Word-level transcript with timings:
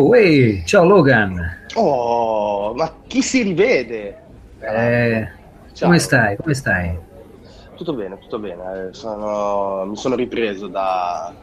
Oh, 0.00 0.14
ehi, 0.14 0.62
ciao 0.64 0.84
Logan. 0.84 1.66
Oh, 1.74 2.72
ma 2.72 2.98
chi 3.08 3.20
si 3.20 3.42
rivede? 3.42 4.16
Eh, 4.60 5.28
come 5.80 5.98
stai? 5.98 6.36
Come 6.36 6.54
stai? 6.54 6.96
Tutto 7.74 7.94
bene, 7.94 8.16
tutto 8.20 8.38
bene. 8.38 8.90
Sono, 8.92 9.84
mi 9.86 9.96
sono 9.96 10.14
ripreso 10.14 10.68
da, 10.68 11.34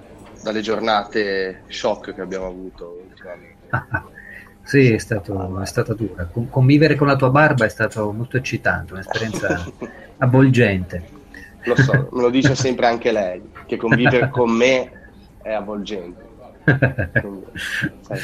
dalle 0.41 0.62
giornate 0.62 1.63
shock 1.68 2.13
che 2.13 2.22
abbiamo 2.22 2.46
avuto 2.46 3.02
ultimamente. 3.10 3.68
sì, 4.63 4.94
è, 4.94 4.99
stato, 4.99 5.62
è 5.62 5.66
stata 5.66 5.94
dura. 5.94 6.24
Con, 6.32 6.49
convivere 6.49 6.96
con 6.96 7.08
la 7.08 7.18
tua 7.18 7.32
barba 7.32 7.66
è 7.66 7.70
stato 7.70 8.10
molto 8.13 8.38
eccitante, 8.38 8.94
un'esperienza 8.94 9.66
avvolgente. 10.20 11.04
Lo 11.63 11.76
so, 11.76 12.08
me 12.10 12.22
lo 12.22 12.30
dice 12.30 12.55
sempre 12.55 12.88
anche 12.88 13.12
lei, 13.12 13.41
che 13.66 13.76
convivere 13.76 14.30
con 14.30 14.49
me 14.49 14.91
è 15.41 15.52
avvolgente. 15.52 16.24
Quindi, 17.22 17.46
sai, 18.02 18.20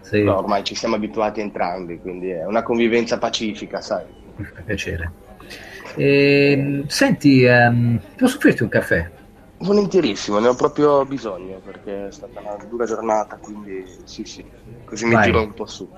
sì. 0.00 0.22
no, 0.22 0.38
ormai 0.38 0.64
ci 0.64 0.74
siamo 0.74 0.96
abituati 0.96 1.40
entrambi, 1.40 1.98
quindi 1.98 2.30
è 2.30 2.44
una 2.44 2.62
convivenza 2.62 3.18
pacifica, 3.18 3.80
sai. 3.80 4.04
Fa 4.36 4.62
piacere. 4.64 5.12
E, 5.96 6.52
ehm, 6.52 6.86
senti, 6.86 7.44
um, 7.44 8.00
posso 8.16 8.36
offrirti 8.36 8.62
un 8.62 8.68
caffè? 8.68 9.10
Volentierissimo, 9.60 10.38
ne 10.38 10.48
ho 10.48 10.54
proprio 10.54 11.04
bisogno 11.04 11.58
perché 11.58 12.06
è 12.06 12.12
stata 12.12 12.38
una 12.40 12.56
dura 12.68 12.84
giornata, 12.84 13.36
quindi 13.36 13.84
sì, 14.04 14.24
sì, 14.24 14.44
così 14.84 15.04
mi 15.06 15.20
tiro 15.20 15.42
un 15.42 15.54
po' 15.54 15.66
su. 15.66 15.88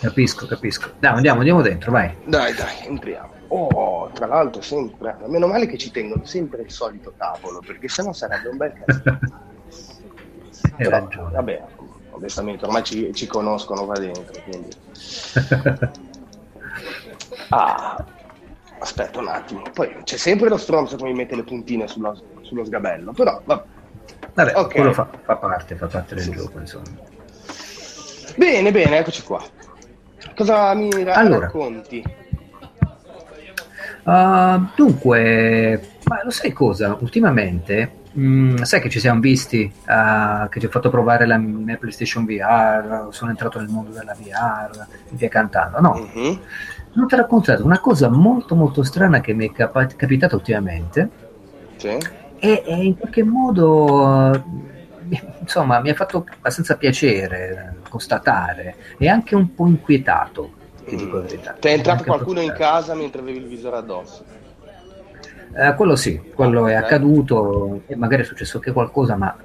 Capisco, 0.00 0.46
capisco. 0.46 0.92
Dai, 0.98 1.12
andiamo, 1.12 1.38
andiamo 1.38 1.60
dentro, 1.60 1.92
vai. 1.92 2.14
Dai, 2.24 2.54
dai, 2.54 2.86
entriamo. 2.86 3.32
Oh, 3.48 4.10
tra 4.14 4.26
l'altro 4.26 4.62
sempre, 4.62 5.16
meno 5.26 5.46
male 5.48 5.66
che 5.66 5.76
ci 5.76 5.90
tengono 5.90 6.24
sempre 6.24 6.62
il 6.62 6.70
solito 6.70 7.12
tavolo, 7.16 7.60
perché 7.64 7.88
sennò 7.88 8.12
sarebbe 8.12 8.48
un 8.48 8.56
bel 8.56 8.72
casino. 8.84 9.18
Però, 10.76 10.90
ragione. 10.90 11.32
Vabbè, 11.32 11.62
onestamente 12.10 12.64
ormai 12.64 12.82
ci, 12.84 13.12
ci 13.14 13.26
conoscono 13.26 13.84
qua 13.84 13.98
dentro, 13.98 14.42
quindi... 14.44 14.68
ah, 17.50 18.04
aspetta 18.78 19.18
un 19.20 19.28
attimo. 19.28 19.62
Poi 19.72 19.96
c'è 20.04 20.16
sempre 20.16 20.48
lo 20.48 20.56
stronzo 20.56 20.96
che 20.96 21.04
mi 21.04 21.14
mette 21.14 21.36
le 21.36 21.44
puntine 21.44 21.86
sullo, 21.86 22.20
sullo 22.42 22.64
sgabello, 22.64 23.12
però 23.12 23.40
vabbè. 23.44 23.64
Vabbè, 24.32 24.52
okay. 24.56 24.76
quello 24.76 24.92
fa, 24.92 25.08
fa, 25.22 25.36
parte, 25.36 25.74
fa 25.76 25.86
parte 25.86 26.14
del 26.14 26.24
sì, 26.24 26.30
gioco, 26.30 26.58
insomma. 26.58 26.84
Bene, 28.36 28.70
bene, 28.70 28.98
eccoci 28.98 29.22
qua. 29.22 29.42
Cosa 30.36 30.74
mi 30.74 30.90
ra- 31.02 31.14
allora, 31.14 31.46
racconti? 31.46 32.02
Uh, 34.04 34.66
dunque, 34.74 35.90
ma 36.04 36.22
lo 36.24 36.30
sai 36.30 36.52
cosa? 36.52 36.96
Ultimamente 37.00 37.99
Mm, 38.18 38.62
sai 38.62 38.80
che 38.80 38.90
ci 38.90 38.98
siamo 38.98 39.20
visti, 39.20 39.72
uh, 39.86 40.48
che 40.48 40.58
ti 40.58 40.66
ho 40.66 40.68
fatto 40.68 40.90
provare 40.90 41.26
la 41.26 41.36
mia 41.36 41.76
PlayStation 41.76 42.24
VR, 42.24 43.08
sono 43.10 43.30
entrato 43.30 43.60
nel 43.60 43.68
mondo 43.68 43.92
della 43.92 44.16
VR, 44.18 44.86
via 45.10 45.28
cantando, 45.28 45.80
no? 45.80 45.94
Mm-hmm. 45.94 46.36
Non 46.94 47.06
ti 47.06 47.14
ho 47.14 47.16
raccontato 47.18 47.64
una 47.64 47.78
cosa 47.78 48.08
molto 48.08 48.56
molto 48.56 48.82
strana 48.82 49.20
che 49.20 49.32
mi 49.32 49.48
è 49.48 49.52
cap- 49.52 49.94
capitata 49.94 50.34
ultimamente 50.34 51.08
sì. 51.76 51.96
e, 52.40 52.62
e, 52.66 52.74
in 52.82 52.98
qualche 52.98 53.22
modo, 53.22 54.44
insomma, 55.38 55.78
mi 55.78 55.90
ha 55.90 55.94
fatto 55.94 56.26
abbastanza 56.28 56.76
piacere 56.76 57.76
constatare 57.88 58.74
e 58.98 59.08
anche 59.08 59.36
un 59.36 59.54
po' 59.54 59.68
inquietato, 59.68 60.50
ti 60.84 60.96
dico 60.96 61.18
la 61.18 61.22
verità. 61.22 61.52
Ti 61.52 61.68
è 61.68 61.72
entrato 61.74 62.02
qualcuno 62.02 62.40
in 62.40 62.52
casa 62.54 62.94
mentre 62.94 63.20
avevi 63.20 63.38
il 63.38 63.46
visore 63.46 63.76
addosso? 63.76 64.38
Eh, 65.52 65.74
quello 65.74 65.96
sì, 65.96 66.20
quello 66.34 66.66
è 66.66 66.74
accaduto 66.74 67.82
e 67.86 67.96
magari 67.96 68.22
è 68.22 68.24
successo 68.24 68.58
anche 68.58 68.72
qualcosa, 68.72 69.16
ma 69.16 69.36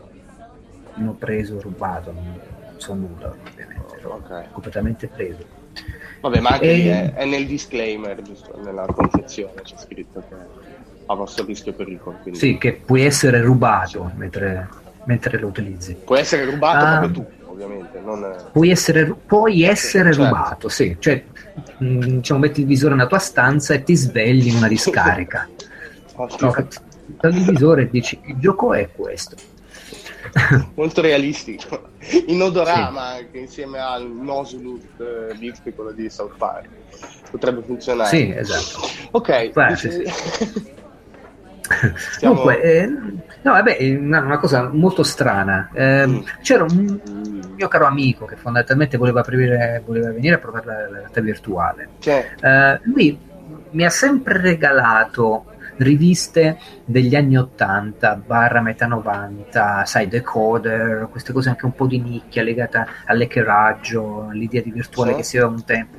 non 0.95 1.09
ho 1.09 1.13
preso, 1.13 1.59
rubato, 1.59 2.11
non 2.11 2.39
so 2.77 2.93
nulla 2.93 3.33
ovviamente, 3.49 3.99
okay. 4.03 4.45
completamente 4.51 5.07
preso. 5.07 5.63
Vabbè, 6.21 6.39
ma 6.39 6.49
anche 6.51 6.71
e... 6.71 6.91
è, 6.91 7.13
è, 7.13 7.25
nel 7.25 7.45
disclaimer, 7.45 8.21
giusto, 8.21 8.59
nella 8.63 8.85
concezione 8.85 9.61
c'è 9.61 9.75
scritto 9.77 10.23
che 10.27 10.35
a 11.07 11.13
vostro 11.13 11.45
rischio 11.45 11.71
e 11.71 11.75
pericolo. 11.75 12.17
Quindi... 12.21 12.39
Sì, 12.39 12.57
che 12.57 12.73
puoi 12.73 13.03
essere 13.03 13.41
rubato 13.41 14.11
mentre, 14.15 14.67
mentre, 15.05 15.37
lo 15.39 15.47
utilizzi. 15.47 15.95
Puoi 16.03 16.19
essere 16.19 16.45
rubato 16.45 16.85
ah, 16.85 16.99
proprio 16.99 17.11
tu, 17.11 17.51
ovviamente. 17.51 17.99
Non... 17.99 18.35
Puoi 18.51 18.71
essere, 18.71 19.13
puoi 19.25 19.63
essere 19.63 20.13
certo. 20.13 20.23
rubato, 20.23 20.69
sì. 20.69 20.95
Cioè, 20.97 21.23
mh, 21.77 21.85
mm, 21.85 21.99
diciamo, 21.99 22.39
metti 22.39 22.61
il 22.61 22.67
visore 22.67 22.95
nella 22.95 23.07
tua 23.07 23.19
stanza 23.19 23.73
e 23.73 23.83
ti 23.83 23.95
svegli 23.95 24.47
in 24.47 24.55
una 24.55 24.67
discarica. 24.69 25.47
No, 26.17 26.67
dal 27.19 27.33
visore 27.33 27.89
dici 27.89 28.19
il 28.25 28.37
gioco 28.37 28.73
è 28.73 28.89
questo. 28.91 29.35
Molto 30.75 31.01
realistico. 31.01 31.89
In 32.27 32.41
odorama 32.41 33.11
sì. 33.11 33.17
anche 33.17 33.37
insieme 33.37 33.79
al 33.79 34.09
Nosulut 34.09 34.99
eh, 34.99 35.73
quello 35.73 35.91
di 35.91 36.09
South 36.09 36.35
Park. 36.37 36.67
Potrebbe 37.29 37.61
funzionare. 37.63 38.09
Sì, 38.09 38.33
esatto. 38.35 38.87
Ok. 39.11 39.51
Dice... 39.69 40.03
Stiamo... 41.95 42.35
Dunque, 42.35 42.61
eh, 42.61 42.85
no, 42.87 43.51
vabbè, 43.51 43.77
una, 43.99 44.21
una, 44.21 44.37
cosa 44.37 44.69
molto 44.71 45.03
strana. 45.03 45.69
Eh, 45.73 46.05
mm. 46.07 46.19
C'era 46.41 46.63
un 46.63 46.99
mio 47.55 47.67
caro 47.67 47.85
amico 47.85 48.25
che 48.25 48.35
fondamentalmente 48.35 48.97
voleva, 48.97 49.21
aprire, 49.21 49.81
voleva 49.85 50.11
venire 50.11 50.35
a 50.35 50.37
provare 50.37 50.65
la, 50.65 50.73
la 50.89 50.97
realtà 50.99 51.21
virtuale. 51.21 51.89
Eh, 52.03 52.79
lui 52.83 53.17
mi 53.71 53.83
ha 53.83 53.89
sempre 53.89 54.39
regalato 54.39 55.45
riviste 55.77 56.57
degli 56.85 57.15
anni 57.15 57.37
80 57.37 58.23
barra 58.25 58.61
metà 58.61 58.87
90, 58.87 59.85
sai, 59.85 60.07
decoder, 60.07 61.07
queste 61.09 61.33
cose 61.33 61.49
anche 61.49 61.65
un 61.65 61.73
po' 61.73 61.87
di 61.87 61.99
nicchia 61.99 62.43
legata 62.43 62.87
all'hackeraggio, 63.05 64.27
all'idea 64.29 64.61
di 64.61 64.71
virtuale 64.71 65.11
sì. 65.11 65.17
che 65.17 65.23
si 65.23 65.37
aveva 65.37 65.53
un 65.53 65.63
tempo. 65.63 65.97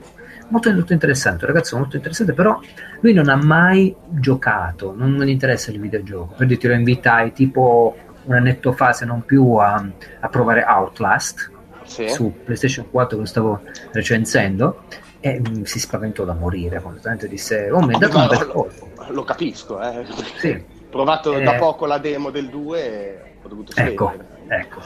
Molto, 0.48 0.72
molto 0.72 0.92
interessante, 0.92 1.44
un 1.44 1.50
ragazzo 1.50 1.76
molto 1.76 1.97
interessante, 1.97 2.32
però 2.32 2.60
lui 3.00 3.12
non 3.12 3.28
ha 3.28 3.37
mai 3.37 3.94
giocato, 4.09 4.94
non, 4.97 5.14
non 5.14 5.26
gli 5.26 5.31
interessa 5.31 5.72
il 5.72 5.81
videogioco. 5.81 6.34
Per 6.37 6.47
dirti 6.47 6.69
lo 6.69 6.75
invitai 6.75 7.32
tipo 7.32 7.97
un 8.25 8.34
annetto 8.34 8.72
fa, 8.72 8.93
se 8.93 9.04
non 9.04 9.25
più, 9.25 9.54
a, 9.54 9.84
a 10.20 10.28
provare 10.28 10.64
Outlast 10.64 11.50
sì. 11.84 12.08
su 12.08 12.32
PlayStation 12.44 12.88
4 12.91 13.16
che 13.16 13.22
lo 13.22 13.28
stavo 13.28 13.62
recensendo 13.93 14.84
e 15.21 15.41
mh, 15.41 15.59
mm, 15.59 15.62
si 15.62 15.81
spaventò 15.81 16.25
da 16.25 16.34
morire 16.34 16.81
completamente 16.81 17.28
disse 17.28 17.71
oh 17.71 17.81
mi 17.81 17.94
è 17.94 17.99
dato 17.99 18.19
un 18.19 18.27
bel 18.28 18.47
colpo 18.47 18.88
lo 19.09 19.25
capisco 19.25 19.81
eh. 19.81 20.04
sì. 20.38 20.65
provato 20.91 21.37
eh, 21.37 21.43
da 21.43 21.54
poco 21.54 21.87
la 21.87 21.99
demo 21.99 22.31
del 22.31 22.49
2 22.49 22.81
e 22.81 23.21
ho 23.43 23.49
dovuto 23.49 23.72
ecco, 23.76 24.12
ecco. 24.49 24.81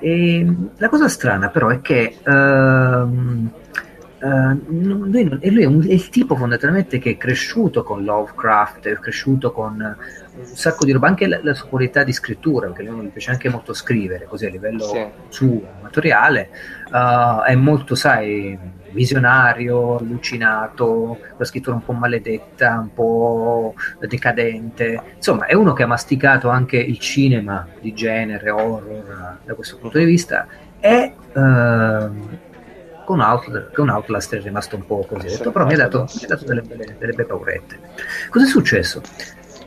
E, 0.00 0.46
la 0.76 0.88
cosa 0.88 1.08
strana 1.08 1.48
però 1.50 1.68
è 1.68 1.80
che 1.80 2.16
uh, 2.24 3.60
Uh, 4.22 4.56
lui, 4.68 5.24
lui 5.28 5.62
è, 5.62 5.66
un, 5.66 5.82
è, 5.82 5.92
il 5.92 6.08
tipo 6.08 6.36
fondamentalmente 6.36 7.00
che 7.00 7.10
è 7.10 7.16
cresciuto 7.16 7.82
con 7.82 8.04
Lovecraft, 8.04 8.86
è 8.86 8.94
cresciuto 8.94 9.50
con 9.50 9.74
un 9.80 10.44
sacco 10.44 10.84
di 10.84 10.92
roba, 10.92 11.08
anche 11.08 11.26
la, 11.26 11.40
la 11.42 11.54
sua 11.54 11.66
qualità 11.66 12.04
di 12.04 12.12
scrittura, 12.12 12.68
perché 12.68 12.88
a 12.88 12.92
lui 12.92 13.08
piace 13.08 13.32
anche 13.32 13.48
molto 13.48 13.72
scrivere, 13.72 14.26
così 14.26 14.46
a 14.46 14.50
livello 14.50 14.84
sì. 14.84 15.04
suo, 15.28 15.62
amatoriale, 15.80 16.50
uh, 16.92 17.42
è 17.42 17.56
molto, 17.56 17.96
sai, 17.96 18.56
visionario, 18.92 19.96
allucinato, 19.96 21.18
la 21.36 21.44
scrittura 21.44 21.76
un 21.76 21.84
po' 21.84 21.92
maledetta, 21.92 22.78
un 22.78 22.92
po' 22.92 23.74
decadente. 24.00 25.00
Insomma, 25.16 25.46
è 25.46 25.54
uno 25.54 25.72
che 25.72 25.82
ha 25.82 25.86
masticato 25.86 26.48
anche 26.48 26.76
il 26.76 26.98
cinema 26.98 27.66
di 27.80 27.92
genere, 27.94 28.50
horror, 28.50 29.38
da 29.44 29.54
questo 29.54 29.78
punto 29.78 29.98
di 29.98 30.04
vista, 30.04 30.46
e 30.80 31.14
uh, 31.32 31.40
con, 33.04 33.20
Outlast, 33.20 33.72
con 33.72 33.88
Outlast 33.88 34.34
è 34.36 34.40
rimasto 34.40 34.76
un 34.76 34.86
po' 34.86 35.04
così, 35.08 35.28
detto, 35.28 35.50
però 35.50 35.66
mi 35.66 35.74
ha 35.74 35.76
dato, 35.76 36.08
mi 36.14 36.24
ha 36.24 36.26
dato 36.28 36.44
delle, 36.44 36.62
belle, 36.62 36.84
delle 36.98 37.12
belle 37.12 37.24
paurette. 37.24 37.78
Cosa 38.28 38.44
è 38.44 38.48
successo? 38.48 39.00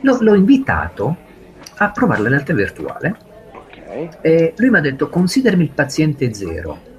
L'ho, 0.02 0.18
l'ho 0.20 0.34
invitato 0.34 1.16
a 1.78 1.90
provare 1.90 2.22
la 2.22 2.28
realtà 2.28 2.54
virtuale 2.54 3.16
okay. 3.50 4.08
e 4.20 4.54
lui 4.56 4.70
mi 4.70 4.78
ha 4.78 4.80
detto 4.80 5.08
considerami 5.08 5.64
il 5.64 5.70
paziente 5.70 6.32
zero 6.32 6.94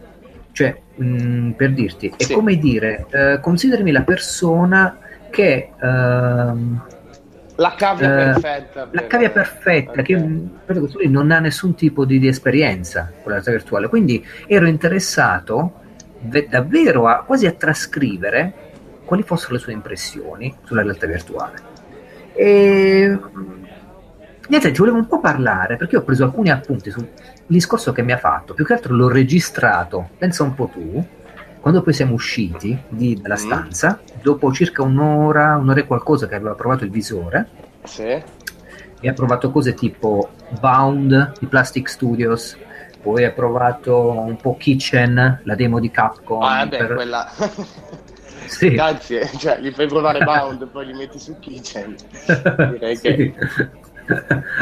cioè, 0.58 0.76
mh, 0.96 1.06
mm, 1.06 1.52
per 1.52 1.72
dirti, 1.74 2.12
è 2.18 2.24
sì. 2.24 2.34
come 2.34 2.58
dire, 2.58 3.06
eh, 3.12 3.40
considerami 3.40 3.92
la 3.92 4.02
persona 4.02 4.98
che... 5.30 5.70
Ehm, 5.80 6.82
la 7.58 7.76
cavia 7.78 8.12
eh, 8.12 8.32
perfetta. 8.32 8.88
La 8.90 9.06
cavia 9.06 9.30
perfetta, 9.30 9.92
okay. 9.92 10.04
che 10.04 10.16
per 10.66 10.78
lui 10.78 11.10
non 11.10 11.30
ha 11.30 11.38
nessun 11.38 11.76
tipo 11.76 12.06
di, 12.06 12.18
di 12.18 12.28
esperienza 12.28 13.12
con 13.22 13.32
la 13.32 13.34
realtà 13.34 13.52
virtuale. 13.52 13.88
Quindi 13.88 14.26
ero 14.48 14.66
interessato 14.66 15.74
v- 16.22 16.48
davvero 16.48 17.08
a, 17.08 17.24
quasi 17.24 17.46
a 17.46 17.52
trascrivere 17.52 18.54
quali 19.06 19.22
fossero 19.22 19.54
le 19.54 19.60
sue 19.60 19.74
impressioni 19.74 20.56
sulla 20.64 20.82
realtà 20.82 21.06
virtuale. 21.06 21.56
E 22.34 23.20
niente, 24.48 24.72
ti 24.72 24.80
volevo 24.80 24.98
un 24.98 25.08
po' 25.08 25.20
parlare 25.20 25.78
perché 25.78 25.98
ho 25.98 26.04
preso 26.04 26.24
alcuni 26.24 26.50
appunti 26.50 26.92
sul 27.48 27.56
discorso 27.56 27.94
che 27.94 28.04
mi 28.04 28.12
ha 28.12 28.18
fatto. 28.18 28.54
Più 28.54 28.66
che 28.66 28.74
altro 28.74 28.94
l'ho 28.94 29.08
registrato, 29.08 30.10
pensa 30.18 30.44
un 30.44 30.54
po' 30.54 30.68
tu, 30.68 31.06
quando 31.62 31.82
poi 31.82 31.94
siamo 31.94 32.14
usciti 32.14 32.78
di, 32.90 33.20
dalla 33.20 33.36
mm. 33.36 33.38
stanza, 33.38 34.00
dopo 34.22 34.52
circa 34.52 34.84
un'ora, 34.84 35.56
un'ora 35.56 35.80
e 35.80 35.88
qualcosa 35.88 36.28
che 36.28 36.36
aveva 36.36 36.56
provato 36.56 36.84
il 36.84 36.92
visore. 36.92 37.48
Sì. 37.84 38.24
E 39.00 39.08
ha 39.08 39.14
provato 39.14 39.50
cose 39.52 39.74
tipo 39.74 40.30
Bound 40.60 41.40
di 41.40 41.46
Plastic 41.46 41.90
Studios, 41.90 42.58
poi 43.02 43.24
ha 43.24 43.32
provato 43.32 44.12
un 44.12 44.36
po' 44.36 44.58
Kitchen, 44.58 45.42
la 45.44 45.56
demo 45.56 45.80
di 45.80 45.90
Capcom. 45.90 46.42
Ah, 46.42 46.66
beh, 46.66 46.78
per... 46.78 46.94
quella... 46.96 47.32
sì. 48.46 48.72
Grazie, 48.72 49.26
cioè, 49.38 49.60
gli 49.60 49.72
fai 49.72 49.88
provare 49.88 50.20
Bound, 50.26 50.68
poi 50.68 50.88
li 50.88 50.94
metti 50.94 51.18
su 51.18 51.38
Kitchen. 51.40 51.96
Direi 52.72 52.96
sì. 52.98 53.02
che... 53.02 53.34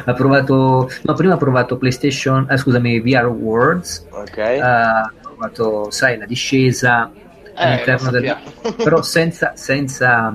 ha 0.06 0.14
provato, 0.14 0.90
no, 1.04 1.14
prima 1.14 1.34
ha 1.34 1.38
provato 1.38 1.78
PlayStation, 1.78 2.48
eh, 2.50 2.58
scusami, 2.58 3.00
VR 3.00 3.26
Worlds. 3.28 4.08
Ok. 4.10 4.38
Uh, 4.38 4.62
ha 4.62 5.12
provato, 5.22 5.92
sai, 5.92 6.18
la 6.18 6.26
discesa 6.26 7.12
eh, 7.14 7.52
all'interno 7.54 8.12
del... 8.12 8.36
però 8.84 9.02
senza, 9.02 9.54
senza, 9.56 10.34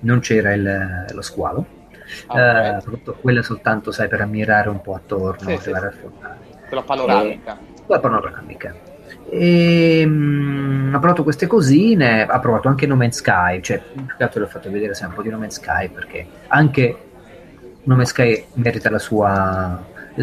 non 0.00 0.20
c'era 0.20 0.52
il, 0.52 1.06
lo 1.10 1.22
squalo. 1.22 1.80
Ah, 2.26 2.82
uh, 2.84 3.14
quella 3.20 3.42
soltanto, 3.42 3.90
sai, 3.90 4.08
per 4.08 4.20
ammirare 4.20 4.68
un 4.68 4.80
po' 4.80 4.94
attorno, 4.94 5.48
sì, 5.48 5.56
sì. 5.58 5.70
quella 5.70 6.82
panoramica. 6.82 7.58
E, 7.58 7.84
quella 7.86 8.00
panoramica. 8.00 8.74
E, 9.30 10.04
mh, 10.04 10.92
ha 10.94 10.98
provato 10.98 11.22
queste 11.22 11.46
cosine, 11.46 12.26
ha 12.26 12.38
provato 12.38 12.68
anche 12.68 12.86
No 12.86 12.96
Man's 12.96 13.16
Sky, 13.16 13.62
cioè 13.62 13.80
più 13.80 14.04
che 14.16 14.22
altro 14.22 14.40
l'ho 14.40 14.46
fatto 14.46 14.70
vedere 14.70 14.92
sempre 14.94 15.16
un 15.16 15.22
po' 15.22 15.28
di 15.28 15.34
No 15.34 15.38
Man's 15.40 15.54
Sky 15.54 15.88
perché 15.88 16.26
anche 16.48 16.96
Nome 17.84 18.04
Sky 18.04 18.46
merita 18.54 18.90
la 18.90 18.98
sua, 18.98 19.84
eh, 20.14 20.22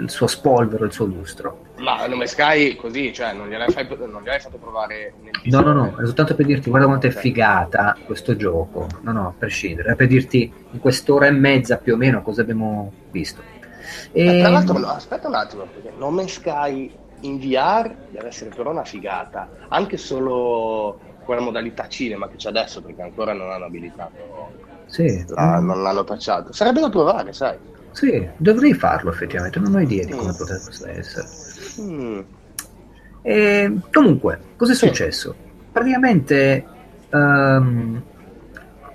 il 0.00 0.10
suo 0.10 0.26
spolvero, 0.26 0.84
il 0.84 0.92
suo 0.92 1.06
lustro. 1.06 1.62
Ma 1.78 2.06
Nome 2.06 2.26
Sky 2.26 2.76
così, 2.76 3.12
cioè 3.12 3.32
non 3.32 3.48
gliel'hai, 3.48 3.70
fai, 3.70 3.86
non 3.88 4.22
gliel'hai 4.22 4.40
fatto 4.40 4.58
provare 4.58 5.14
nel 5.22 5.32
No, 5.44 5.60
no, 5.60 5.72
no, 5.72 5.96
è 5.96 6.04
soltanto 6.04 6.34
per 6.34 6.44
dirti 6.44 6.68
guarda 6.68 6.86
quanto 6.86 7.06
è 7.06 7.10
figata 7.10 7.96
questo 8.04 8.36
gioco. 8.36 8.86
No, 9.00 9.12
no, 9.12 9.28
a 9.28 9.34
prescindere, 9.36 9.92
è 9.92 9.96
per 9.96 10.08
dirti 10.08 10.52
in 10.70 10.78
quest'ora 10.78 11.26
e 11.26 11.30
mezza 11.30 11.78
più 11.78 11.94
o 11.94 11.96
meno 11.96 12.22
cosa 12.22 12.42
abbiamo 12.42 12.92
visto. 13.10 13.40
E... 14.12 14.38
Eh, 14.38 14.40
tra 14.40 14.50
l'altro, 14.50 14.78
no, 14.78 14.88
aspetta 14.88 15.28
un 15.28 15.34
attimo, 15.34 15.64
perché 15.64 15.90
Nome 15.96 16.28
Sky 16.28 16.92
in 17.20 17.38
VR 17.38 17.94
deve 18.10 18.28
essere 18.28 18.50
però 18.50 18.70
una 18.70 18.84
figata, 18.84 19.48
anche 19.68 19.96
solo 19.96 21.00
quella 21.24 21.40
modalità 21.40 21.88
cinema 21.88 22.28
che 22.28 22.36
c'è 22.36 22.50
adesso, 22.50 22.82
perché 22.82 23.00
ancora 23.00 23.32
non 23.32 23.50
hanno 23.50 23.64
abilitato 23.64 24.72
sì. 24.86 25.24
La, 25.28 25.58
non 25.58 25.82
l'hanno 25.82 26.04
tacciato. 26.04 26.52
Sarebbe 26.52 26.80
da 26.80 26.88
provare, 26.88 27.32
sai. 27.32 27.56
Sì, 27.92 28.28
dovrei 28.36 28.74
farlo 28.74 29.10
effettivamente, 29.10 29.60
non 29.60 29.74
ho 29.74 29.80
idea 29.80 30.04
di 30.04 30.12
come 30.12 30.32
mm. 30.32 30.36
potesse 30.36 30.90
essere. 30.90 31.28
Mm. 31.80 32.20
E, 33.22 33.74
comunque, 33.92 34.40
cosa 34.56 34.72
è 34.72 34.74
successo? 34.74 35.34
Praticamente 35.70 36.64
um, 37.10 38.02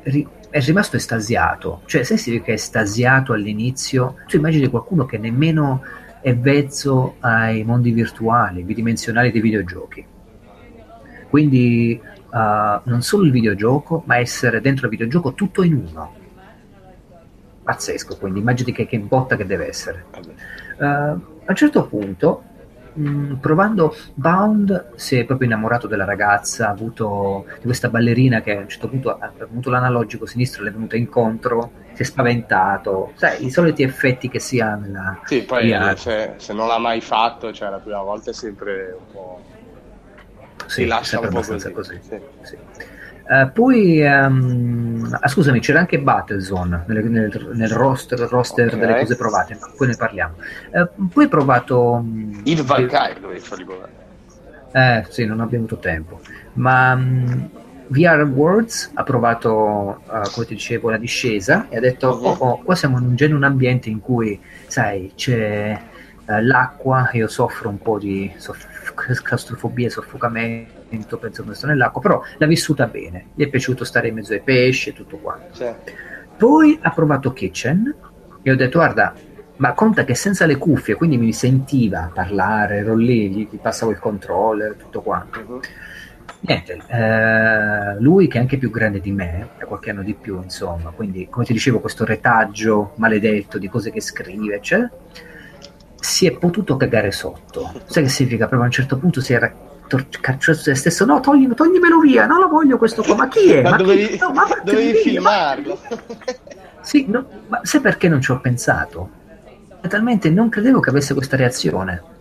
ri- 0.04 0.28
è 0.50 0.60
rimasto 0.62 0.98
estasiato, 0.98 1.82
cioè 1.86 2.04
se 2.04 2.18
si 2.18 2.32
dice 2.32 2.44
che 2.44 2.52
è 2.52 2.56
estasiato 2.56 3.34
all'inizio, 3.34 4.16
tu 4.28 4.36
immagini 4.36 4.68
qualcuno 4.68 5.06
che 5.06 5.18
nemmeno 5.18 5.82
è 6.22 6.36
vezzo 6.36 7.16
ai 7.20 7.64
mondi 7.64 7.92
virtuali, 7.92 8.64
bidimensionali 8.64 9.32
dei 9.32 9.42
videogiochi. 9.42 10.06
Quindi 11.30 12.02
uh, 12.32 12.82
non 12.84 13.02
solo 13.02 13.24
il 13.24 13.32
videogioco, 13.32 14.04
ma 14.06 14.18
essere 14.18 14.62
dentro 14.62 14.86
il 14.86 14.92
videogioco 14.92 15.34
tutto 15.34 15.64
in 15.64 15.76
uno. 15.76 16.14
Pazzesco, 17.64 18.18
quindi 18.18 18.40
immagini 18.40 18.72
che, 18.72 18.86
che 18.86 19.00
botta 19.00 19.36
che 19.36 19.46
deve 19.46 19.68
essere. 19.68 20.06
Uh, 20.78 20.84
a 20.84 21.52
un 21.52 21.56
certo 21.56 21.86
punto, 21.88 22.44
mh, 22.94 23.10
mm, 23.10 23.34
provando 23.36 23.96
Bound, 24.14 24.92
si 24.96 25.18
è 25.18 25.26
proprio 25.26 25.48
innamorato 25.48 25.88
della 25.88 26.06
ragazza, 26.06 26.68
ha 26.68 26.72
avuto 26.72 27.46
di 27.58 27.66
questa 27.66 27.90
ballerina 27.90 28.42
che 28.42 28.58
a 28.58 28.60
un 28.62 28.70
certo 28.70 28.88
punto 28.88 29.18
ha 29.18 29.32
avuto 29.40 29.70
l'analogico 29.70 30.26
sinistro, 30.26 30.64
le 30.64 30.70
è 30.70 30.74
venuta 30.74 30.96
incontro, 30.96 31.72
si 31.94 32.02
è 32.02 32.06
spaventato, 32.06 33.12
sai, 33.16 33.46
i 33.46 33.52
soliti 33.52 33.84
effetti 33.84 34.30
che 34.30 34.40
si 34.40 34.60
ha 34.60 34.76
nella... 34.76 35.20
Sì, 35.26 35.44
poi 35.44 35.76
se, 35.96 36.34
se, 36.38 36.54
non 36.54 36.68
l'ha 36.68 36.78
mai 36.78 37.02
fatto, 37.02 37.52
cioè 37.52 37.70
la 37.70 37.80
prima 37.80 38.02
volta 38.02 38.32
è 38.32 38.34
sempre 38.34 38.98
un 38.98 39.12
po' 39.12 39.42
sì, 40.70 40.86
lascia 40.86 41.20
un 41.20 41.30
po' 41.30 41.42
così. 41.42 41.72
così. 41.72 42.00
Sì. 42.02 42.20
Sì. 42.44 42.58
Uh, 43.30 43.52
poi, 43.52 44.02
um, 44.02 45.08
ah, 45.20 45.28
scusami, 45.28 45.60
c'era 45.60 45.80
anche 45.80 46.00
Battlezone 46.00 46.84
nel, 46.88 47.04
nel, 47.06 47.50
nel 47.54 47.70
roster, 47.70 48.20
roster 48.22 48.68
okay. 48.68 48.80
delle 48.80 49.00
cose 49.00 49.16
provate, 49.16 49.58
ma 49.60 49.70
poi 49.78 49.88
ne 49.88 49.96
parliamo. 49.96 50.34
Uh, 50.72 51.08
poi 51.10 51.24
hai 51.26 51.30
provato... 51.30 51.92
Um, 51.92 52.42
il 52.44 52.64
Valkyrie 52.64 53.20
dovevi 53.20 53.40
farli 53.40 53.66
provare. 53.66 53.92
Eh, 54.72 55.06
sì, 55.10 55.26
non 55.26 55.42
abbiamo 55.42 55.66
avuto 55.66 55.80
tempo. 55.80 56.22
Ma 56.54 56.94
um, 56.94 57.50
VR 57.88 58.24
Worlds 58.24 58.92
ha 58.96 59.04
provato, 59.04 60.02
uh, 60.08 60.32
come 60.32 60.46
ti 60.48 60.56
dicevo, 60.56 60.90
la 60.90 60.98
discesa 60.98 61.68
e 61.70 61.78
ha 61.78 61.80
detto, 61.80 62.10
uh-huh. 62.10 62.26
oh, 62.26 62.36
oh, 62.40 62.58
qua 62.64 62.74
siamo 62.74 62.98
in 62.98 63.06
un, 63.06 63.16
in 63.16 63.36
un 63.36 63.44
ambiente 63.44 63.90
in 63.90 64.00
cui, 64.00 64.40
sai, 64.66 65.12
c'è 65.16 65.80
l'acqua, 66.42 67.10
io 67.14 67.28
soffro 67.28 67.70
un 67.70 67.80
po' 67.80 67.98
di 67.98 68.32
soff- 68.38 68.68
claustrofobia 69.22 69.90
soffocamento 69.90 71.18
pensando 71.18 71.52
di 71.52 71.58
stare 71.58 71.74
nell'acqua, 71.74 72.02
però 72.02 72.22
l'ha 72.38 72.46
vissuta 72.48 72.86
bene, 72.88 73.28
gli 73.34 73.44
è 73.44 73.48
piaciuto 73.48 73.84
stare 73.84 74.10
in 74.10 74.16
mezzo 74.16 74.34
ai 74.34 74.42
pesci 74.42 74.90
e 74.90 74.94
tutto 74.94 75.18
quanto. 75.18 75.56
Sì. 75.56 75.66
Poi 76.38 76.78
ha 76.82 76.92
provato 76.92 77.34
Kitchen 77.34 77.96
e 78.42 78.52
ho 78.52 78.56
detto 78.56 78.78
guarda, 78.78 79.14
ma 79.58 79.74
conta 79.74 80.06
che 80.06 80.16
senza 80.16 80.46
le 80.46 80.58
cuffie, 80.58 80.96
quindi 80.96 81.18
mi 81.18 81.34
sentiva 81.34 82.10
parlare, 82.14 82.78
ero 82.78 82.96
lì, 82.96 83.30
gli, 83.30 83.48
passavo 83.62 83.92
il 83.92 84.00
controller, 84.00 84.76
tutto 84.76 85.02
quanto. 85.02 85.40
Uh-huh. 85.46 85.60
Niente, 86.42 86.80
eh, 86.88 88.00
lui 88.00 88.28
che 88.28 88.38
è 88.38 88.42
anche 88.42 88.58
più 88.58 88.70
grande 88.70 89.02
di 89.02 89.12
me, 89.12 89.50
ha 89.60 89.66
qualche 89.66 89.90
anno 89.90 90.04
di 90.04 90.14
più, 90.14 90.42
insomma, 90.42 90.92
quindi 90.92 91.28
come 91.30 91.44
ti 91.44 91.52
dicevo 91.52 91.82
questo 91.82 92.06
retaggio 92.06 92.94
maledetto 92.96 93.58
di 93.58 93.68
cose 93.68 93.92
che 93.92 94.00
scrive, 94.00 94.56
eccetera 94.56 94.90
si 96.00 96.26
è 96.26 96.32
potuto 96.32 96.78
cagare 96.78 97.12
sotto. 97.12 97.72
Sai 97.86 98.04
che 98.04 98.10
significa? 98.10 98.48
Proprio 98.48 98.62
a 98.62 98.66
un 98.66 98.72
certo 98.72 98.98
punto 98.98 99.22
si 99.22 99.34
era 99.34 99.54
cacciato 100.22 100.60
se 100.60 100.76
stesso. 100.76 101.06
No, 101.06 101.20
togli, 101.20 101.52
toglimelo 101.54 102.00
via, 102.00 102.26
non 102.26 102.40
lo 102.40 102.48
voglio 102.48 102.78
questo 102.78 103.04
qua. 103.04 103.16
Ma 103.16 103.28
chi 103.28 103.52
è? 103.52 103.62
ma, 103.62 103.72
ma 103.72 103.78
dovevi, 103.78 104.08
chi? 104.08 104.18
No, 104.20 104.32
ma 104.32 104.46
dovevi 104.64 104.98
filmarlo. 104.98 105.80
sì, 106.82 107.06
no, 107.08 107.26
ma 107.48 107.60
sai 107.64 107.82
perché 107.82 108.08
non 108.08 108.22
ci 108.22 108.32
ho 108.32 108.40
pensato? 108.40 109.18
Talmente 109.88 110.30
non 110.30 110.50
credevo 110.50 110.80
che 110.80 110.90
avesse 110.90 111.14
questa 111.14 111.38
reazione. 111.38 112.18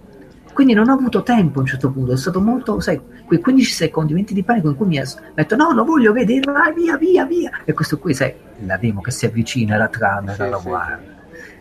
Quindi 0.52 0.75
non 0.75 0.88
ho 0.88 0.95
avuto 0.95 1.23
tempo 1.23 1.59
a 1.59 1.62
un 1.62 1.69
certo 1.69 1.91
punto, 1.93 2.12
è 2.12 2.17
stato 2.17 2.41
molto, 2.41 2.81
sai, 2.81 3.00
quei 3.25 3.38
15 3.38 3.71
secondi, 3.71 4.12
20 4.12 4.35
di 4.35 4.43
panico 4.43 4.69
in 4.69 4.75
cui 4.75 4.87
mi 4.87 4.99
ha 4.99 5.05
detto 5.33 5.55
no, 5.55 5.71
lo 5.73 5.85
voglio 5.85 6.12
vedere, 6.12 6.50
vai 6.50 6.75
via, 6.75 6.97
via, 6.97 7.25
via. 7.25 7.50
E 7.64 7.73
questo 7.73 7.97
qui, 7.99 8.12
sai, 8.12 8.35
la 8.67 8.76
demo 8.76 9.00
che 9.00 9.12
si 9.12 9.25
avvicina 9.26 9.76
alla 9.76 9.87
trama, 9.87 10.33
sì, 10.33 10.49
la 10.49 10.59
sì, 10.59 10.69
guarda. 10.69 11.12
Sì 11.12 11.18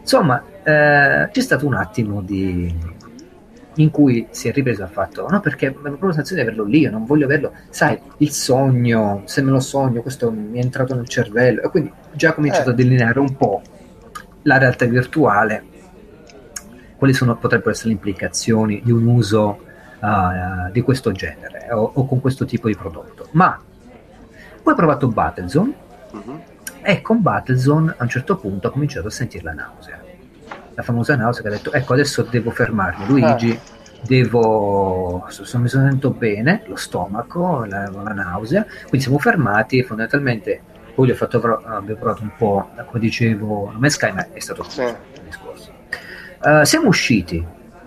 Insomma, 0.08 0.42
eh, 0.64 1.28
c'è 1.30 1.42
stato 1.42 1.68
un 1.68 1.74
attimo 1.74 2.22
di, 2.22 2.74
in 3.76 3.92
cui 3.92 4.26
si 4.30 4.48
è 4.48 4.54
ripreso 4.54 4.84
al 4.84 4.90
fatto, 4.90 5.28
no, 5.28 5.42
perché 5.42 5.66
avevo 5.66 5.82
proprio 5.82 6.08
la 6.08 6.14
sensazione 6.14 6.44
di 6.44 6.48
averlo 6.48 6.64
lì, 6.64 6.80
io 6.80 6.92
non 6.92 7.04
voglio 7.04 7.26
averlo, 7.26 7.52
sai, 7.70 8.00
il 8.20 8.32
sogno, 8.32 9.24
se 9.26 9.42
me 9.42 9.52
lo 9.52 9.60
sogno, 9.60 10.02
questo 10.02 10.32
mi 10.32 10.60
è 10.60 10.64
entrato 10.64 10.96
nel 10.96 11.10
cervello, 11.10 11.62
e 11.62 11.70
quindi 11.70 11.92
già 12.14 12.30
ho 12.30 12.36
cominciato 12.36 12.70
eh. 12.70 12.72
a 12.72 12.76
delineare 12.76 13.20
un 13.20 13.36
po' 13.36 13.62
la 14.44 14.58
realtà 14.58 14.86
virtuale, 14.86 15.66
quali 16.96 17.12
sono, 17.12 17.36
potrebbero 17.36 17.72
essere 17.72 17.90
le 17.90 17.96
implicazioni 17.96 18.82
di 18.82 18.94
un 18.94 19.06
uso 19.08 19.60
uh, 20.00 20.72
di 20.72 20.80
questo 20.80 21.12
genere 21.12 21.68
o, 21.74 21.92
o, 21.96 22.06
con 22.06 22.22
questo 22.22 22.46
tipo 22.46 22.70
di 22.70 22.78
prodotto. 22.78 23.28
Ma 23.32 23.60
poi 24.64 24.72
ho 24.72 24.76
provato 24.78 25.10
Battlezone, 25.10 25.74
uh-huh 26.12 26.47
e 26.88 27.02
con 27.02 27.22
Battlezone 27.22 27.96
a 27.98 28.04
un 28.04 28.08
certo 28.08 28.38
punto 28.38 28.70
ho 28.70 28.72
cominciato 28.72 29.08
a 29.08 29.12
sentire 29.12 29.44
la 29.44 29.52
nausea. 29.52 30.02
La 30.74 30.82
famosa 30.84 31.18
nausea 31.18 31.42
che 31.42 31.48
ha 31.50 31.52
detto, 31.52 31.74
ecco 31.74 31.92
adesso 31.92 32.22
devo 32.24 32.50
fermarmi 32.50 33.08
Luigi, 33.08 33.52
ah. 33.52 33.60
devo, 34.08 35.26
se 35.28 35.58
mi 35.58 35.68
sento 35.68 36.12
bene, 36.12 36.64
lo 36.66 36.78
stomaco, 36.78 37.66
la, 37.66 37.90
la, 37.90 38.14
nausea, 38.14 38.66
quindi 38.88 39.02
siamo 39.02 39.20
fermati 39.20 39.80
e 39.80 39.84
fondamentalmente 39.84 40.62
poi 40.96 41.12
ho 41.12 41.16
fatto, 41.16 41.42
abbiamo 41.66 42.00
provato 42.00 42.24
un 42.24 42.32
po', 42.38 42.70
come 42.74 43.00
dicevo, 43.00 43.70
non 43.74 43.84
è 43.84 43.90
Sky, 43.90 44.14
ma 44.14 44.26
è 44.32 44.40
stato 44.40 44.64
sì. 44.64 44.86
discorso. 45.26 45.74
Uh, 46.42 46.64
siamo 46.64 46.88
usciti, 46.88 47.46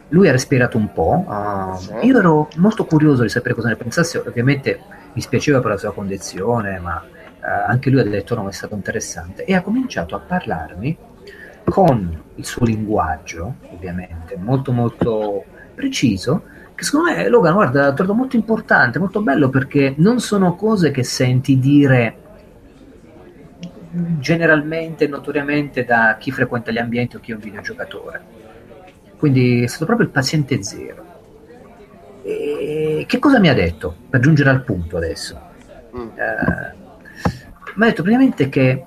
lui 0.08 0.28
ha 0.28 0.32
respirato 0.32 0.76
un 0.76 0.92
po', 0.92 1.24
uh, 1.26 1.78
sì. 1.78 1.94
io 2.02 2.18
ero 2.18 2.50
molto 2.56 2.84
curioso 2.84 3.22
di 3.22 3.30
sapere 3.30 3.54
cosa 3.54 3.68
ne 3.68 3.76
pensasse, 3.76 4.18
ovviamente 4.18 4.78
mi 5.14 5.22
spiaceva 5.22 5.60
per 5.60 5.70
la 5.70 5.78
sua 5.78 5.94
condizione, 5.94 6.78
ma 6.80 7.02
eh, 7.02 7.19
anche 7.66 7.90
lui 7.90 8.00
ha 8.00 8.04
detto 8.04 8.34
no, 8.34 8.48
è 8.48 8.52
stato 8.52 8.74
interessante 8.74 9.44
e 9.44 9.54
ha 9.54 9.62
cominciato 9.62 10.14
a 10.14 10.20
parlarmi 10.20 10.96
con 11.64 12.22
il 12.34 12.44
suo 12.44 12.64
linguaggio, 12.64 13.54
ovviamente, 13.72 14.36
molto 14.36 14.72
molto 14.72 15.44
preciso, 15.74 16.42
che 16.74 16.84
secondo 16.84 17.10
me, 17.10 17.28
Logan, 17.28 17.54
guarda, 17.54 17.86
l'ho 17.86 17.94
trovato 17.94 18.16
molto 18.16 18.36
importante, 18.36 18.98
molto 18.98 19.20
bello 19.20 19.50
perché 19.50 19.94
non 19.98 20.20
sono 20.20 20.54
cose 20.54 20.90
che 20.90 21.04
senti 21.04 21.58
dire 21.58 22.16
generalmente, 24.18 25.08
notoriamente 25.08 25.84
da 25.84 26.16
chi 26.18 26.30
frequenta 26.30 26.70
gli 26.70 26.78
ambienti 26.78 27.16
o 27.16 27.20
chi 27.20 27.32
è 27.32 27.34
un 27.34 27.40
videogiocatore. 27.40 28.38
Quindi 29.18 29.62
è 29.62 29.66
stato 29.66 29.84
proprio 29.84 30.06
il 30.06 30.12
paziente 30.12 30.62
zero. 30.62 31.04
E 32.22 33.04
che 33.06 33.18
cosa 33.18 33.38
mi 33.38 33.48
ha 33.48 33.54
detto? 33.54 33.94
Per 34.08 34.20
giungere 34.20 34.50
al 34.50 34.62
punto 34.62 34.96
adesso. 34.96 35.38
Mm. 35.96 36.08
Eh, 36.14 36.74
mi 37.80 37.86
ha 37.86 37.88
detto 37.88 38.02
praticamente 38.02 38.50
che 38.50 38.84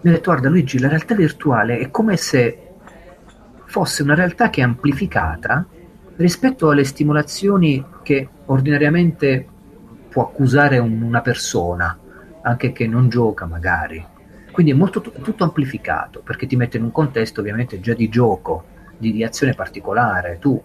mi 0.00 0.10
ha 0.10 0.12
detto 0.12 0.30
guarda 0.30 0.48
Luigi 0.48 0.78
la 0.78 0.86
realtà 0.86 1.16
virtuale 1.16 1.78
è 1.78 1.90
come 1.90 2.16
se 2.16 2.74
fosse 3.64 4.04
una 4.04 4.14
realtà 4.14 4.50
che 4.50 4.60
è 4.60 4.64
amplificata 4.64 5.66
rispetto 6.16 6.70
alle 6.70 6.84
stimolazioni 6.84 7.84
che 8.04 8.28
ordinariamente 8.46 9.48
può 10.08 10.28
accusare 10.28 10.78
un, 10.78 11.02
una 11.02 11.22
persona, 11.22 11.98
anche 12.42 12.70
che 12.70 12.86
non 12.86 13.08
gioca 13.08 13.46
magari. 13.46 14.04
Quindi 14.52 14.72
è 14.72 14.74
molto 14.74 15.00
tutto 15.00 15.42
amplificato 15.42 16.20
perché 16.20 16.46
ti 16.46 16.54
mette 16.54 16.76
in 16.76 16.84
un 16.84 16.92
contesto 16.92 17.40
ovviamente 17.40 17.80
già 17.80 17.94
di 17.94 18.08
gioco, 18.08 18.64
di, 18.96 19.10
di 19.10 19.24
azione 19.24 19.54
particolare. 19.54 20.38
Tu 20.38 20.62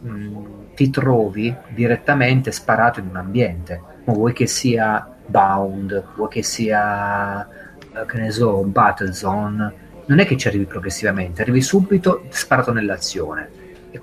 mh, 0.00 0.08
mm, 0.08 0.36
ti 0.76 0.90
trovi 0.90 1.52
direttamente 1.70 2.52
sparato 2.52 3.00
in 3.00 3.08
un 3.08 3.16
ambiente, 3.16 3.80
o 4.04 4.12
vuoi 4.12 4.34
che 4.34 4.46
sia 4.46 5.16
Bound, 5.30 6.04
vuoi 6.16 6.28
che 6.28 6.42
sia, 6.42 7.46
eh, 7.46 8.06
che 8.06 8.18
ne 8.18 8.30
so, 8.30 8.62
Battlezone, 8.64 9.88
non 10.06 10.18
è 10.18 10.26
che 10.26 10.36
ci 10.36 10.48
arrivi 10.48 10.64
progressivamente, 10.64 11.40
arrivi 11.40 11.62
subito 11.62 12.24
sparato 12.30 12.72
nell'azione, 12.72 13.48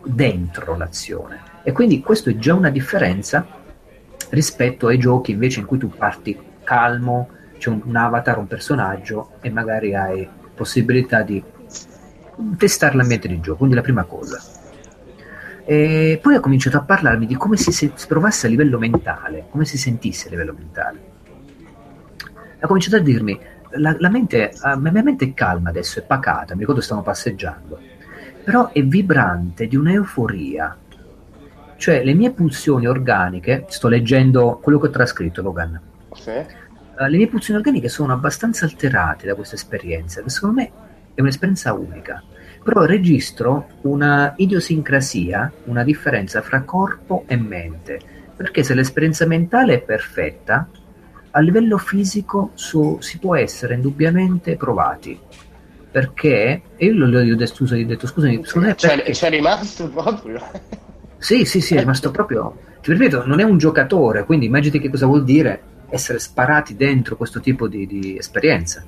dentro 0.06 0.78
l'azione. 0.78 1.42
E 1.64 1.72
quindi 1.74 2.02
questo 2.02 2.30
è 2.30 2.38
già 2.38 2.54
una 2.54 2.70
differenza 2.70 3.46
rispetto 4.30 4.88
ai 4.88 4.98
giochi 4.98 5.32
invece 5.32 5.60
in 5.60 5.66
cui 5.66 5.78
tu 5.78 5.90
parti 5.90 6.38
calmo, 6.64 7.30
c'è 7.58 7.70
un, 7.70 7.82
un 7.84 7.96
avatar, 7.96 8.38
un 8.38 8.48
personaggio 8.48 9.32
e 9.42 9.50
magari 9.50 9.96
hai 9.96 10.28
possibilità 10.56 11.22
di 11.22 11.44
testare 12.58 12.96
l'ambiente 12.96 13.28
di 13.28 13.40
gioco, 13.40 13.58
quindi 13.58 13.76
la 13.76 13.82
prima 13.82 14.04
cosa. 14.04 14.42
E 15.66 16.20
poi 16.22 16.36
ha 16.36 16.40
cominciato 16.40 16.78
a 16.78 16.82
parlarmi 16.82 17.26
di 17.26 17.36
come 17.36 17.58
si, 17.58 17.72
si 17.72 17.92
provasse 18.08 18.48
a 18.48 18.50
livello 18.50 18.80
mentale, 18.80 19.48
come 19.50 19.66
si 19.66 19.78
sentisse 19.78 20.28
a 20.28 20.32
livello 20.32 20.54
mentale. 20.54 21.16
Ha 22.60 22.68
cominciato 22.68 22.96
a 22.96 23.00
dirmi, 23.00 23.40
la, 23.72 23.96
la 24.00 24.10
mente, 24.10 24.54
la 24.62 24.76
mia 24.78 25.04
mente 25.04 25.26
è 25.26 25.34
calma 25.34 25.70
adesso, 25.70 26.00
è 26.00 26.04
pacata, 26.04 26.54
mi 26.54 26.62
ricordo 26.62 26.82
stavamo 26.82 27.06
passeggiando, 27.06 27.80
però 28.44 28.72
è 28.72 28.84
vibrante 28.84 29.68
di 29.68 29.76
un'euforia. 29.76 30.78
Cioè 31.76 32.04
le 32.04 32.14
mie 32.14 32.32
pulsioni 32.32 32.88
organiche, 32.88 33.66
sto 33.68 33.88
leggendo 33.88 34.58
quello 34.62 34.80
che 34.80 34.88
ho 34.88 34.90
trascritto 34.90 35.44
Logan, 35.44 35.80
sì. 36.14 36.32
uh, 36.32 37.06
le 37.06 37.18
mie 37.18 37.28
pulsioni 37.28 37.60
organiche 37.60 37.88
sono 37.88 38.14
abbastanza 38.14 38.66
alterate 38.66 39.28
da 39.28 39.36
questa 39.36 39.56
esperienza, 39.56 40.24
che 40.24 40.30
secondo 40.30 40.62
me 40.62 40.72
è 41.14 41.22
un'esperienza 41.22 41.74
unica. 41.74 42.24
Però 42.64 42.84
registro 42.84 43.68
una 43.82 44.34
idiosincrasia, 44.36 45.52
una 45.66 45.84
differenza 45.84 46.42
fra 46.42 46.64
corpo 46.64 47.24
e 47.28 47.38
mente, 47.38 48.00
perché 48.36 48.64
se 48.64 48.74
l'esperienza 48.74 49.26
mentale 49.26 49.76
è 49.76 49.82
perfetta, 49.82 50.68
a 51.38 51.40
livello 51.40 51.78
fisico 51.78 52.50
su, 52.56 52.98
si 53.00 53.20
può 53.20 53.36
essere 53.36 53.76
indubbiamente 53.76 54.56
provati 54.58 55.18
perché 55.90 56.62
e 56.76 56.86
io 56.88 57.06
gli 57.06 57.32
ho 57.32 57.36
detto, 57.36 57.54
scusa, 57.54 57.76
gli 57.76 57.84
ho 57.84 57.88
detto 57.88 58.08
scusami, 58.08 58.44
scusami 58.44 58.74
c'è, 58.74 59.04
c'è 59.04 59.30
rimasto 59.30 59.88
proprio? 59.90 60.42
Sì 61.20 61.46
sì 61.46 61.62
sì 61.62 61.74
è 61.74 61.80
rimasto 61.80 62.12
proprio 62.12 62.56
ti 62.80 62.92
ripeto 62.92 63.26
non 63.26 63.40
è 63.40 63.44
un 63.44 63.58
giocatore 63.58 64.24
quindi 64.24 64.46
immaginati 64.46 64.80
che 64.80 64.92
cosa 64.92 65.08
vuol 65.08 65.24
dire 65.24 65.62
essere 65.90 66.20
sparati 66.20 66.76
dentro 66.76 67.16
questo 67.18 67.40
tipo 67.40 67.68
di, 67.68 67.88
di 67.88 68.16
esperienza. 68.18 68.84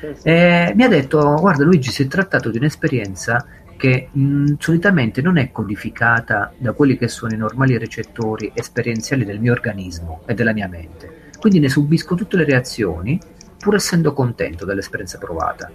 Sì, 0.00 0.06
sì. 0.14 0.26
Eh, 0.26 0.72
mi 0.74 0.84
ha 0.84 0.88
detto 0.88 1.34
guarda 1.38 1.64
Luigi 1.64 1.90
si 1.90 2.04
è 2.04 2.06
trattato 2.06 2.50
di 2.50 2.56
un'esperienza 2.56 3.46
che 3.76 4.08
mh, 4.10 4.54
solitamente 4.58 5.20
non 5.20 5.36
è 5.36 5.50
codificata 5.50 6.54
da 6.56 6.72
quelli 6.72 6.96
che 6.96 7.08
sono 7.08 7.34
i 7.34 7.36
normali 7.36 7.76
recettori 7.76 8.50
esperienziali 8.54 9.26
del 9.26 9.38
mio 9.38 9.52
organismo 9.52 10.22
e 10.24 10.32
della 10.32 10.54
mia 10.54 10.68
mente 10.68 11.15
quindi 11.38 11.60
ne 11.60 11.68
subisco 11.68 12.14
tutte 12.14 12.36
le 12.36 12.44
reazioni 12.44 13.18
pur 13.58 13.74
essendo 13.74 14.12
contento 14.12 14.64
dell'esperienza 14.64 15.18
provata. 15.18 15.70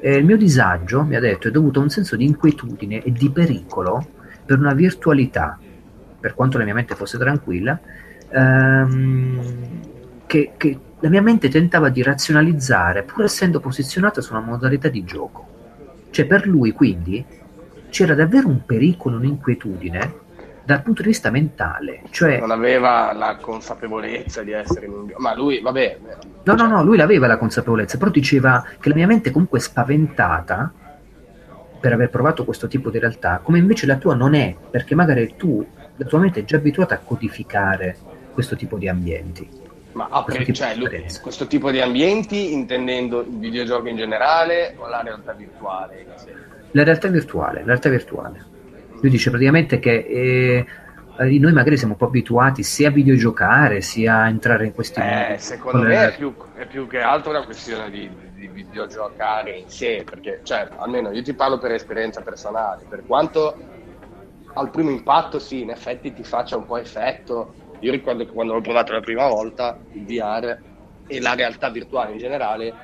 Eh, 0.00 0.16
il 0.16 0.24
mio 0.24 0.36
disagio, 0.36 1.02
mi 1.02 1.16
ha 1.16 1.20
detto, 1.20 1.48
è 1.48 1.50
dovuto 1.50 1.80
a 1.80 1.82
un 1.82 1.90
senso 1.90 2.16
di 2.16 2.24
inquietudine 2.24 3.02
e 3.02 3.12
di 3.12 3.30
pericolo 3.30 4.06
per 4.44 4.58
una 4.58 4.72
virtualità, 4.72 5.58
per 6.20 6.34
quanto 6.34 6.58
la 6.58 6.64
mia 6.64 6.74
mente 6.74 6.94
fosse 6.94 7.18
tranquilla, 7.18 7.78
ehm, 8.30 9.40
che, 10.26 10.52
che 10.56 10.78
la 11.00 11.08
mia 11.08 11.22
mente 11.22 11.48
tentava 11.48 11.88
di 11.90 12.02
razionalizzare 12.02 13.02
pur 13.02 13.24
essendo 13.24 13.60
posizionata 13.60 14.20
su 14.20 14.32
una 14.32 14.42
modalità 14.42 14.88
di 14.88 15.04
gioco. 15.04 15.46
Cioè 16.10 16.26
per 16.26 16.46
lui 16.46 16.72
quindi 16.72 17.24
c'era 17.90 18.14
davvero 18.14 18.48
un 18.48 18.64
pericolo, 18.64 19.16
un'inquietudine 19.16 20.26
dal 20.68 20.82
punto 20.82 21.00
di 21.00 21.08
vista 21.08 21.30
mentale. 21.30 22.02
Cioè, 22.10 22.40
non 22.40 22.50
aveva 22.50 23.14
la 23.14 23.38
consapevolezza 23.40 24.42
di 24.42 24.52
essere 24.52 24.84
in 24.84 24.92
un... 24.92 25.12
Ma 25.16 25.34
lui, 25.34 25.62
vabbè... 25.62 25.98
No, 26.42 26.54
no, 26.54 26.66
no, 26.66 26.84
lui 26.84 26.98
l'aveva 26.98 27.26
la 27.26 27.38
consapevolezza, 27.38 27.96
però 27.96 28.10
diceva 28.10 28.62
che 28.78 28.90
la 28.90 28.94
mia 28.94 29.06
mente 29.06 29.30
comunque 29.30 29.60
è 29.60 29.62
spaventata 29.62 30.70
per 31.80 31.94
aver 31.94 32.10
provato 32.10 32.44
questo 32.44 32.68
tipo 32.68 32.90
di 32.90 32.98
realtà, 32.98 33.40
come 33.42 33.56
invece 33.56 33.86
la 33.86 33.96
tua 33.96 34.14
non 34.14 34.34
è, 34.34 34.54
perché 34.70 34.94
magari 34.94 35.36
tu, 35.38 35.66
la 35.96 36.04
tua 36.04 36.18
mente 36.18 36.40
è 36.40 36.44
già 36.44 36.56
abituata 36.56 36.96
a 36.96 36.98
codificare 36.98 37.96
questo 38.34 38.54
tipo 38.54 38.76
di 38.76 38.88
ambienti. 38.88 39.48
Ma 39.92 40.06
okay, 40.10 40.52
cioè, 40.52 40.76
lui, 40.76 40.86
questo 41.22 41.46
tipo 41.46 41.70
di 41.70 41.80
ambienti 41.80 42.52
intendendo 42.52 43.22
il 43.22 43.38
videogioco 43.38 43.88
in 43.88 43.96
generale 43.96 44.74
o 44.76 44.86
la 44.86 45.00
realtà 45.00 45.32
virtuale? 45.32 46.04
La 46.72 46.84
realtà 46.84 47.08
virtuale, 47.08 47.60
la 47.60 47.64
realtà 47.64 47.88
virtuale. 47.88 48.56
Lui 49.00 49.10
dice 49.10 49.30
praticamente 49.30 49.78
che 49.78 49.94
eh, 49.94 50.66
noi 51.18 51.52
magari 51.52 51.76
siamo 51.76 51.94
un 51.94 51.98
po' 51.98 52.06
abituati 52.06 52.62
sia 52.62 52.88
a 52.88 52.92
videogiocare 52.92 53.80
sia 53.80 54.22
a 54.22 54.28
entrare 54.28 54.66
in 54.66 54.72
questi 54.72 55.00
eh, 55.00 55.36
secondo 55.38 55.86
me 55.86 56.08
è 56.08 56.16
più, 56.16 56.32
è 56.54 56.66
più, 56.66 56.86
che 56.86 57.00
altro 57.00 57.30
una 57.30 57.44
questione 57.44 57.90
di, 57.90 58.08
di, 58.34 58.46
videogiocare 58.46 59.56
in 59.56 59.68
sé 59.68 60.04
perché 60.08 60.40
cioè, 60.44 60.68
almeno 60.76 61.10
io 61.10 61.22
ti 61.22 61.34
parlo 61.34 61.58
per 61.58 61.72
esperienza 61.72 62.20
personale 62.20 62.84
per 62.88 63.04
quanto 63.04 63.56
al 64.54 64.70
primo 64.70 64.90
impatto 64.90 65.40
sì 65.40 65.62
in 65.62 65.70
effetti 65.70 66.12
ti 66.12 66.22
faccia 66.22 66.56
un 66.56 66.66
po' 66.66 66.76
effetto 66.76 67.54
io 67.80 67.90
ricordo 67.90 68.24
che 68.24 68.32
quando 68.32 68.54
l'ho 68.54 68.60
provato 68.60 68.92
la 68.92 69.00
prima 69.00 69.26
volta 69.26 69.76
il 69.92 70.04
VR 70.04 70.56
e 71.08 71.20
la 71.20 71.34
realtà 71.34 71.68
virtuale 71.70 72.12
in 72.12 72.18
generale 72.18 72.74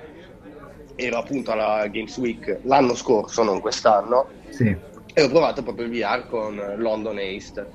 ero 0.96 1.18
appunto 1.18 1.52
alla 1.52 1.86
Games 1.86 2.16
Week 2.18 2.60
l'anno 2.62 2.94
scorso 2.94 3.44
non 3.44 3.60
quest'anno 3.60 4.28
sì 4.48 4.92
e 5.16 5.22
ho 5.22 5.28
provato 5.28 5.62
proprio 5.62 5.86
il 5.86 5.92
VR 5.92 6.26
con 6.26 6.56
London 6.76 7.18
East. 7.20 7.66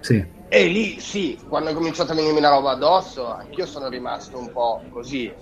Sì. 0.00 0.40
E 0.48 0.66
lì 0.66 1.00
sì, 1.00 1.40
quando 1.46 1.70
è 1.70 1.74
cominciato 1.74 2.12
a 2.12 2.14
venirmi 2.16 2.40
la 2.40 2.50
roba 2.50 2.72
addosso, 2.72 3.32
anch'io 3.32 3.66
sono 3.66 3.88
rimasto 3.88 4.36
un 4.38 4.50
po' 4.50 4.84
così. 4.90 5.32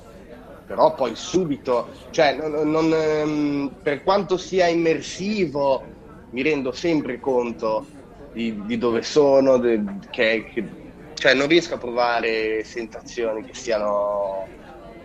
Però 0.67 0.95
poi 0.95 1.17
subito, 1.17 1.91
cioè, 2.11 2.37
non, 2.37 2.71
non, 2.71 2.93
ehm, 2.93 3.79
per 3.83 4.05
quanto 4.05 4.37
sia 4.37 4.69
immersivo, 4.69 5.89
mi 6.29 6.43
rendo 6.43 6.71
sempre 6.73 7.19
conto 7.19 7.89
di, 8.31 8.65
di 8.65 8.79
dove 8.79 9.03
sono, 9.03 9.57
de, 9.57 9.83
che, 10.11 10.45
che, 10.53 10.69
cioè 11.15 11.35
non 11.35 11.49
riesco 11.49 11.75
a 11.75 11.79
provare 11.79 12.63
sensazioni 12.63 13.43
che 13.45 13.55
siano 13.55 14.53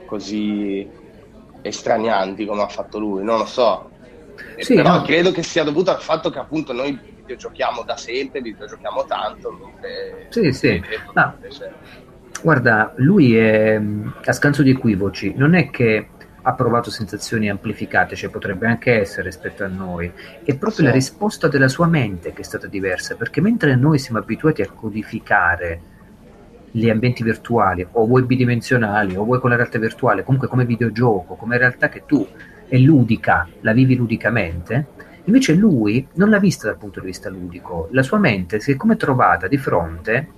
così 0.04 0.88
estranianti 1.62 2.46
come 2.46 2.62
ha 2.62 2.68
fatto 2.68 3.00
lui, 3.00 3.24
non 3.24 3.40
lo 3.40 3.46
so. 3.46 3.95
Sì, 4.58 4.76
però 4.76 4.96
no. 4.96 5.02
credo 5.04 5.32
che 5.32 5.44
sia 5.44 5.64
dovuto 5.64 5.92
al 5.92 6.02
fatto 6.02 6.30
che 6.30 6.40
appunto 6.40 6.74
noi 6.74 6.98
videogiochiamo 7.18 7.84
da 7.84 7.98
sempre, 7.98 8.42
videogiochiamo 8.42 9.06
tanto. 9.06 9.72
Sì, 10.30 10.52
sì. 10.52 10.82
No. 11.14 11.36
Guarda, 12.42 12.94
lui 12.98 13.36
è 13.36 13.82
a 14.24 14.32
scanso 14.34 14.62
di 14.62 14.72
equivoci, 14.72 15.34
non 15.36 15.56
è 15.56 15.70
che 15.70 16.10
ha 16.48 16.54
provato 16.54 16.92
sensazioni 16.92 17.50
amplificate, 17.50 18.16
cioè 18.16 18.30
potrebbe 18.30 18.68
anche 18.68 19.00
essere 19.00 19.24
rispetto 19.24 19.64
a 19.64 19.68
noi, 19.68 20.12
è 20.44 20.56
proprio 20.56 20.72
sì. 20.72 20.84
la 20.84 20.92
risposta 20.92 21.48
della 21.48 21.68
sua 21.68 21.88
mente 21.88 22.34
che 22.34 22.42
è 22.42 22.44
stata 22.44 22.68
diversa, 22.68 23.16
perché 23.16 23.42
mentre 23.42 23.76
noi 23.76 23.98
siamo 23.98 24.20
abituati 24.20 24.62
a 24.62 24.70
codificare 24.70 25.82
gli 26.70 26.88
ambienti 26.88 27.24
virtuali, 27.24 27.88
o 27.90 28.06
vuoi 28.06 28.24
bidimensionali, 28.24 29.16
o 29.16 29.24
vuoi 29.24 29.40
con 29.40 29.50
la 29.50 29.56
realtà 29.56 29.80
virtuale, 29.80 30.24
comunque 30.24 30.48
come 30.48 30.66
videogioco, 30.66 31.34
come 31.36 31.58
realtà 31.58 31.90
che 31.90 32.04
tu 32.06 32.28
è 32.68 32.78
ludica, 32.78 33.48
la 33.62 33.74
vivi 33.74 33.96
ludicamente, 33.96 34.88
invece 35.26 35.54
lui 35.54 36.08
non 36.14 36.30
l'ha 36.30 36.40
vista 36.40 36.68
dal 36.68 36.78
punto 36.78 37.00
di 37.00 37.08
vista 37.08 37.30
ludico, 37.30 37.88
la 37.92 38.04
sua 38.04 38.18
mente 38.18 38.60
si 38.60 38.72
è 38.72 38.76
come 38.76 38.96
trovata 38.96 39.48
di 39.48 39.58
fronte 39.58 40.30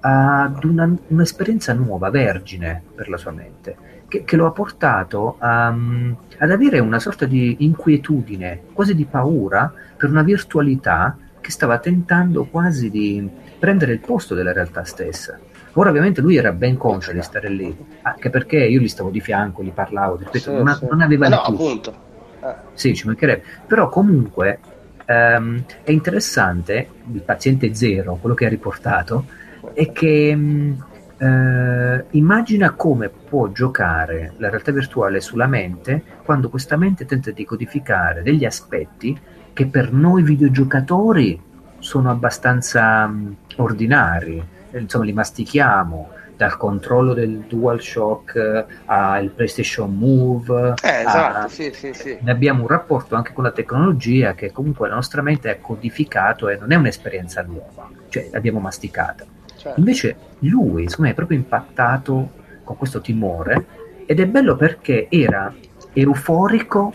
ad 0.00 0.64
una, 0.64 0.94
un'esperienza 1.08 1.72
nuova, 1.72 2.10
vergine 2.10 2.82
per 2.94 3.08
la 3.08 3.16
sua 3.16 3.30
mente, 3.30 3.76
che, 4.06 4.24
che 4.24 4.36
lo 4.36 4.46
ha 4.46 4.50
portato 4.50 5.36
a, 5.38 5.68
um, 5.68 6.16
ad 6.38 6.50
avere 6.50 6.78
una 6.78 6.98
sorta 6.98 7.24
di 7.24 7.56
inquietudine, 7.60 8.62
quasi 8.72 8.94
di 8.94 9.06
paura 9.06 9.72
per 9.96 10.10
una 10.10 10.22
virtualità 10.22 11.16
che 11.40 11.50
stava 11.50 11.78
tentando 11.78 12.44
quasi 12.44 12.90
di 12.90 13.28
prendere 13.58 13.92
il 13.92 14.00
posto 14.00 14.34
della 14.34 14.52
realtà 14.52 14.84
stessa. 14.84 15.38
Ora 15.74 15.90
ovviamente 15.90 16.20
lui 16.20 16.36
era 16.36 16.52
ben 16.52 16.76
conscio 16.76 17.12
di 17.12 17.22
stare 17.22 17.48
lì, 17.48 17.76
anche 18.02 18.30
perché 18.30 18.58
io 18.58 18.80
gli 18.80 18.88
stavo 18.88 19.10
di 19.10 19.20
fianco, 19.20 19.62
gli 19.62 19.72
parlavo, 19.72 20.16
ripeto, 20.16 20.38
sì, 20.38 20.62
non, 20.62 20.74
sì. 20.74 20.86
non, 20.88 21.00
aveva 21.00 21.28
no, 21.28 21.40
appunto. 21.40 21.94
Eh. 22.40 22.54
Sì, 22.74 22.94
ci 22.94 23.06
mancherebbe. 23.06 23.42
Però 23.66 23.88
comunque 23.88 24.60
ehm, 25.04 25.64
è 25.82 25.90
interessante, 25.90 26.88
il 27.12 27.22
paziente 27.22 27.74
zero, 27.74 28.16
quello 28.20 28.36
che 28.36 28.46
ha 28.46 28.48
riportato, 28.48 29.26
è 29.72 29.90
che 29.90 30.34
mh, 30.34 30.84
eh, 31.18 32.04
immagina 32.10 32.72
come 32.72 33.08
può 33.08 33.50
giocare 33.50 34.34
la 34.38 34.50
realtà 34.50 34.72
virtuale 34.72 35.20
sulla 35.20 35.46
mente 35.46 36.02
quando 36.24 36.48
questa 36.48 36.76
mente 36.76 37.04
tenta 37.04 37.30
di 37.30 37.44
codificare 37.44 38.22
degli 38.22 38.44
aspetti 38.44 39.18
che 39.52 39.66
per 39.66 39.92
noi 39.92 40.22
videogiocatori 40.22 41.40
sono 41.78 42.10
abbastanza 42.10 43.04
um, 43.04 43.36
ordinari, 43.56 44.42
insomma 44.78 45.04
li 45.04 45.12
mastichiamo, 45.12 46.10
dal 46.36 46.56
controllo 46.56 47.14
del 47.14 47.44
DualShock 47.48 48.34
eh, 48.34 48.66
al 48.86 49.30
PlayStation 49.30 49.96
Move. 49.96 50.74
Eh, 50.82 51.00
esatto, 51.00 51.38
a, 51.38 51.48
sì, 51.48 51.70
sì, 51.72 51.92
sì. 51.92 52.18
Abbiamo 52.24 52.62
un 52.62 52.68
rapporto 52.68 53.14
anche 53.14 53.32
con 53.32 53.44
la 53.44 53.52
tecnologia 53.52 54.34
che 54.34 54.50
comunque 54.50 54.88
la 54.88 54.94
nostra 54.94 55.22
mente 55.22 55.50
è 55.50 55.60
codificato 55.60 56.48
e 56.48 56.56
non 56.56 56.72
è 56.72 56.74
un'esperienza 56.76 57.42
nuova, 57.42 57.88
cioè 58.08 58.28
l'abbiamo 58.32 58.58
masticata. 58.58 59.24
Certo. 59.56 59.78
Invece 59.78 60.16
lui, 60.40 60.88
secondo 60.88 61.02
me, 61.02 61.10
è 61.10 61.14
proprio 61.14 61.38
impattato 61.38 62.42
con 62.64 62.76
questo 62.76 63.00
timore 63.00 63.66
ed 64.06 64.20
è 64.20 64.26
bello 64.26 64.56
perché 64.56 65.06
era 65.08 65.52
euforico 65.92 66.92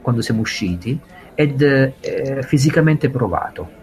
quando 0.00 0.22
siamo 0.22 0.40
usciti 0.40 0.98
ed 1.34 1.60
eh, 1.62 2.42
fisicamente 2.42 3.10
provato 3.10 3.77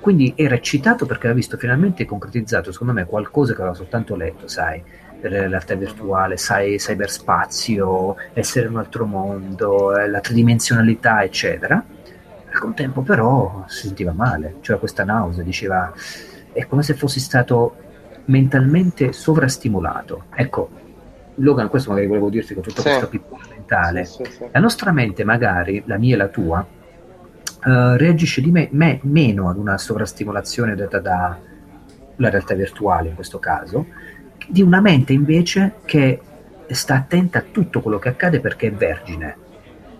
quindi 0.00 0.32
era 0.34 0.54
eccitato 0.54 1.04
perché 1.04 1.26
aveva 1.26 1.34
visto 1.34 1.56
finalmente 1.56 2.04
concretizzato, 2.06 2.72
secondo 2.72 2.92
me, 2.92 3.04
qualcosa 3.04 3.54
che 3.54 3.60
aveva 3.60 3.74
soltanto 3.74 4.16
letto, 4.16 4.48
sai, 4.48 4.82
realtà 5.20 5.74
virtuale, 5.74 6.36
sai, 6.36 6.78
cyberspazio, 6.78 8.16
essere 8.32 8.66
in 8.66 8.72
un 8.72 8.78
altro 8.78 9.04
mondo, 9.04 9.96
eh, 9.96 10.08
la 10.08 10.20
tridimensionalità, 10.20 11.22
eccetera. 11.22 11.84
Al 12.52 12.58
contempo 12.58 13.02
però 13.02 13.64
si 13.66 13.86
sentiva 13.86 14.12
male, 14.12 14.56
cioè 14.60 14.78
questa 14.78 15.04
nausea, 15.04 15.44
diceva, 15.44 15.92
è 16.52 16.66
come 16.66 16.82
se 16.82 16.94
fossi 16.94 17.20
stato 17.20 17.76
mentalmente 18.24 19.12
sovrastimolato. 19.12 20.24
Ecco, 20.34 20.70
Logan, 21.36 21.68
questo 21.68 21.90
magari 21.90 22.08
volevo 22.08 22.30
dirti 22.30 22.54
con 22.54 22.62
tutto 22.62 22.80
sì. 22.80 22.88
questo 22.88 23.08
piccolo 23.08 23.42
mentale. 23.50 24.04
Sì, 24.04 24.24
sì, 24.24 24.46
la 24.50 24.60
nostra 24.60 24.92
mente, 24.92 25.24
magari, 25.24 25.82
la 25.86 25.98
mia 25.98 26.14
e 26.14 26.18
la 26.18 26.28
tua, 26.28 26.66
uh, 27.64 27.96
reagisce 27.96 28.40
di 28.40 28.50
me, 28.50 28.68
me, 28.72 29.00
meno 29.02 29.48
ad 29.48 29.56
una 29.56 29.78
sovrastimolazione 29.78 30.74
data 30.74 30.98
dalla 30.98 31.38
realtà 32.16 32.54
virtuale 32.54 33.08
in 33.08 33.14
questo 33.14 33.38
caso, 33.38 33.86
di 34.48 34.62
una 34.62 34.80
mente 34.80 35.12
invece 35.12 35.74
che 35.84 36.20
sta 36.68 36.96
attenta 36.96 37.38
a 37.38 37.44
tutto 37.50 37.80
quello 37.80 37.98
che 37.98 38.08
accade 38.08 38.40
perché 38.40 38.68
è 38.68 38.72
vergine. 38.72 39.48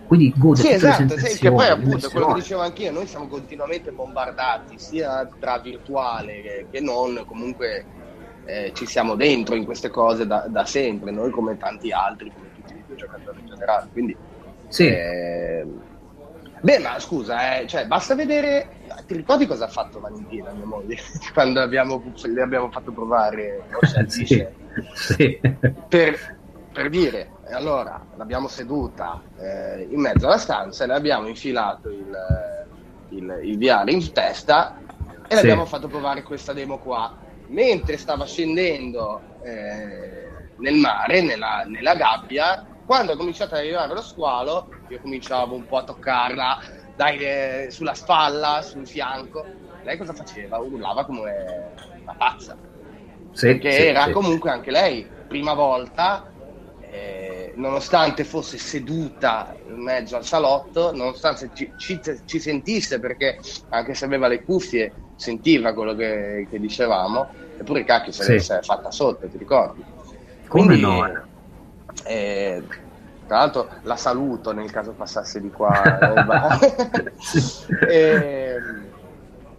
Quindi 0.07 0.33
gode 0.35 0.59
sì, 0.59 0.71
esatto, 0.71 1.17
sì, 1.17 1.39
che 1.39 1.49
poi 1.49 1.67
appunto 1.67 2.09
quello 2.09 2.27
che 2.27 2.41
dicevo 2.41 2.61
anch'io, 2.61 2.91
noi 2.91 3.07
siamo 3.07 3.27
continuamente 3.27 3.91
bombardati 3.91 4.77
sia 4.77 5.25
tra 5.39 5.57
virtuale 5.59 6.41
che, 6.41 6.65
che 6.69 6.81
non, 6.81 7.23
comunque 7.25 7.85
eh, 8.43 8.71
ci 8.75 8.85
siamo 8.85 9.15
dentro 9.15 9.55
in 9.55 9.63
queste 9.63 9.89
cose 9.89 10.27
da, 10.27 10.47
da, 10.49 10.65
sempre, 10.65 11.11
noi 11.11 11.31
come 11.31 11.57
tanti 11.57 11.93
altri, 11.93 12.29
come 12.33 12.47
tutti 12.55 12.73
i 12.73 12.75
videogiocatori 12.75 13.39
in 13.39 13.45
generale. 13.47 13.87
Quindi 13.93 14.17
sì. 14.67 14.87
eh, 14.87 15.65
Beh, 16.61 16.77
ma 16.77 16.99
scusa, 16.99 17.57
eh, 17.57 17.67
cioè, 17.67 17.87
basta 17.87 18.13
vedere. 18.13 18.79
Ti 19.07 19.15
ricordi 19.15 19.47
cosa 19.47 19.65
ha 19.65 19.67
fatto 19.67 19.99
Valentina, 19.99 20.51
mia 20.51 20.65
moglie, 20.65 20.97
quando 21.33 21.59
abbiamo, 21.59 22.03
le 22.21 22.41
abbiamo 22.41 22.69
fatto 22.69 22.91
provare 22.91 23.63
sì, 24.07 24.25
sì. 24.93 25.39
Per, 25.87 26.37
per, 26.71 26.89
dire, 26.89 27.31
allora 27.49 28.05
l'abbiamo 28.15 28.47
seduta 28.47 29.21
eh, 29.39 29.87
in 29.89 29.99
mezzo 29.99 30.27
alla 30.27 30.37
stanza 30.37 30.83
e 30.83 30.87
le 30.87 30.93
abbiamo 30.93 31.27
infilato 31.27 31.89
il, 31.89 32.17
il, 33.09 33.39
il 33.43 33.57
VR 33.57 33.89
in 33.89 34.11
testa 34.11 34.77
e 35.27 35.27
sì. 35.27 35.33
le 35.33 35.39
abbiamo 35.39 35.65
fatto 35.65 35.87
provare 35.87 36.21
questa 36.21 36.53
demo 36.53 36.77
qua. 36.77 37.17
Mentre 37.47 37.97
stava 37.97 38.25
scendendo 38.25 39.19
eh, 39.41 40.29
nel 40.57 40.75
mare, 40.75 41.21
nella, 41.21 41.63
nella 41.65 41.95
gabbia, 41.95 42.65
quando 42.85 43.13
ha 43.13 43.17
cominciato 43.17 43.53
ad 43.55 43.61
arrivare 43.61 43.93
lo 43.93 44.01
squalo, 44.01 44.69
io 44.89 44.99
cominciavo 44.99 45.55
un 45.55 45.65
po' 45.65 45.77
a 45.77 45.83
toccarla 45.83 46.59
dai, 46.95 47.17
eh, 47.17 47.67
sulla 47.69 47.93
spalla, 47.93 48.61
sul 48.61 48.87
fianco. 48.87 49.45
Lei 49.83 49.97
cosa 49.97 50.13
faceva? 50.13 50.59
Urlava 50.59 51.05
come 51.05 51.71
una 52.01 52.13
pazza. 52.13 52.55
Sì, 53.31 53.47
perché 53.47 53.71
sì, 53.71 53.81
era 53.85 54.05
sì. 54.05 54.11
comunque 54.11 54.51
anche 54.51 54.71
lei, 54.71 55.07
prima 55.27 55.53
volta, 55.53 56.29
eh, 56.81 57.53
nonostante 57.55 58.23
fosse 58.23 58.57
seduta 58.57 59.55
in 59.67 59.81
mezzo 59.81 60.17
al 60.17 60.25
salotto, 60.25 60.91
nonostante 60.93 61.49
ci, 61.53 61.71
ci, 61.77 61.99
ci, 62.25 62.39
sentisse, 62.39 62.99
perché 62.99 63.39
anche 63.69 63.93
se 63.93 64.05
aveva 64.05 64.27
le 64.27 64.43
cuffie 64.43 64.93
sentiva 65.15 65.73
quello 65.73 65.95
che, 65.95 66.45
che 66.49 66.59
dicevamo, 66.59 67.29
eppure 67.57 67.83
cacchio 67.83 68.11
se 68.11 68.39
sì. 68.39 68.51
l'è 68.51 68.61
fatta 68.61 68.91
sotto, 68.91 69.27
ti 69.27 69.37
ricordi? 69.37 69.83
Come 70.47 70.65
Quindi, 70.65 70.81
no? 70.81 71.29
Eh, 72.05 72.63
tra 73.27 73.37
l'altro 73.37 73.69
la 73.83 73.95
saluto 73.95 74.51
nel 74.51 74.71
caso 74.71 74.91
passasse 74.91 75.39
di 75.39 75.49
qua. 75.51 75.71
eh, 77.87 78.59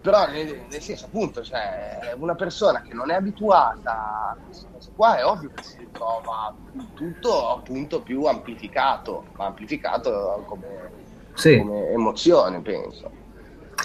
però 0.03 0.27
nel, 0.27 0.63
nel, 0.69 0.81
senso 0.81 1.05
appunto, 1.05 1.41
cioè, 1.43 2.13
una 2.17 2.35
persona 2.35 2.81
che 2.81 2.93
non 2.93 3.09
è 3.09 3.15
abituata 3.15 3.91
a 3.91 4.37
queste 4.45 4.67
cose 4.69 4.91
qua 4.93 5.17
è 5.17 5.25
ovvio 5.25 5.49
che 5.55 5.63
si 5.63 5.77
ritrova 5.77 6.53
tutto 6.93 7.49
appunto 7.51 8.01
più 8.01 8.25
amplificato, 8.25 9.27
ma 9.37 9.45
amplificato 9.45 10.43
come, 10.45 10.91
sì. 11.35 11.57
come 11.57 11.89
emozione, 11.91 12.59
penso. 12.59 13.09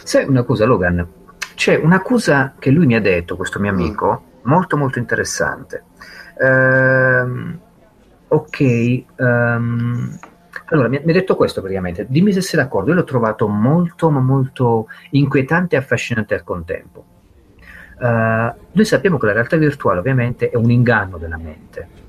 Sai 0.02 0.26
una 0.26 0.42
cosa, 0.42 0.64
Logan? 0.64 1.06
C'è 1.54 1.76
una 1.76 2.02
cosa 2.02 2.54
che 2.58 2.70
lui 2.70 2.86
mi 2.86 2.96
ha 2.96 3.00
detto, 3.00 3.36
questo 3.36 3.60
mio 3.60 3.72
mm. 3.72 3.74
amico, 3.74 4.22
mm. 4.22 4.50
molto 4.50 4.76
molto 4.76 4.98
interessante. 4.98 5.84
Ehm, 6.40 7.60
ok, 8.28 9.04
um, 9.16 10.18
allora 10.66 10.88
mi 10.88 10.96
ha 10.96 11.02
detto 11.02 11.34
questo 11.36 11.60
praticamente, 11.60 12.06
dimmi 12.08 12.32
se 12.32 12.40
sei 12.40 12.60
d'accordo, 12.60 12.90
io 12.90 12.96
l'ho 12.96 13.04
trovato 13.04 13.48
molto 13.48 14.10
ma 14.10 14.20
molto 14.20 14.88
inquietante 15.10 15.76
e 15.76 15.78
affascinante 15.78 16.34
al 16.34 16.44
contempo. 16.44 17.04
Uh, 17.98 18.52
noi 18.72 18.84
sappiamo 18.84 19.18
che 19.18 19.26
la 19.26 19.32
realtà 19.32 19.56
virtuale 19.56 19.98
ovviamente 19.98 20.50
è 20.50 20.56
un 20.56 20.70
inganno 20.70 21.18
della 21.18 21.38
mente. 21.38 22.06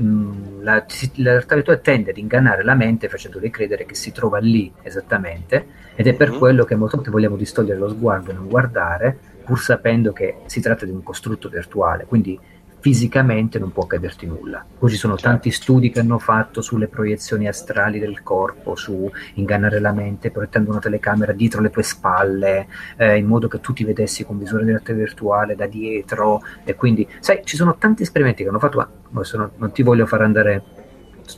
Mm, 0.00 0.62
la, 0.62 0.84
la, 1.14 1.30
realtà 1.30 1.54
virtuale 1.54 1.80
tende 1.80 2.10
ad 2.10 2.18
ingannare 2.18 2.62
la 2.62 2.74
mente 2.74 3.08
facendole 3.08 3.48
credere 3.48 3.86
che 3.86 3.94
si 3.94 4.12
trova 4.12 4.38
lì 4.38 4.70
esattamente 4.82 5.66
ed 5.94 6.06
è 6.06 6.12
per 6.12 6.28
mm-hmm. 6.28 6.38
quello 6.38 6.64
che 6.64 6.74
molte 6.74 6.96
volte 6.96 7.10
vogliamo 7.10 7.36
distogliere 7.36 7.78
lo 7.78 7.88
sguardo 7.88 8.30
e 8.30 8.34
non 8.34 8.46
guardare 8.46 9.18
pur 9.42 9.58
sapendo 9.58 10.12
che 10.12 10.42
si 10.46 10.60
tratta 10.60 10.84
di 10.84 10.90
un 10.90 11.02
costrutto 11.02 11.48
virtuale. 11.48 12.04
Quindi 12.04 12.38
fisicamente 12.86 13.58
non 13.58 13.72
può 13.72 13.82
accaderti 13.82 14.26
nulla. 14.26 14.64
Poi 14.78 14.88
ci 14.88 14.96
sono 14.96 15.14
certo. 15.14 15.28
tanti 15.28 15.50
studi 15.50 15.90
che 15.90 15.98
hanno 15.98 16.20
fatto 16.20 16.60
sulle 16.60 16.86
proiezioni 16.86 17.48
astrali 17.48 17.98
del 17.98 18.22
corpo, 18.22 18.76
su 18.76 19.10
ingannare 19.34 19.80
la 19.80 19.90
mente 19.90 20.30
proiettando 20.30 20.70
una 20.70 20.78
telecamera 20.78 21.32
dietro 21.32 21.60
le 21.60 21.70
tue 21.70 21.82
spalle, 21.82 22.68
eh, 22.96 23.16
in 23.16 23.26
modo 23.26 23.48
che 23.48 23.58
tu 23.58 23.72
ti 23.72 23.82
vedessi 23.82 24.24
con 24.24 24.38
visore 24.38 24.62
di 24.62 24.70
realtà 24.70 24.92
virtuale 24.92 25.56
da 25.56 25.66
dietro. 25.66 26.42
E 26.62 26.76
quindi, 26.76 27.08
sai, 27.18 27.40
ci 27.42 27.56
sono 27.56 27.74
tanti 27.76 28.02
esperimenti 28.02 28.44
che 28.44 28.50
hanno 28.50 28.60
fatto, 28.60 28.76
ma 28.78 28.88
adesso 29.14 29.36
non, 29.36 29.50
non 29.56 29.72
ti 29.72 29.82
voglio 29.82 30.06
far 30.06 30.20
andare, 30.20 30.62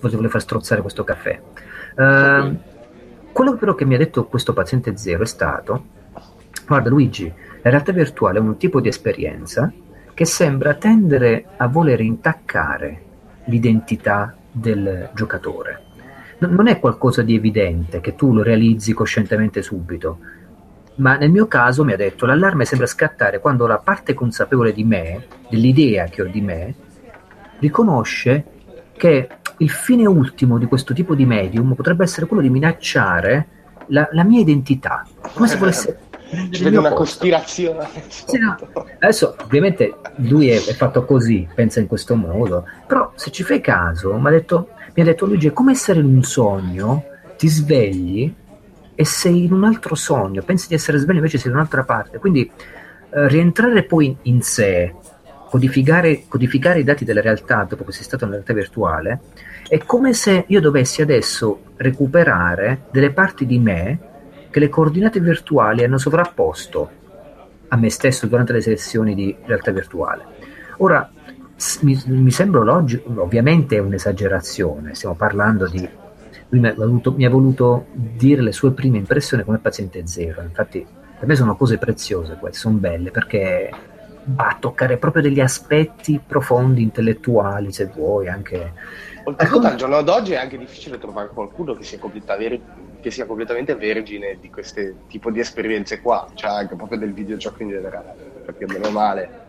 non 0.02 0.11
ti 0.11 0.16
voglio 0.16 0.28
far 0.28 0.42
strozzare 0.42 0.82
questo 0.82 1.02
caffè. 1.02 1.40
Uh, 1.96 2.58
quello 3.32 3.56
però 3.56 3.74
che 3.74 3.87
mi 3.87 3.94
ha 3.94 3.98
detto 3.98 4.26
questo 4.26 4.52
paziente 4.52 4.98
zero 4.98 5.22
è 5.22 5.26
stato, 5.26 5.82
guarda 6.66 6.90
Luigi, 6.90 7.32
la 7.62 7.70
realtà 7.70 7.92
virtuale 7.92 8.37
è 8.37 8.42
un 8.42 8.58
tipo 8.58 8.82
di 8.82 8.88
esperienza 8.88 9.72
che 10.18 10.24
sembra 10.24 10.74
tendere 10.74 11.44
a 11.59 11.68
voler 11.68 12.00
intaccare 12.00 13.02
l'identità 13.44 14.35
del 14.50 15.11
giocatore. 15.14 15.83
Non 16.38 16.66
è 16.66 16.81
qualcosa 16.81 17.22
di 17.22 17.37
evidente 17.37 18.00
che 18.00 18.16
tu 18.16 18.33
lo 18.33 18.42
realizzi 18.42 18.92
coscientemente 18.94 19.62
subito, 19.62 20.18
ma 20.96 21.16
nel 21.16 21.31
mio 21.31 21.46
caso 21.46 21.85
mi 21.85 21.92
ha 21.92 21.96
detto 21.96 22.26
l'allarme 22.26 22.64
sembra 22.64 22.88
scattare 22.88 23.38
quando 23.38 23.68
la 23.68 23.78
parte 23.78 24.14
consapevole 24.14 24.72
di 24.72 24.83
me, 24.83 25.24
dell'idea 25.48 26.07
che 26.07 26.22
ho 26.22 26.26
di 26.26 26.40
me, 26.40 26.74
riconosce 27.61 28.44
che 28.96 29.28
il 29.59 29.70
fine 29.70 30.04
ultimo 30.04 30.59
di 30.59 30.66
questo 30.66 30.94
tipo 30.94 31.14
di 31.14 31.26
medium 31.26 31.74
potrebbe 31.74 32.02
essere 32.02 32.26
quello 32.26 32.42
di 32.42 32.50
minacciare 32.50 33.46
la, 33.87 34.09
la 34.11 34.24
mia 34.24 34.40
identità, 34.40 35.07
come 35.33 35.46
se 35.46 35.57
volesse 35.59 35.98
ci 36.50 36.62
vede 36.62 36.76
una 36.76 36.90
posto. 36.90 37.04
cospirazione. 37.04 37.88
Sì, 38.08 38.38
no. 38.38 38.56
Adesso 38.98 39.36
ovviamente 39.42 39.94
lui 40.16 40.48
è, 40.50 40.56
è, 40.56 40.72
fatto 40.74 41.04
così, 41.04 41.48
pensa 41.54 41.80
in 41.80 41.86
questo 41.86 42.14
modo, 42.14 42.64
però 42.86 43.12
se 43.14 43.30
ci 43.30 43.42
fai 43.42 43.60
caso, 43.60 44.16
mi 44.18 44.26
ha 44.26 44.30
detto, 44.30 44.70
mi 44.94 45.02
ha 45.02 45.06
detto 45.06 45.26
Luigi, 45.26 45.48
è 45.48 45.52
come 45.52 45.72
essere 45.72 46.00
in 46.00 46.06
un 46.06 46.22
sogno, 46.22 47.04
ti 47.36 47.48
svegli 47.48 48.34
e 48.94 49.04
sei 49.04 49.44
in 49.44 49.52
un 49.52 49.64
altro 49.64 49.94
sogno, 49.94 50.42
pensi 50.42 50.68
di 50.68 50.74
essere 50.74 50.98
sveglio 50.98 51.18
invece 51.18 51.38
sei 51.38 51.50
in 51.50 51.56
un'altra 51.56 51.84
parte, 51.84 52.18
quindi 52.18 52.50
eh, 53.10 53.28
rientrare 53.28 53.84
poi 53.84 54.16
in 54.22 54.42
sé, 54.42 54.94
codificare, 55.48 56.24
codificare 56.28 56.80
i 56.80 56.84
dati 56.84 57.04
della 57.04 57.20
realtà 57.20 57.64
dopo 57.64 57.84
che 57.84 57.92
sei 57.92 58.02
stato 58.02 58.24
nella 58.24 58.36
realtà 58.36 58.52
virtuale, 58.52 59.20
è 59.68 59.78
come 59.78 60.12
se 60.14 60.44
io 60.48 60.60
dovessi 60.60 61.00
adesso 61.00 61.60
recuperare 61.76 62.82
delle 62.90 63.12
parti 63.12 63.46
di 63.46 63.58
me 63.58 63.98
che 64.59 64.64
le 64.64 64.68
coordinate 64.68 65.21
virtuali 65.21 65.85
hanno 65.85 65.99
sovrapposto 65.99 66.90
a 67.68 67.77
me 67.77 67.90
stesso 67.90 68.27
durante 68.27 68.53
le 68.53 68.61
sessioni 68.61 69.14
di 69.14 69.35
realtà 69.44 69.71
virtuale. 69.71 70.25
Ora, 70.79 71.09
mi, 71.83 72.03
mi 72.07 72.31
sembra 72.31 72.62
logico, 72.62 73.23
ovviamente 73.23 73.77
è 73.77 73.81
un'esagerazione, 73.81 74.94
stiamo 74.94 75.14
parlando 75.14 75.68
di... 75.68 75.88
Lui 76.51 76.61
mi 76.61 76.68
ha, 76.68 76.75
voluto, 76.75 77.12
mi 77.12 77.27
ha 77.27 77.31
voluto 77.31 77.87
dire 77.92 78.40
le 78.40 78.53
sue 78.53 78.73
prime 78.73 78.97
impressioni 78.97 79.44
come 79.44 79.59
paziente 79.59 80.07
zero, 80.07 80.40
infatti 80.42 80.85
Per 81.18 81.29
me 81.29 81.37
sono 81.37 81.57
cose 81.57 81.77
preziose 81.77 82.37
queste, 82.40 82.59
sono 82.59 82.79
belle 82.79 83.11
perché 83.11 83.71
va 84.25 84.49
a 84.49 84.57
toccare 84.59 84.97
proprio 84.97 85.23
degli 85.23 85.40
aspetti 85.40 86.21
profondi, 86.27 86.83
intellettuali, 86.83 87.73
se 87.73 87.90
vuoi, 87.94 88.29
anche... 88.29 88.73
Oltretutto 89.28 89.66
al 89.66 89.76
giorno 89.76 90.00
d'oggi 90.00 90.32
è 90.32 90.36
anche 90.36 90.56
difficile 90.56 90.98
trovare 90.98 91.28
qualcuno 91.28 91.74
che 91.74 91.84
sia, 91.84 91.98
che 93.00 93.10
sia 93.10 93.26
completamente 93.26 93.74
vergine 93.74 94.38
di 94.40 94.48
questo 94.48 94.80
tipo 95.06 95.30
di 95.30 95.40
esperienze 95.40 96.00
qua, 96.00 96.26
cioè 96.32 96.50
anche 96.50 96.76
proprio 96.76 96.98
del 96.98 97.12
videogioco 97.12 97.62
in 97.62 97.68
generale, 97.68 98.14
perché 98.44 98.66
meno 98.66 98.90
male 98.90 99.46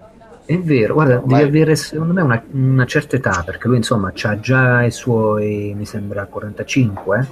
è 0.49 0.57
vero, 0.57 0.95
guarda, 0.95 1.19
Ormai... 1.19 1.43
devi 1.43 1.57
avere 1.57 1.75
secondo 1.75 2.11
me 2.11 2.23
una, 2.23 2.43
una, 2.53 2.85
certa 2.85 3.15
età, 3.15 3.43
perché 3.45 3.67
lui 3.67 3.77
insomma 3.77 4.11
ha 4.19 4.39
già 4.39 4.83
i 4.83 4.89
suoi, 4.89 5.75
mi 5.77 5.85
sembra, 5.85 6.25
45, 6.25 7.27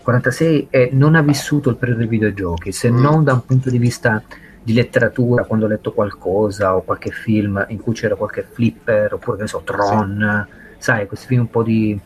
46 0.00 0.68
e 0.70 0.90
non 0.92 1.16
ha 1.16 1.22
vissuto 1.22 1.70
il 1.70 1.76
periodo 1.76 2.02
dei 2.02 2.08
videogiochi, 2.08 2.70
se 2.70 2.92
mm. 2.92 3.00
non 3.00 3.24
da 3.24 3.32
un 3.32 3.44
punto 3.44 3.70
di 3.70 3.78
vista 3.78 4.22
di 4.62 4.72
letteratura, 4.72 5.44
quando 5.44 5.64
ho 5.64 5.68
letto 5.68 5.92
qualcosa 5.92 6.76
o 6.76 6.82
qualche 6.82 7.10
film 7.10 7.64
in 7.70 7.80
cui 7.80 7.92
c'era 7.92 8.14
qualche 8.14 8.46
flipper, 8.48 9.14
oppure 9.14 9.36
che 9.36 9.42
ne 9.42 9.48
so, 9.48 9.62
Tron, 9.64 10.46
sì. 10.48 10.63
Sai, 10.84 11.06
questi 11.06 11.26
film 11.28 11.40
un 11.40 11.50
po' 11.50 11.62
di 11.62 11.98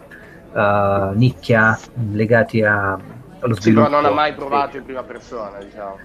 uh, 0.53 1.11
nicchia 1.15 1.77
legati 2.13 2.63
a, 2.63 2.93
allo 2.93 3.55
sviluppo. 3.57 3.61
Sì, 3.61 3.73
però 3.73 3.89
non 3.89 4.05
ha 4.05 4.15
mai 4.15 4.35
provato 4.35 4.77
in 4.77 4.85
prima 4.85 5.03
persona, 5.03 5.59
diciamo. 5.59 5.97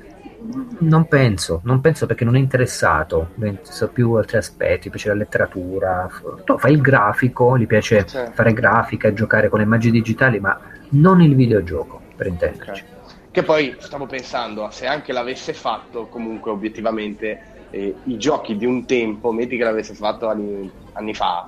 Non 0.79 1.07
penso, 1.07 1.62
non 1.65 1.81
penso 1.81 2.07
perché 2.07 2.25
non 2.25 2.36
è 2.36 2.39
interessato, 2.39 3.29
penso 3.38 3.89
più 3.89 4.13
altri 4.13 4.38
aspetti, 4.38 4.89
piace 4.89 5.09
la 5.09 5.13
letteratura, 5.13 6.09
no, 6.45 6.57
fa 6.57 6.67
il 6.67 6.81
grafico, 6.81 7.59
gli 7.59 7.67
piace 7.67 8.07
sì. 8.07 8.17
fare 8.33 8.53
grafica, 8.53 9.13
giocare 9.13 9.49
con 9.49 9.59
le 9.59 9.65
immagini 9.65 9.99
digitali, 9.99 10.39
ma 10.39 10.59
non 10.89 11.21
il 11.21 11.36
videogioco, 11.36 12.01
per 12.15 12.25
intenderci. 12.25 12.83
Okay. 12.83 12.93
Che 13.29 13.43
poi 13.43 13.75
stavo 13.77 14.07
pensando, 14.07 14.67
se 14.71 14.88
anche 14.88 15.13
l'avesse 15.13 15.53
fatto, 15.53 16.07
comunque 16.07 16.49
obiettivamente 16.49 17.67
eh, 17.69 17.95
i 18.03 18.17
giochi 18.17 18.57
di 18.57 18.65
un 18.65 18.86
tempo, 18.86 19.31
metti 19.31 19.57
che 19.57 19.63
l'avesse 19.63 19.93
fatto 19.93 20.27
anni, 20.27 20.69
anni 20.93 21.13
fa, 21.13 21.47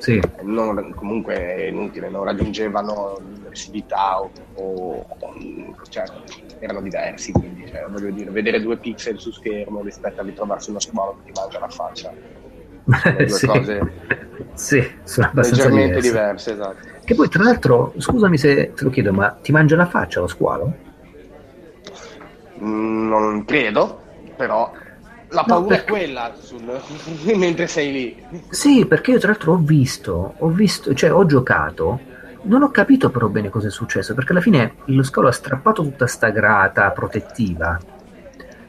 sì. 0.00 0.20
non, 0.42 0.92
comunque 0.94 1.34
è 1.34 1.66
inutile, 1.66 2.08
non 2.08 2.24
raggiungevano 2.24 3.18
l'immersività 3.20 4.20
o, 4.20 4.30
o, 4.54 5.06
cioè, 5.88 6.04
erano 6.58 6.80
diversi, 6.80 7.32
quindi 7.32 7.66
cioè, 7.68 7.86
voglio 7.88 8.10
dire, 8.10 8.30
vedere 8.30 8.60
due 8.60 8.76
pixel 8.76 9.18
su 9.18 9.30
schermo 9.30 9.82
rispetto 9.82 10.20
a 10.20 10.24
ritrovarsi 10.24 10.70
uno 10.70 10.80
squalo 10.80 11.18
che 11.18 11.32
ti 11.32 11.40
mangia 11.40 11.58
la 11.58 11.68
faccia. 11.68 12.12
Sono 12.84 13.16
due 13.16 13.28
sì. 13.28 13.46
cose 13.46 14.20
sì, 14.54 14.86
sono 15.04 15.28
abbastanza 15.28 15.68
leggermente 15.68 16.00
diverse. 16.00 16.52
diverse 16.52 16.52
esatto. 16.52 16.98
Che 17.04 17.14
poi, 17.14 17.28
tra 17.28 17.42
l'altro, 17.42 17.94
scusami 17.96 18.36
se 18.36 18.72
te 18.74 18.84
lo 18.84 18.90
chiedo, 18.90 19.12
ma 19.12 19.30
ti 19.30 19.52
mangia 19.52 19.76
la 19.76 19.86
faccia 19.86 20.20
lo 20.20 20.26
squalo? 20.26 20.74
Mm, 22.62 23.08
non 23.08 23.44
credo, 23.44 24.02
però 24.36 24.70
la 25.30 25.44
paura 25.44 25.60
no, 25.60 25.66
perché... 25.66 25.84
è 25.84 25.88
quella 25.88 26.32
sul... 26.38 26.80
mentre 27.36 27.66
sei 27.66 27.92
lì. 27.92 28.26
Sì, 28.48 28.86
perché 28.86 29.12
io 29.12 29.18
tra 29.18 29.28
l'altro 29.28 29.52
ho 29.52 29.56
visto, 29.56 30.34
ho 30.36 30.48
visto, 30.48 30.94
cioè 30.94 31.12
ho 31.12 31.24
giocato, 31.26 32.00
non 32.42 32.62
ho 32.62 32.70
capito 32.70 33.10
però 33.10 33.28
bene 33.28 33.48
cosa 33.48 33.68
è 33.68 33.70
successo, 33.70 34.14
perché 34.14 34.32
alla 34.32 34.40
fine 34.40 34.74
lo 34.86 35.02
scalo 35.02 35.28
ha 35.28 35.32
strappato 35.32 35.82
tutta 35.82 36.06
sta 36.06 36.30
grata 36.30 36.90
protettiva. 36.90 37.78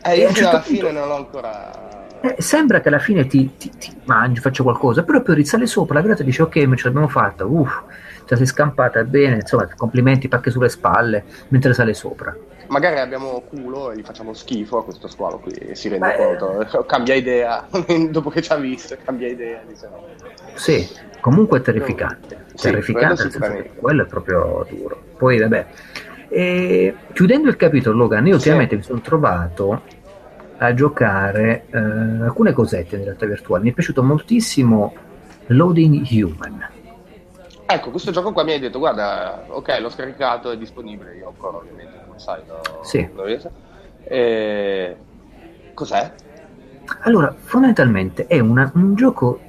Eh, 0.03 0.17
io 0.17 0.33
certo 0.33 0.49
alla 0.49 0.61
fine 0.61 0.91
non 0.91 1.07
l'ho 1.07 1.15
ancora... 1.15 1.89
Eh, 2.21 2.35
sembra 2.37 2.81
che 2.81 2.89
alla 2.89 2.99
fine 2.99 3.25
ti, 3.25 3.57
ti, 3.57 3.71
ti 3.79 3.95
mangi, 4.03 4.39
faccio 4.39 4.61
qualcosa, 4.61 5.03
però 5.03 5.21
poi 5.21 5.35
risale 5.35 5.65
sopra 5.65 5.95
la 5.95 6.05
grata 6.05 6.21
e 6.21 6.25
dice 6.25 6.43
ok, 6.43 6.55
ma 6.65 6.75
ce 6.75 6.85
l'abbiamo 6.85 7.07
fatta, 7.07 7.45
uff, 7.45 7.81
te 8.27 8.35
sei 8.35 8.45
scampata 8.45 9.03
bene, 9.03 9.35
insomma, 9.37 9.67
complimenti, 9.75 10.27
pacche 10.27 10.51
sulle 10.51 10.69
spalle, 10.69 11.23
mentre 11.47 11.73
sale 11.73 11.95
sopra 11.95 12.35
magari 12.71 12.99
abbiamo 12.99 13.43
culo 13.47 13.91
e 13.91 13.97
gli 13.97 14.01
facciamo 14.01 14.33
schifo 14.33 14.79
a 14.79 14.83
questo 14.83 15.07
squalo 15.07 15.39
qui 15.39 15.51
e 15.51 15.75
si 15.75 15.89
rende 15.89 16.15
Beh, 16.15 16.37
conto, 16.37 16.85
cambia 16.85 17.13
idea, 17.13 17.67
dopo 18.09 18.29
che 18.29 18.41
ci 18.41 18.51
ha 18.51 18.55
visto, 18.55 18.95
cambia 19.03 19.27
idea. 19.27 19.61
Diciamo. 19.67 20.07
Sì, 20.55 20.89
comunque 21.19 21.59
è 21.59 21.61
terrificante, 21.61 22.45
sì, 22.55 22.69
terrificante 22.69 23.29
quello, 23.37 23.65
quello 23.75 24.03
è 24.03 24.05
proprio 24.07 24.65
duro. 24.69 25.01
Poi 25.17 25.37
vabbè, 25.37 25.67
e, 26.29 26.95
chiudendo 27.13 27.49
il 27.49 27.57
capitolo 27.57 27.97
Logan, 27.97 28.25
io 28.27 28.35
ultimamente 28.35 28.71
sì. 28.71 28.77
mi 28.77 28.83
sono 28.83 29.01
trovato 29.01 29.81
a 30.57 30.73
giocare 30.73 31.65
eh, 31.71 31.77
alcune 31.77 32.53
cosette 32.53 32.95
in 32.95 33.03
realtà 33.03 33.25
virtuale, 33.25 33.63
mi 33.63 33.71
è 33.71 33.73
piaciuto 33.73 34.01
moltissimo 34.01 34.93
Loading 35.47 36.05
Human. 36.09 36.69
Ecco, 37.65 37.89
questo 37.89 38.11
gioco 38.11 38.31
qua 38.31 38.43
mi 38.43 38.51
hai 38.51 38.59
detto, 38.59 38.79
guarda, 38.79 39.45
ok, 39.47 39.79
l'ho 39.79 39.89
scaricato, 39.89 40.51
è 40.51 40.57
disponibile, 40.57 41.15
io 41.15 41.29
ancora 41.29 41.57
ovviamente 41.57 42.00
sai, 42.21 42.41
lo, 42.47 42.61
sì. 42.83 43.09
lo 43.13 43.25
e... 44.03 44.95
Cos'è? 45.73 46.13
Allora, 47.01 47.33
fondamentalmente 47.35 48.27
è 48.27 48.39
una, 48.39 48.71
un 48.75 48.93
gioco 48.93 49.39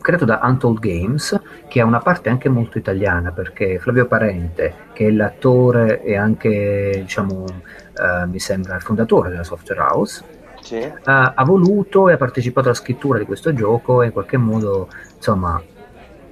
creato 0.00 0.24
da 0.24 0.40
Untold 0.42 0.78
Games, 0.78 1.40
che 1.66 1.80
ha 1.80 1.84
una 1.84 1.98
parte 1.98 2.28
anche 2.28 2.48
molto 2.48 2.78
italiana, 2.78 3.32
perché 3.32 3.78
Flavio 3.78 4.06
Parente, 4.06 4.74
che 4.92 5.08
è 5.08 5.10
l'attore 5.10 6.02
e 6.02 6.16
anche, 6.16 6.98
diciamo, 7.00 7.44
uh, 7.44 8.28
mi 8.28 8.38
sembra 8.38 8.76
il 8.76 8.82
fondatore 8.82 9.30
della 9.30 9.42
Software 9.42 9.80
House, 9.80 10.22
sì. 10.60 10.76
uh, 10.76 11.00
ha 11.02 11.44
voluto 11.44 12.08
e 12.08 12.12
ha 12.12 12.16
partecipato 12.16 12.68
alla 12.68 12.76
scrittura 12.76 13.18
di 13.18 13.24
questo 13.24 13.52
gioco 13.54 14.02
e 14.02 14.06
in 14.06 14.12
qualche 14.12 14.36
modo, 14.36 14.88
insomma, 15.16 15.60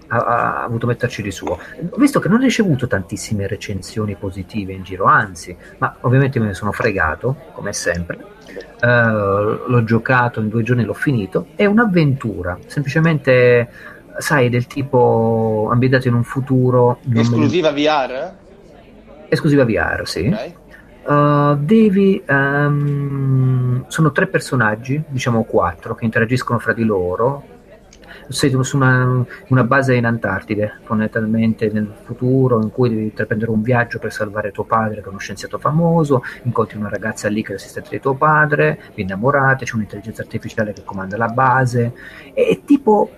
ha, 0.09 0.17
ha, 0.17 0.63
avuto 0.65 0.87
metterci 0.87 1.23
di 1.23 1.31
suo. 1.31 1.59
Ho 1.91 1.97
visto 1.97 2.21
che 2.21 2.29
non 2.29 2.41
ha 2.41 2.45
ricevuto 2.45 2.87
tantissime 2.87 3.47
recensioni 3.47 4.17
positive 4.17 4.73
in 4.73 4.83
giro, 4.83 5.05
anzi, 5.05 5.57
ma 5.79 5.97
ovviamente 6.01 6.39
me 6.39 6.47
ne 6.47 6.55
sono 6.55 6.73
fregato, 6.73 7.37
come 7.53 7.73
sempre. 7.73 8.37
Uh, 8.81 9.67
l'ho 9.67 9.85
giocato 9.85 10.41
in 10.41 10.49
due 10.49 10.63
giorni, 10.63 10.85
l'ho 10.85 10.95
finito. 10.95 11.49
È 11.55 11.67
un'avventura, 11.67 12.59
semplicemente, 12.67 13.69
sai, 14.19 14.49
del 14.49 14.67
tipo 14.67 15.69
ambientato 15.71 16.09
in 16.09 16.15
un 16.15 16.25
futuro. 16.25 17.01
Esclusiva 17.13 17.71
mi... 17.71 17.85
VR? 17.85 18.33
Esclusiva 19.29 19.65
VR, 19.65 20.03
sì. 20.05 20.27
Okay. 20.27 20.55
Uh, 21.09 21.57
devi 21.57 22.23
um, 22.29 23.85
sono 23.89 24.13
tre 24.13 24.27
personaggi, 24.27 25.03
diciamo 25.09 25.45
quattro, 25.45 25.95
che 25.95 26.05
interagiscono 26.05 26.59
fra 26.59 26.73
di 26.73 26.85
loro 26.85 27.57
sei 28.29 28.51
su 28.63 28.77
una, 28.77 29.25
una, 29.49 29.65
base 29.65 29.95
in 29.95 30.05
Antartide, 30.05 30.81
fondamentalmente 30.83 31.71
nel 31.71 31.93
futuro, 32.03 32.61
in 32.61 32.71
cui 32.71 32.89
devi 32.91 33.03
intraprendere 33.05 33.51
un 33.51 33.63
viaggio 33.63 33.99
per 33.99 34.13
salvare 34.13 34.53
tuo 34.53 34.65
padre, 34.65 35.01
che 35.01 35.07
è 35.07 35.09
uno 35.09 35.19
scienziato 35.19 35.59
famoso, 35.59 36.23
incontri 36.43 36.79
una 36.79 36.89
ragazza 36.89 37.29
lì 37.29 37.43
che 37.43 37.51
è 37.51 37.53
l'assistente 37.53 37.91
di 37.91 38.01
tuo 38.01 38.15
padre, 38.15 38.81
vi 38.95 39.03
innamorate, 39.03 39.65
c'è 39.65 39.75
un'intelligenza 39.75 40.23
artificiale 40.23 40.73
che 40.73 40.85
comanda 40.85 41.17
la 41.17 41.29
base, 41.29 41.93
è, 42.35 42.47
è 42.49 42.61
tipo 42.65 43.11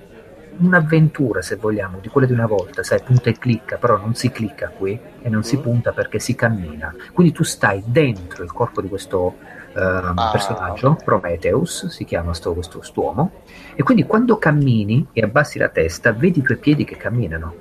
un'avventura, 0.60 1.42
se 1.42 1.56
vogliamo, 1.56 1.98
di 2.00 2.08
quelle 2.08 2.26
di 2.26 2.32
una 2.32 2.46
volta, 2.46 2.82
sai, 2.82 3.00
punta 3.02 3.30
e 3.30 3.38
clicca, 3.38 3.76
però 3.76 3.96
non 3.96 4.14
si 4.14 4.30
clicca 4.30 4.68
qui 4.68 4.98
e 5.22 5.28
non 5.28 5.42
si 5.42 5.56
mm. 5.56 5.60
punta 5.60 5.92
perché 5.92 6.18
si 6.18 6.34
cammina. 6.34 6.94
Quindi 7.12 7.32
tu 7.32 7.42
stai 7.42 7.82
dentro 7.86 8.44
il 8.44 8.52
corpo 8.52 8.80
di 8.80 8.88
questo 8.88 9.36
uh, 9.74 9.78
ah. 9.78 10.28
personaggio, 10.32 10.96
Prometheus, 11.04 11.86
si 11.86 12.04
chiama 12.04 12.34
sto, 12.34 12.52
questo 12.52 12.78
quest'uomo, 12.78 13.32
e 13.74 13.82
quindi 13.82 14.04
quando 14.04 14.38
cammini 14.38 15.08
e 15.12 15.22
abbassi 15.22 15.58
la 15.58 15.68
testa, 15.68 16.12
vedi 16.12 16.40
i 16.40 16.42
tuoi 16.42 16.58
piedi 16.58 16.84
che 16.84 16.96
camminano. 16.96 17.54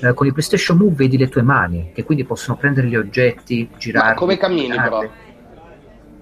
Uh, 0.00 0.12
con 0.14 0.26
il 0.26 0.32
PlayStation 0.32 0.76
Move 0.76 0.94
vedi 0.94 1.16
le 1.16 1.28
tue 1.28 1.42
mani, 1.42 1.92
che 1.94 2.04
quindi 2.04 2.24
possono 2.24 2.56
prendere 2.56 2.88
gli 2.88 2.96
oggetti, 2.96 3.68
girare. 3.78 4.08
Ma 4.08 4.14
come 4.14 4.36
cammini 4.36 4.70
girarli. 4.70 4.90
però? 4.90 5.10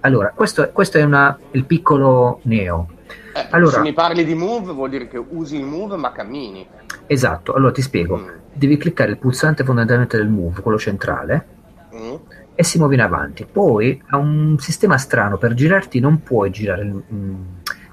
Allora, 0.05 0.31
questo, 0.35 0.69
questo 0.71 0.97
è 0.97 1.03
una, 1.03 1.37
il 1.51 1.63
piccolo 1.63 2.39
Neo. 2.43 2.87
Eh, 3.33 3.47
allora, 3.51 3.71
se 3.71 3.79
mi 3.79 3.93
parli 3.93 4.25
di 4.25 4.35
move 4.35 4.73
vuol 4.73 4.89
dire 4.89 5.07
che 5.07 5.17
usi 5.17 5.57
il 5.57 5.63
move 5.63 5.95
ma 5.95 6.11
cammini. 6.11 6.67
Esatto, 7.07 7.53
allora 7.53 7.71
ti 7.71 7.81
spiego. 7.81 8.17
Mm. 8.17 8.27
Devi 8.51 8.77
cliccare 8.77 9.11
il 9.11 9.17
pulsante 9.17 9.63
fondamentalmente 9.63 10.17
del 10.17 10.27
move, 10.27 10.61
quello 10.61 10.77
centrale, 10.77 11.45
mm. 11.95 12.15
E 12.55 12.63
si 12.63 12.77
muove 12.77 12.95
in 12.95 13.01
avanti. 13.01 13.45
Poi 13.45 14.01
ha 14.09 14.17
un 14.17 14.57
sistema 14.59 14.97
strano, 14.97 15.37
per 15.37 15.53
girarti 15.53 15.99
non 15.99 16.21
puoi 16.21 16.49
girare, 16.51 16.83
mm, 16.83 17.35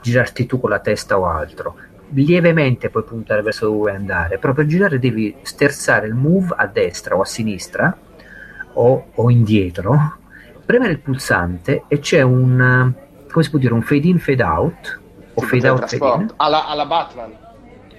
girarti 0.03 0.47
tu 0.47 0.61
con 0.61 0.71
la 0.71 0.81
testa 0.81 1.19
o 1.19 1.27
altro. 1.27 1.77
Lievemente 2.13 2.91
puoi 2.91 3.05
puntare 3.05 3.43
verso 3.43 3.67
dove 3.67 3.77
vuoi 3.77 3.95
andare, 3.95 4.39
però 4.39 4.53
per 4.53 4.67
girare 4.67 4.99
devi 4.99 5.37
sterzare 5.43 6.07
il 6.07 6.15
move 6.15 6.55
a 6.57 6.67
destra 6.67 7.17
o 7.17 7.21
a 7.21 7.25
sinistra 7.25 7.97
o, 8.73 9.07
o 9.15 9.31
indietro, 9.31 10.17
premere 10.65 10.93
il 10.93 10.99
pulsante 10.99 11.85
e 11.87 11.99
c'è 12.01 12.23
un, 12.23 12.93
come 13.31 13.45
si 13.45 13.51
può 13.51 13.59
dire, 13.59 13.75
un 13.75 13.83
fade 13.83 14.09
in, 14.09 14.19
fade 14.19 14.43
out 14.43 15.01
o 15.35 15.41
fade 15.43 15.69
out 15.69 15.97
fade 15.97 16.23
in. 16.23 16.33
Alla, 16.37 16.67
alla 16.67 16.87
Batman. 16.87 17.49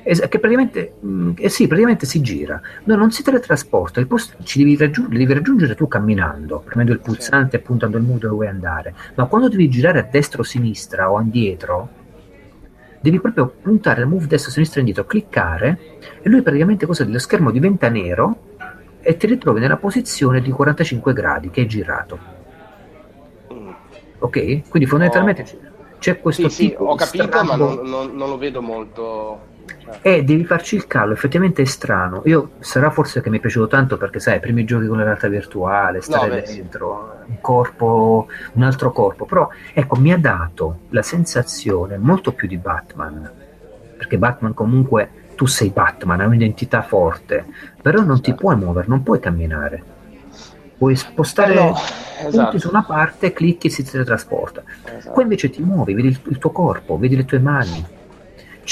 Es- 0.03 0.27
che 0.27 0.39
praticamente, 0.39 0.93
mh, 0.99 1.09
mm, 1.09 1.31
eh 1.37 1.49
sì, 1.49 1.67
praticamente 1.67 2.05
si 2.05 2.21
gira. 2.21 2.61
No, 2.85 2.95
non 2.95 3.11
si 3.11 3.23
teletrasporta, 3.23 3.99
il 3.99 4.07
posto 4.07 4.35
ci 4.43 4.59
devi, 4.59 4.75
raggiung- 4.77 5.09
devi 5.09 5.33
raggiungere 5.33 5.75
tu 5.75 5.87
camminando, 5.87 6.63
premendo 6.65 6.91
il 6.91 6.99
pulsante 6.99 7.57
e 7.57 7.59
puntando 7.59 7.97
il 7.97 8.03
modo 8.03 8.19
dove 8.19 8.33
vuoi 8.33 8.47
andare. 8.47 8.93
Ma 9.15 9.25
quando 9.25 9.49
devi 9.49 9.69
girare 9.69 9.99
a 9.99 10.07
destra 10.09 10.41
o 10.41 10.43
sinistra 10.43 11.11
o 11.11 11.19
indietro, 11.19 11.89
devi 13.01 13.19
proprio 13.19 13.53
puntare 13.61 14.01
il 14.01 14.07
move 14.07 14.27
destra 14.27 14.49
o 14.49 14.53
sinistra 14.53 14.77
e 14.77 14.79
indietro, 14.81 15.05
cliccare 15.05 15.79
e 16.21 16.29
lui 16.29 16.41
praticamente 16.41 16.85
cosa 16.85 17.03
lo 17.05 17.19
schermo 17.19 17.51
diventa 17.51 17.89
nero 17.89 18.49
e 19.01 19.17
ti 19.17 19.25
ritrovi 19.25 19.59
nella 19.59 19.77
posizione 19.77 20.41
di 20.41 20.51
45 20.51 21.13
gradi 21.13 21.49
che 21.49 21.63
è 21.63 21.65
girato. 21.65 22.19
ok? 24.19 24.69
Quindi 24.69 24.87
fondamentalmente 24.87 25.41
oh. 25.41 25.97
c'è 25.99 26.19
questo 26.19 26.49
sì, 26.49 26.67
tipo 26.67 26.83
sì, 26.83 26.89
ho 26.91 26.95
capito, 26.95 27.23
strano... 27.25 27.49
ma 27.49 27.55
non, 27.55 27.89
non, 27.89 28.15
non, 28.15 28.29
lo 28.29 28.37
vedo 28.37 28.61
molto. 28.61 29.49
E 30.01 30.17
eh, 30.17 30.23
devi 30.23 30.45
farci 30.45 30.75
il 30.75 30.87
callo, 30.87 31.13
effettivamente 31.13 31.61
è 31.61 31.65
strano. 31.65 32.21
Io 32.25 32.51
sarà 32.59 32.89
forse 32.89 33.21
che 33.21 33.29
mi 33.29 33.37
è 33.37 33.39
piaciuto 33.39 33.67
tanto 33.67 33.97
perché, 33.97 34.19
sai, 34.19 34.37
i 34.37 34.39
primi 34.39 34.63
giochi 34.63 34.87
con 34.87 34.97
la 34.97 35.03
realtà 35.03 35.27
virtuale, 35.27 36.01
stare 36.01 36.39
no, 36.39 36.53
dentro, 36.53 37.15
un 37.27 37.41
corpo, 37.41 38.27
un 38.53 38.63
altro 38.63 38.91
corpo. 38.91 39.25
Però, 39.25 39.47
ecco, 39.73 39.95
mi 39.97 40.11
ha 40.11 40.17
dato 40.17 40.79
la 40.89 41.01
sensazione 41.01 41.97
molto 41.97 42.31
più 42.31 42.47
di 42.47 42.57
Batman. 42.57 43.29
Perché 43.97 44.17
Batman 44.17 44.53
comunque 44.53 45.09
tu 45.35 45.45
sei 45.45 45.69
Batman, 45.69 46.19
hai 46.19 46.27
un'identità 46.27 46.81
forte, 46.81 47.45
però 47.81 48.01
non 48.01 48.21
ti 48.21 48.33
puoi 48.33 48.55
muovere, 48.55 48.87
non 48.87 49.03
puoi 49.03 49.19
camminare. 49.19 49.83
Puoi 50.77 50.95
spostare 50.95 51.53
eh 51.53 51.55
no, 51.55 51.75
esatto. 52.27 52.57
su 52.57 52.69
una 52.69 52.83
parte, 52.83 53.33
clicchi 53.33 53.67
e 53.67 53.69
si 53.69 53.83
teletrasporta. 53.83 54.63
Esatto. 54.97 55.13
Qua 55.13 55.21
invece 55.21 55.51
ti 55.51 55.61
muovi, 55.61 55.93
vedi 55.93 56.07
il, 56.07 56.19
il 56.29 56.37
tuo 56.39 56.49
corpo, 56.49 56.97
vedi 56.97 57.15
le 57.15 57.25
tue 57.25 57.39
mani 57.39 57.99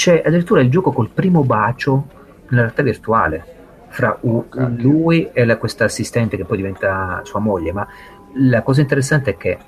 c'è 0.00 0.22
addirittura 0.24 0.62
il 0.62 0.70
gioco 0.70 0.92
col 0.92 1.10
primo 1.10 1.44
bacio 1.44 2.06
nella 2.48 2.62
realtà 2.62 2.82
virtuale 2.82 3.44
fra 3.88 4.16
u- 4.22 4.46
lui 4.78 5.28
e 5.30 5.44
la, 5.44 5.58
questa 5.58 5.84
assistente 5.84 6.38
che 6.38 6.46
poi 6.46 6.56
diventa 6.56 7.20
sua 7.24 7.38
moglie. 7.38 7.70
Ma 7.72 7.86
la 8.36 8.62
cosa 8.62 8.80
interessante 8.80 9.32
è 9.32 9.36
che 9.36 9.58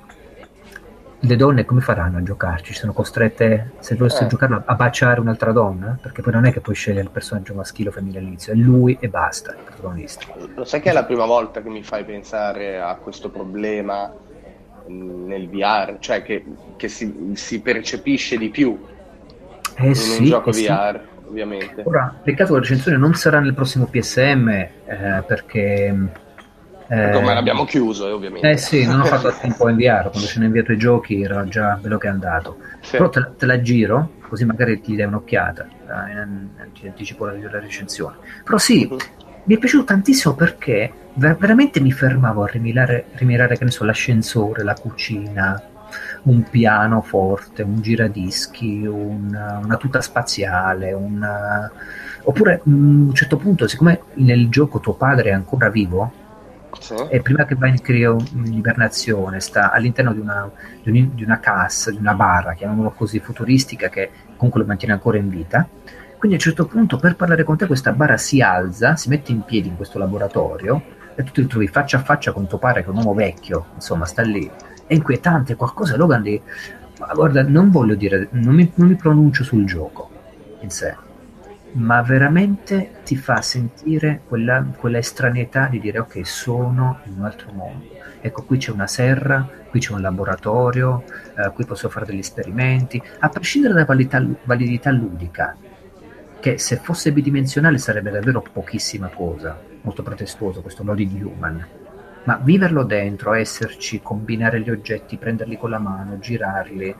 le 1.19 1.35
donne 1.35 1.65
come 1.65 1.81
faranno 1.81 2.17
a 2.17 2.23
giocarci? 2.23 2.73
Sono 2.73 2.93
costrette, 2.93 3.73
se 3.77 3.93
volessero 3.93 4.25
eh. 4.25 4.29
giocare, 4.29 4.63
a 4.65 4.73
baciare 4.73 5.19
un'altra 5.19 5.51
donna? 5.51 5.99
Perché 6.01 6.23
poi 6.23 6.33
non 6.33 6.45
è 6.45 6.51
che 6.51 6.61
puoi 6.61 6.73
scegliere 6.73 7.03
il 7.03 7.11
personaggio 7.11 7.53
maschile 7.53 7.89
o 7.89 7.91
femminile 7.91 8.17
all'inizio, 8.17 8.53
è 8.53 8.55
lui 8.55 8.97
e 8.99 9.09
basta 9.09 9.51
il 9.51 9.61
protagonista. 9.63 10.25
Lo 10.55 10.65
sai 10.65 10.81
che 10.81 10.89
è 10.89 10.93
la 10.93 11.05
prima 11.05 11.27
volta 11.27 11.61
che 11.61 11.69
mi 11.69 11.83
fai 11.83 12.05
pensare 12.05 12.81
a 12.81 12.95
questo 12.95 13.29
problema 13.29 14.11
nel 14.87 15.47
VR, 15.47 15.97
cioè 15.99 16.23
che, 16.23 16.43
che 16.75 16.87
si, 16.87 17.33
si 17.35 17.61
percepisce 17.61 18.39
di 18.39 18.49
più 18.49 18.91
eh 19.75 19.87
in 19.87 19.95
sì, 19.95 20.19
un 20.19 20.25
gioco 20.25 20.49
eh 20.51 20.53
VR, 20.53 20.99
sì. 21.01 21.27
ovviamente. 21.27 21.83
Ora, 21.85 22.19
peccato 22.23 22.49
che 22.49 22.53
la 22.53 22.59
recensione 22.59 22.97
non 22.97 23.13
sarà 23.13 23.39
nel 23.39 23.53
prossimo 23.53 23.85
PSM 23.85 24.49
eh, 24.49 25.23
perché... 25.25 26.21
Eh, 26.87 27.11
Come 27.11 27.33
l'abbiamo 27.33 27.65
chiuso, 27.65 28.07
eh, 28.07 28.11
ovviamente. 28.11 28.49
Eh 28.49 28.57
sì, 28.57 28.85
non 28.85 28.99
ho 28.99 29.05
fatto 29.05 29.29
a 29.29 29.31
tempo 29.39 29.65
a 29.65 29.69
inviare, 29.69 30.09
quando 30.09 30.27
ci 30.27 30.37
hanno 30.37 30.47
inviato 30.47 30.71
i 30.71 30.77
giochi 30.77 31.21
era 31.21 31.45
già 31.47 31.77
quello 31.79 31.97
che 31.97 32.07
è 32.07 32.09
andato. 32.11 32.57
Sì. 32.81 32.97
Però 32.97 33.09
te, 33.09 33.31
te, 33.37 33.45
la 33.45 33.61
giro, 33.61 34.11
così 34.27 34.45
magari 34.45 34.79
ti 34.81 34.95
dai 34.95 35.07
un'occhiata, 35.07 35.65
eh, 35.65 36.71
ti 36.73 36.87
anticipo 36.87 37.25
la, 37.25 37.33
la 37.33 37.59
recensione. 37.59 38.17
Però 38.43 38.57
sì, 38.57 38.87
uh-huh. 38.89 38.97
mi 39.45 39.55
è 39.55 39.57
piaciuto 39.57 39.85
tantissimo 39.85 40.35
perché 40.35 40.91
veramente 41.15 41.79
mi 41.79 41.91
fermavo 41.91 42.43
a 42.43 42.47
rimirare, 42.47 43.05
rimirare 43.13 43.57
che 43.57 43.63
ne 43.63 43.71
so, 43.71 43.83
l'ascensore, 43.85 44.63
la 44.63 44.73
cucina, 44.73 45.61
un 46.23 46.43
piano 46.49 47.01
forte, 47.01 47.63
un 47.63 47.81
giradischi, 47.81 48.85
una, 48.85 49.59
una 49.63 49.77
tuta 49.77 50.01
spaziale, 50.01 50.93
una... 50.93 51.69
oppure 52.23 52.55
a 52.55 52.59
un 52.63 53.13
certo 53.13 53.37
punto, 53.37 53.67
siccome 53.67 54.01
nel 54.15 54.49
gioco 54.49 54.79
tuo 54.79 54.93
padre 54.93 55.29
è 55.29 55.33
ancora 55.33 55.69
vivo, 55.69 56.11
sì. 56.79 56.95
e 57.09 57.21
prima 57.21 57.45
che 57.45 57.55
va 57.55 57.67
in, 57.67 57.77
ibernazione 58.53 59.39
sta 59.39 59.71
all'interno 59.71 60.13
di 60.13 60.19
una, 60.19 60.49
di, 60.81 60.89
un, 60.89 61.09
di 61.13 61.23
una 61.23 61.39
cassa, 61.39 61.91
di 61.91 61.97
una 61.97 62.13
barra, 62.13 62.53
chiamiamola 62.53 62.89
così, 62.89 63.19
futuristica, 63.19 63.89
che 63.89 64.09
comunque 64.37 64.61
lo 64.61 64.67
mantiene 64.67 64.93
ancora 64.93 65.17
in 65.17 65.29
vita. 65.29 65.67
Quindi 66.17 66.37
a 66.37 66.39
un 66.39 66.53
certo 66.53 66.67
punto 66.67 66.97
per 66.97 67.17
parlare 67.17 67.43
con 67.43 67.57
te 67.57 67.67
questa 67.67 67.91
barra 67.91 68.15
si 68.15 68.39
alza, 68.39 68.95
si 68.95 69.09
mette 69.09 69.33
in 69.33 69.41
piedi 69.41 69.67
in 69.67 69.75
questo 69.75 69.99
laboratorio 69.99 70.81
e 71.15 71.23
tu 71.23 71.31
ti 71.33 71.45
trovi 71.47 71.67
faccia 71.67 71.97
a 71.97 72.01
faccia 72.01 72.31
con 72.31 72.47
tuo 72.47 72.57
padre 72.57 72.81
che 72.81 72.87
è 72.87 72.91
un 72.91 72.97
uomo 72.97 73.13
vecchio, 73.13 73.65
insomma 73.75 74.05
sta 74.05 74.21
lì 74.21 74.49
è 74.85 74.93
inquietante, 74.93 75.55
qualcosa 75.55 75.95
Logan 75.97 76.21
di... 76.21 76.41
Guarda, 77.13 77.43
non 77.43 77.69
voglio 77.69 77.95
dire, 77.95 78.27
non 78.31 78.55
mi, 78.55 78.71
non 78.75 78.87
mi 78.87 78.95
pronuncio 78.95 79.43
sul 79.43 79.65
gioco 79.65 80.09
in 80.61 80.69
sé, 80.69 80.95
ma 81.73 82.01
veramente 82.01 83.01
ti 83.03 83.15
fa 83.15 83.41
sentire 83.41 84.21
quella, 84.27 84.63
quella 84.77 84.99
estraneità 84.99 85.67
di 85.67 85.79
dire 85.79 85.99
ok, 85.99 86.25
sono 86.25 86.99
in 87.05 87.15
un 87.17 87.25
altro 87.25 87.51
mondo. 87.51 87.85
Ecco, 88.21 88.43
qui 88.43 88.57
c'è 88.57 88.71
una 88.71 88.87
serra, 88.87 89.45
qui 89.69 89.79
c'è 89.79 89.91
un 89.91 90.01
laboratorio, 90.01 91.03
eh, 91.35 91.51
qui 91.53 91.65
posso 91.65 91.89
fare 91.89 92.05
degli 92.05 92.19
esperimenti, 92.19 93.01
a 93.19 93.27
prescindere 93.27 93.73
dalla 93.73 93.85
validità, 93.85 94.25
validità 94.43 94.91
ludica, 94.91 95.57
che 96.39 96.57
se 96.57 96.77
fosse 96.77 97.11
bidimensionale 97.11 97.77
sarebbe 97.77 98.11
davvero 98.11 98.41
pochissima 98.41 99.09
cosa, 99.09 99.59
molto 99.81 100.03
pretestuoso 100.03 100.61
questo 100.61 100.83
Loading 100.83 101.25
Human 101.25 101.67
ma 102.25 102.39
viverlo 102.41 102.83
dentro, 102.83 103.33
esserci, 103.33 104.01
combinare 104.01 104.61
gli 104.61 104.69
oggetti, 104.69 105.17
prenderli 105.17 105.57
con 105.57 105.69
la 105.69 105.79
mano, 105.79 106.19
girarli, 106.19 106.95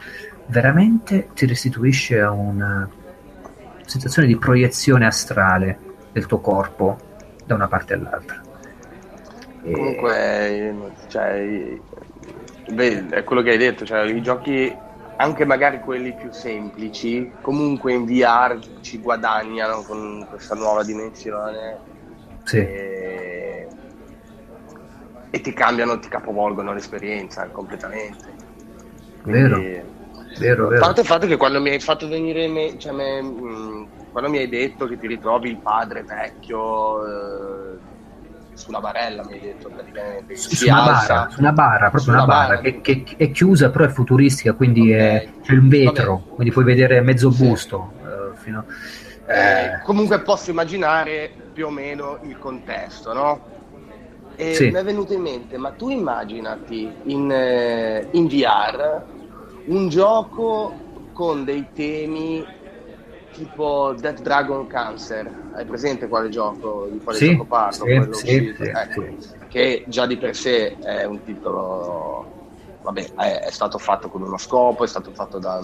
veramente 0.48 1.30
ti 1.34 1.46
restituisce 1.46 2.20
a 2.20 2.32
una 2.32 2.90
sensazione 3.86 4.28
di 4.28 4.38
proiezione 4.38 5.06
astrale 5.06 5.78
del 6.12 6.26
tuo 6.26 6.40
corpo 6.40 6.98
da 7.46 7.56
una 7.56 7.68
parte 7.68 7.94
all'altra. 7.94 8.42
E... 9.64 9.72
Comunque, 9.72 10.76
cioè, 11.08 11.78
beh, 12.72 13.10
è 13.10 13.24
quello 13.24 13.42
che 13.42 13.52
hai 13.52 13.58
detto, 13.58 13.86
cioè, 13.86 14.04
i 14.04 14.22
giochi, 14.22 14.76
anche 15.16 15.46
magari 15.46 15.80
quelli 15.80 16.14
più 16.14 16.32
semplici, 16.32 17.32
comunque 17.42 17.94
in 17.94 18.06
VR 18.06 18.60
ci 18.82 19.00
guadagnano 19.00 19.84
con 19.84 20.26
questa 20.30 20.56
nuova 20.56 20.84
dimensione. 20.84 21.92
Sì. 22.44 22.58
E 22.58 22.93
e 25.36 25.42
ti 25.42 25.52
cambiano, 25.52 25.98
ti 25.98 26.10
capovolgono 26.10 26.74
l'esperienza 26.74 27.48
completamente. 27.48 28.24
Vero. 29.24 29.58
vero, 30.38 30.68
vero. 30.68 30.76
A 30.76 30.80
parte 30.80 31.02
il 31.02 31.08
fatto 31.08 31.26
che 31.26 31.38
quando 31.38 31.60
mi 31.60 31.72
hai 31.72 31.80
fatto 31.80 32.08
venire, 32.08 32.48
me, 32.48 32.78
cioè 32.78 32.92
me, 32.92 33.20
mh, 33.20 33.88
quando 34.12 34.30
mi 34.30 34.38
hai 34.38 34.48
detto 34.48 34.86
che 34.86 35.00
ti 35.00 35.08
ritrovi 35.08 35.50
il 35.50 35.58
padre 35.58 36.04
vecchio 36.04 37.04
eh, 37.08 37.78
sulla 38.54 38.80
barella, 38.80 39.26
mi 39.26 39.34
hai 39.34 39.40
detto 39.40 39.70
praticamente. 39.70 40.36
Su, 40.36 40.54
su, 40.54 40.68
una 40.68 40.84
barra, 40.84 41.28
su 41.32 41.40
una 41.40 41.52
barra, 41.52 41.90
proprio 41.90 42.14
una 42.14 42.26
barra, 42.26 42.56
barra. 42.58 42.80
Che, 42.82 42.82
che, 42.82 43.16
è 43.18 43.32
chiusa 43.32 43.72
però 43.72 43.86
è 43.86 43.90
futuristica, 43.90 44.54
quindi 44.54 44.94
okay. 44.94 45.16
è, 45.16 45.30
c'è 45.42 45.54
un 45.54 45.68
vetro, 45.68 46.14
Vabbè. 46.14 46.36
quindi 46.36 46.54
puoi 46.54 46.66
vedere 46.66 47.02
mezzo 47.02 47.32
busto. 47.32 47.94
Sì. 47.98 48.08
Uh, 48.08 48.36
fino, 48.36 48.66
eh. 49.26 49.82
comunque 49.84 50.20
posso 50.20 50.52
immaginare 50.52 51.32
più 51.52 51.66
o 51.66 51.70
meno 51.72 52.20
il 52.22 52.38
contesto, 52.38 53.14
no? 53.14 53.54
E 54.36 54.56
sì. 54.56 54.72
mi 54.72 54.80
è 54.80 54.84
venuto 54.84 55.14
in 55.14 55.22
mente, 55.22 55.58
ma 55.58 55.72
tu 55.72 55.90
immaginati 55.90 56.92
in, 57.04 57.32
eh, 57.32 58.08
in 58.12 58.28
VR 58.28 59.04
un 59.66 59.90
gioco 59.90 60.74
con 61.14 61.46
dei 61.46 61.68
temi 61.74 62.46
tipo 63.34 63.94
Death 63.98 64.22
Dragon 64.22 64.68
Cancer. 64.68 65.52
Hai 65.54 65.66
presente 65.66 66.08
quale 66.08 66.30
gioco? 66.30 66.88
Di 66.92 67.00
quale 67.00 67.18
sì, 67.18 67.32
gioco 67.32 67.46
parlo? 67.46 68.14
Sì, 68.14 68.54
sì, 68.56 68.64
ecco, 68.64 69.06
che 69.50 69.84
già 69.88 70.06
di 70.06 70.18
per 70.18 70.36
sé 70.36 70.78
è 70.80 71.04
un 71.06 71.24
titolo, 71.24 72.26
vabbè, 72.82 73.14
è, 73.16 73.40
è, 73.42 73.52
stato 73.52 73.78
fatto 73.78 74.10
con 74.10 74.22
uno 74.22 74.38
scopo, 74.38 74.84
è 74.84 74.88
stato 74.88 75.12
fatto 75.14 75.40
da, 75.40 75.62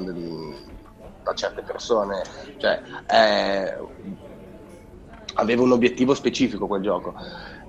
da 1.23 1.33
certe 1.33 1.61
persone, 1.61 2.21
cioè 2.57 2.81
è, 3.05 3.77
aveva 5.35 5.61
un 5.61 5.71
obiettivo 5.71 6.13
specifico 6.13 6.67
quel 6.67 6.81
gioco 6.81 7.13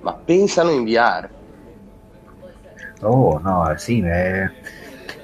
ma 0.01 0.15
pensano 0.15 0.71
in 0.71 0.85
VR. 0.85 1.29
Oh 3.03 3.39
no, 3.39 3.73
sì, 3.77 4.01
eh, 4.01 4.51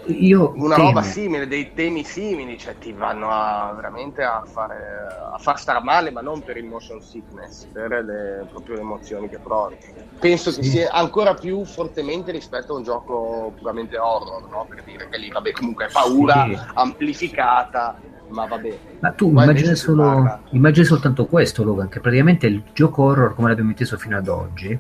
io 0.07 0.53
una 0.57 0.77
temo. 0.77 0.89
roba 0.89 1.03
simile, 1.03 1.47
dei 1.47 1.73
temi 1.75 2.05
simili, 2.05 2.59
cioè 2.59 2.79
ti 2.79 2.93
vanno 2.93 3.31
a, 3.31 3.73
veramente 3.75 4.23
a, 4.23 4.43
fare, 4.47 5.07
a 5.33 5.39
far 5.39 5.59
star 5.59 5.83
male, 5.83 6.11
ma 6.11 6.21
non 6.21 6.43
per 6.43 6.57
il 6.57 6.65
motion 6.65 7.03
sickness, 7.03 7.67
per 7.67 7.91
le, 7.91 8.47
proprio 8.49 8.77
le 8.77 8.81
emozioni 8.83 9.29
che 9.29 9.39
provi. 9.39 9.77
Penso 10.19 10.51
sì. 10.53 10.61
che 10.61 10.67
sia 10.67 10.93
ancora 10.93 11.35
più 11.35 11.65
fortemente 11.65 12.31
rispetto 12.31 12.75
a 12.75 12.77
un 12.77 12.83
gioco 12.83 13.53
puramente 13.57 13.99
horror, 13.99 14.49
no? 14.49 14.67
per 14.69 14.85
dire 14.85 15.09
che 15.09 15.19
lì, 15.19 15.31
vabbè, 15.31 15.53
comunque 15.53 15.87
è 15.87 15.91
paura 15.91 16.47
sì. 16.47 16.59
amplificata, 16.75 17.99
ma 18.29 18.47
vabbè. 18.47 18.79
Ma 19.01 19.13
tu 19.13 19.29
immagini, 19.29 19.75
solo, 19.75 20.41
immagini 20.51 20.85
soltanto 20.85 21.27
questo, 21.27 21.65
Logan, 21.65 21.89
che 21.89 22.01
praticamente 22.01 22.47
il 22.47 22.63
gioco 22.73 23.05
horror, 23.05 23.35
come 23.35 23.49
l'abbiamo 23.49 23.71
inteso 23.71 23.97
fino 23.97 24.17
ad 24.17 24.29
oggi, 24.29 24.79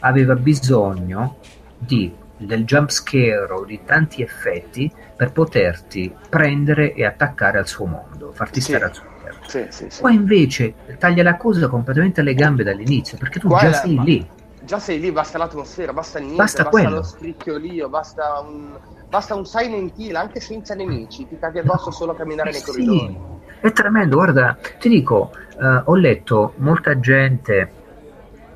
aveva 0.00 0.34
bisogno 0.34 1.36
di, 1.78 2.12
del 2.36 2.64
jump 2.64 2.90
scare 2.90 3.46
o 3.50 3.64
di 3.64 3.80
tanti 3.84 4.22
effetti 4.22 4.90
per 5.16 5.32
poterti 5.32 6.12
prendere 6.28 6.94
e 6.94 7.04
attaccare 7.04 7.58
al 7.58 7.66
suo 7.66 7.86
mondo, 7.86 8.32
farti 8.32 8.60
sì. 8.60 8.70
stare 8.70 8.84
al 8.84 8.94
suo 8.94 9.04
mondo. 9.04 9.14
Sì, 9.46 9.66
sì, 9.68 9.88
Qua 10.00 10.10
invece 10.10 10.74
taglia 10.98 11.22
la 11.22 11.36
cosa 11.36 11.68
completamente 11.68 12.20
alle 12.20 12.34
gambe 12.34 12.64
dall'inizio, 12.64 13.16
perché 13.16 13.38
tu 13.38 13.48
Qua 13.48 13.60
già 13.60 13.72
sei 13.72 14.02
lì. 14.02 14.28
Già 14.64 14.80
sei 14.80 14.98
lì, 14.98 15.12
basta 15.12 15.38
l'atmosfera, 15.38 15.92
basta 15.92 16.18
niente, 16.18 16.36
basta, 16.36 16.64
basta 16.64 16.88
lo 16.88 17.02
scricchiolio, 17.04 17.88
basta 17.88 18.40
un 18.40 18.76
basta 19.08 19.34
un 19.34 19.46
Silent 19.46 19.92
Hill 19.96 20.14
anche 20.14 20.40
senza 20.40 20.74
nemici, 20.74 21.26
ti 21.26 21.38
caghi 21.38 21.58
addosso 21.58 21.90
solo 21.90 22.12
a 22.12 22.16
camminare 22.16 22.50
nei 22.50 22.60
sì, 22.60 22.64
corridoi. 22.64 23.18
È 23.60 23.72
tremendo, 23.72 24.16
guarda, 24.16 24.56
ti 24.78 24.88
dico, 24.88 25.30
uh, 25.58 25.80
ho 25.84 25.94
letto 25.94 26.54
molta 26.56 26.98
gente 27.00 27.84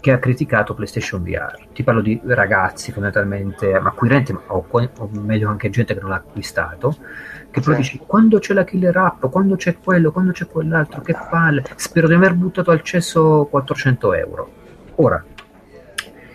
che 0.00 0.12
ha 0.12 0.18
criticato 0.18 0.74
PlayStation 0.74 1.22
VR. 1.22 1.56
Ti 1.72 1.82
parlo 1.82 2.00
di 2.00 2.20
ragazzi 2.24 2.90
fondamentalmente, 2.90 3.74
acquirenti, 3.74 4.32
o, 4.32 4.66
o 4.68 5.10
meglio 5.12 5.48
anche 5.48 5.70
gente 5.70 5.94
che 5.94 6.00
non 6.00 6.10
l'ha 6.10 6.16
acquistato, 6.16 6.96
che 7.50 7.60
poi 7.60 7.76
dici 7.76 8.00
quando 8.04 8.38
c'è 8.38 8.54
la 8.54 8.64
killer 8.64 8.96
app, 8.96 9.26
quando 9.26 9.56
c'è 9.56 9.78
quello, 9.78 10.10
quando 10.10 10.32
c'è 10.32 10.46
quell'altro, 10.46 11.02
che 11.02 11.14
palle, 11.30 11.62
spero 11.76 12.08
di 12.08 12.14
aver 12.14 12.34
buttato 12.34 12.70
al 12.70 12.82
cesso 12.82 13.46
400 13.50 14.14
euro. 14.14 14.50
Ora, 14.96 15.22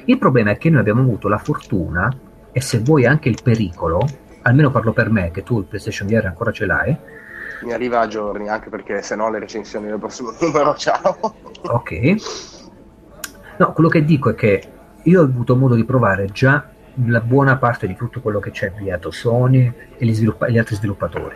il 0.06 0.18
problema 0.18 0.52
è 0.52 0.58
che 0.58 0.70
noi 0.70 0.80
abbiamo 0.80 1.02
avuto 1.02 1.28
la 1.28 1.40
fortuna, 1.40 2.16
e 2.58 2.62
se 2.62 2.80
vuoi 2.80 3.06
anche 3.06 3.28
il 3.28 3.38
pericolo, 3.44 4.00
almeno 4.44 4.72
parlo 4.72 4.94
per 4.94 5.10
me, 5.10 5.30
che 5.30 5.44
tu 5.44 5.60
il 5.60 5.66
PlayStation 5.66 6.08
VR 6.08 6.28
ancora 6.28 6.54
ce 6.54 6.66
l'hai. 6.66 6.98
Mi 7.64 7.74
arriva 7.74 8.00
a 8.00 8.08
giorni, 8.08 8.48
anche 8.48 8.70
perché 8.70 9.02
se 9.02 9.18
no 9.18 9.30
le 9.30 9.40
recensioni 9.40 9.88
del 9.88 10.00
prossimo 10.00 10.34
numero, 10.40 10.74
ciao. 10.76 11.36
Ok. 11.64 12.16
No, 13.58 13.74
quello 13.74 13.90
che 13.90 14.06
dico 14.06 14.30
è 14.30 14.36
che 14.36 14.64
io 15.04 15.20
ho 15.20 15.26
avuto 15.26 15.58
modo 15.58 15.76
di 15.76 15.84
provare 15.84 16.28
già 16.28 16.66
la 17.08 17.20
buona 17.20 17.58
parte 17.58 17.88
di 17.88 17.96
tutto 17.98 18.22
quello 18.22 18.40
che 18.40 18.52
c'è 18.52 18.68
avviato 18.68 19.12
Sony 19.12 19.74
e 19.98 20.06
gli, 20.06 20.14
sviluppa- 20.14 20.48
gli 20.48 20.58
altri 20.58 20.76
sviluppatori. 20.76 21.36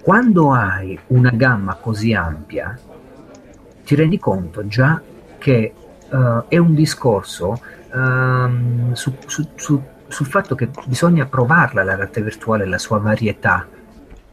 Quando 0.00 0.52
hai 0.52 0.96
una 1.08 1.30
gamma 1.30 1.74
così 1.74 2.14
ampia, 2.14 2.78
ti 3.82 3.94
rendi 3.96 4.20
conto 4.20 4.68
già 4.68 5.02
che 5.36 5.72
uh, 6.10 6.44
è 6.46 6.58
un 6.58 6.74
discorso 6.76 7.60
um, 7.92 8.92
su, 8.92 9.16
su, 9.26 9.48
su, 9.56 9.82
sul 10.08 10.26
fatto 10.26 10.54
che 10.54 10.68
bisogna 10.86 11.26
provarla 11.26 11.82
la 11.82 11.94
realtà 11.94 12.20
virtuale, 12.20 12.66
la 12.66 12.78
sua 12.78 12.98
varietà, 12.98 13.66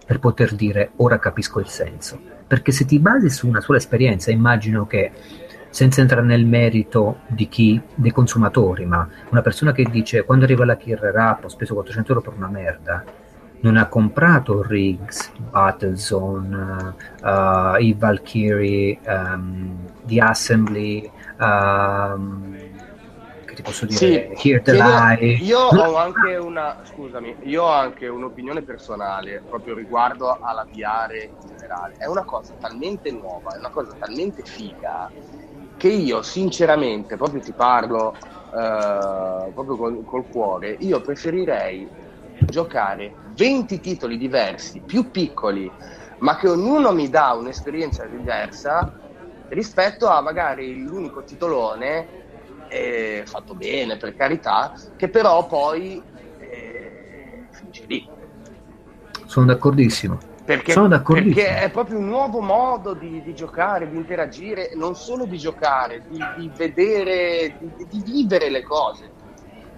per 0.06 0.20
poter 0.20 0.56
dire 0.56 0.92
ora 0.98 1.20
capisco 1.20 1.60
il 1.60 1.68
senso. 1.68 2.20
Perché 2.48 2.72
se 2.72 2.86
ti 2.86 3.00
basi 3.00 3.30
su 3.30 3.48
una 3.48 3.62
sola 3.62 3.78
esperienza, 3.78 4.32
immagino 4.32 4.86
che 4.86 5.12
senza 5.70 6.00
entrare 6.00 6.26
nel 6.26 6.46
merito 6.46 7.20
di 7.28 7.50
chi, 7.50 7.82
dei 7.94 8.12
consumatori, 8.12 8.86
ma 8.86 9.08
una 9.30 9.42
persona 9.42 9.72
che 9.72 9.86
dice 9.90 10.24
quando 10.24 10.46
arriva 10.46 10.64
la 10.64 10.78
Killer 10.78 11.16
App 11.16 11.44
ho 11.44 11.50
speso 11.50 11.74
400 11.74 12.14
euro 12.14 12.24
per 12.24 12.34
una 12.38 12.48
merda, 12.48 13.04
non 13.60 13.78
ha 13.78 13.88
comprato 13.88 14.62
Riggs, 14.62 15.32
Battlezone, 15.50 16.94
uh, 17.22 17.82
i 17.82 17.94
Valkyrie, 17.98 19.00
um, 19.06 19.76
The 20.04 20.20
Assembly, 20.22 21.10
um, 21.40 22.56
ti 23.56 23.62
posso 23.64 23.86
dire, 23.86 23.98
sì, 23.98 24.50
Here 24.50 24.62
the 24.62 24.74
Lie. 24.74 25.38
Io 25.38 25.60
ho 25.60 25.96
anche 25.96 26.36
una, 26.36 26.76
scusami, 26.84 27.36
io 27.44 27.64
ho 27.64 27.72
anche 27.72 28.08
un'opinione 28.08 28.62
personale 28.64 29.44
proprio 29.48 29.74
riguardo 29.74 30.38
alla 30.40 30.68
VR 30.70 31.14
in 31.16 31.48
generale. 31.48 31.96
È 31.98 32.06
una 32.06 32.24
cosa 32.24 32.54
talmente 32.60 33.12
nuova, 33.12 33.56
è 33.56 33.58
una 33.58 33.72
cosa 33.72 33.96
talmente 33.98 34.44
figa 34.44 35.12
che 35.78 35.88
io 35.88 36.22
sinceramente, 36.22 37.18
proprio 37.18 37.42
ti 37.42 37.54
parlo 37.54 38.14
eh, 38.14 39.52
proprio 39.54 39.76
col, 39.76 40.04
col 40.06 40.28
cuore, 40.30 40.76
io 40.80 41.02
preferirei 41.02 41.90
giocare 42.48 43.16
20 43.36 43.80
titoli 43.80 44.18
diversi, 44.18 44.82
più 44.86 45.10
piccoli, 45.10 45.72
ma 46.20 46.38
che 46.38 46.50
ognuno 46.50 46.92
mi 46.94 47.10
dà 47.10 47.34
un'esperienza 47.34 48.06
diversa 48.06 48.94
rispetto 49.50 50.08
a 50.08 50.22
magari 50.22 50.82
l'unico 50.84 51.24
titolone 51.24 52.08
eh, 52.76 53.24
fatto 53.26 53.56
bene 53.56 53.96
per 53.98 54.16
carità, 54.16 54.74
che 54.98 55.08
però 55.08 55.46
poi 55.48 56.02
eh, 56.40 57.46
finisce 57.52 57.84
lì. 57.88 58.10
Sono 59.26 59.46
d'accordissimo. 59.46 60.34
Perché, 60.44 60.74
Sono 60.74 60.88
d'accordissimo. 60.88 61.34
perché 61.34 61.64
è 61.64 61.72
proprio 61.72 61.98
un 61.98 62.08
nuovo 62.08 62.40
modo 62.40 62.94
di, 62.94 63.24
di, 63.24 63.34
giocare, 63.34 63.90
di 63.90 63.96
interagire, 63.96 64.72
non 64.76 64.96
solo 64.96 65.26
di 65.26 65.40
giocare, 65.40 66.04
di, 66.08 66.24
di 66.38 66.52
vedere, 66.56 67.56
di, 67.58 67.88
di, 67.90 68.04
vivere 68.04 68.52
le 68.52 68.62
cose. 68.62 69.10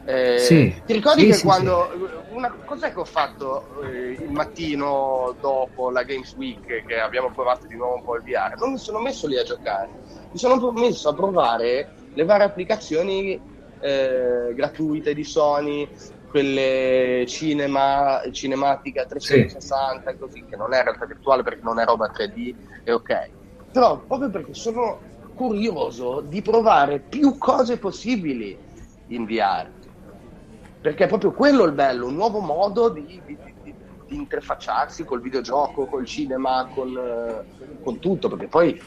Eh, 0.03 0.39
sì. 0.39 0.81
Ti 0.85 0.93
ricordi 0.93 1.21
sì, 1.21 1.27
che 1.27 1.33
sì, 1.33 1.45
quando... 1.45 2.25
Una, 2.31 2.51
cos'è 2.65 2.91
che 2.91 2.99
ho 2.99 3.05
fatto 3.05 3.81
eh, 3.83 4.17
il 4.19 4.31
mattino 4.31 5.35
dopo 5.39 5.89
la 5.89 6.03
Games 6.03 6.33
Week 6.35 6.85
che 6.85 6.99
abbiamo 6.99 7.31
provato 7.31 7.65
di 7.65 7.75
nuovo 7.75 7.95
un 7.95 8.03
po' 8.03 8.15
il 8.17 8.23
VR? 8.23 8.57
Non 8.57 8.71
mi 8.71 8.77
sono 8.77 8.99
messo 8.99 9.25
lì 9.27 9.37
a 9.37 9.43
giocare, 9.43 9.87
mi 10.29 10.37
sono 10.37 10.71
messo 10.71 11.07
a 11.07 11.13
provare 11.13 11.96
le 12.17 12.25
varie 12.25 12.47
applicazioni 12.47 13.39
eh, 13.79 14.51
gratuite 14.55 15.13
di 15.13 15.23
Sony, 15.23 15.87
quelle 16.31 17.23
cinema, 17.27 18.21
cinematiche 18.31 19.01
a 19.01 19.05
360 19.05 20.09
sì. 20.09 20.17
così, 20.17 20.45
che 20.49 20.55
non 20.55 20.73
è 20.73 20.81
realtà 20.81 21.05
virtuale 21.05 21.43
perché 21.43 21.61
non 21.61 21.79
è 21.79 21.85
roba 21.85 22.11
3D, 22.11 22.55
è 22.83 22.91
ok. 22.91 23.29
Però 23.71 23.99
proprio 23.99 24.31
perché 24.31 24.55
sono 24.55 24.99
curioso 25.35 26.21
di 26.21 26.41
provare 26.41 26.99
più 26.99 27.37
cose 27.37 27.77
possibili 27.77 28.57
in 29.09 29.25
VR. 29.25 29.69
Perché 30.81 31.03
è 31.03 31.07
proprio 31.07 31.33
quello 31.33 31.65
il 31.65 31.73
bello, 31.73 32.07
un 32.07 32.15
nuovo 32.15 32.39
modo 32.39 32.89
di, 32.89 33.21
di, 33.25 33.37
di, 33.37 33.53
di 33.61 33.75
interfacciarsi 34.15 35.05
col 35.05 35.21
videogioco, 35.21 35.85
col 35.85 36.05
cinema, 36.05 36.67
con, 36.73 36.97
eh, 36.97 37.83
con 37.83 37.99
tutto, 37.99 38.27
perché 38.27 38.47
poi 38.47 38.81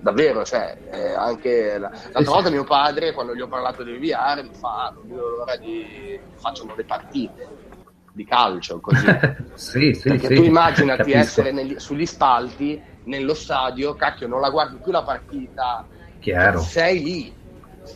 davvero, 0.00 0.44
cioè, 0.44 0.76
eh, 0.90 1.12
anche 1.12 1.78
la, 1.78 1.90
l'altra 2.12 2.34
volta 2.34 2.50
mio 2.50 2.64
padre, 2.64 3.12
quando 3.12 3.34
gli 3.34 3.40
ho 3.40 3.48
parlato 3.48 3.82
di 3.82 3.92
VR, 3.96 4.42
mi 4.42 4.54
fa, 4.54 4.92
non 4.94 5.08
vedo 5.08 5.28
l'ora 5.28 5.56
di 5.56 6.18
facciano 6.36 6.74
le 6.76 6.84
partite 6.84 7.66
di 8.12 8.24
calcio, 8.24 8.80
così. 8.80 9.06
sì, 9.54 9.94
sì, 9.94 10.08
Perché 10.08 10.26
sì, 10.28 10.34
tu 10.34 10.42
immaginati 10.42 10.98
capisco. 10.98 11.18
essere 11.18 11.52
negli, 11.52 11.78
sugli 11.78 12.06
spalti, 12.06 12.80
nello 13.04 13.34
stadio, 13.34 13.94
cacchio, 13.94 14.26
non 14.26 14.40
la 14.40 14.50
guardi 14.50 14.78
più 14.82 14.90
la 14.90 15.02
partita, 15.02 15.86
Chiaro. 16.18 16.60
sei 16.60 17.02
lì. 17.02 17.34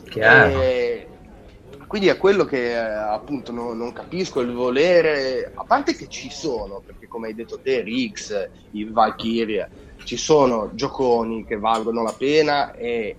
Chiaro. 0.08 0.62
E, 0.62 1.06
quindi 1.92 2.08
è 2.08 2.16
quello 2.16 2.46
che 2.46 2.72
eh, 2.72 2.78
appunto 2.78 3.52
non, 3.52 3.76
non, 3.76 3.92
capisco 3.92 4.40
il 4.40 4.52
volere, 4.52 5.52
a 5.54 5.62
parte 5.64 5.94
che 5.94 6.08
ci 6.08 6.30
sono, 6.30 6.80
perché 6.84 7.06
come 7.06 7.26
hai 7.26 7.34
detto 7.34 7.60
te, 7.60 7.82
Rix, 7.82 8.48
i 8.70 8.84
Valkyrie, 8.84 9.68
ci 10.04 10.16
sono 10.16 10.70
gioconi 10.74 11.44
che 11.44 11.56
valgono 11.56 12.02
la 12.02 12.14
pena 12.16 12.72
e, 12.72 13.16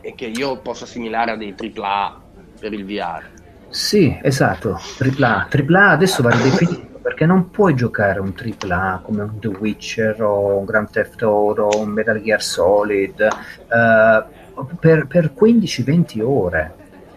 e 0.00 0.14
che 0.14 0.26
io 0.26 0.58
posso 0.58 0.84
assimilare 0.84 1.32
a 1.32 1.36
dei 1.36 1.54
AAA 1.56 2.20
per 2.60 2.72
il 2.72 2.84
VR. 2.84 3.22
Sì, 3.68 4.18
esatto, 4.22 4.80
AAA. 4.98 5.48
AAA 5.50 5.90
adesso 5.90 6.22
va 6.22 6.30
ridefinito 6.30 6.98
perché 7.02 7.26
non 7.26 7.50
puoi 7.50 7.74
giocare 7.74 8.20
un 8.20 8.32
AAA 8.34 9.00
come 9.02 9.22
un 9.22 9.38
The 9.38 9.48
Witcher 9.48 10.22
o 10.22 10.58
un 10.58 10.64
Grand 10.64 10.88
Theft 10.90 11.22
Auto 11.22 11.62
o 11.64 11.80
un 11.80 11.90
Metal 11.90 12.20
Gear 12.22 12.42
Solid 12.42 13.20
uh, 13.20 14.76
per, 14.78 15.06
per 15.06 15.32
15-20 15.38 16.22
ore 16.22 16.74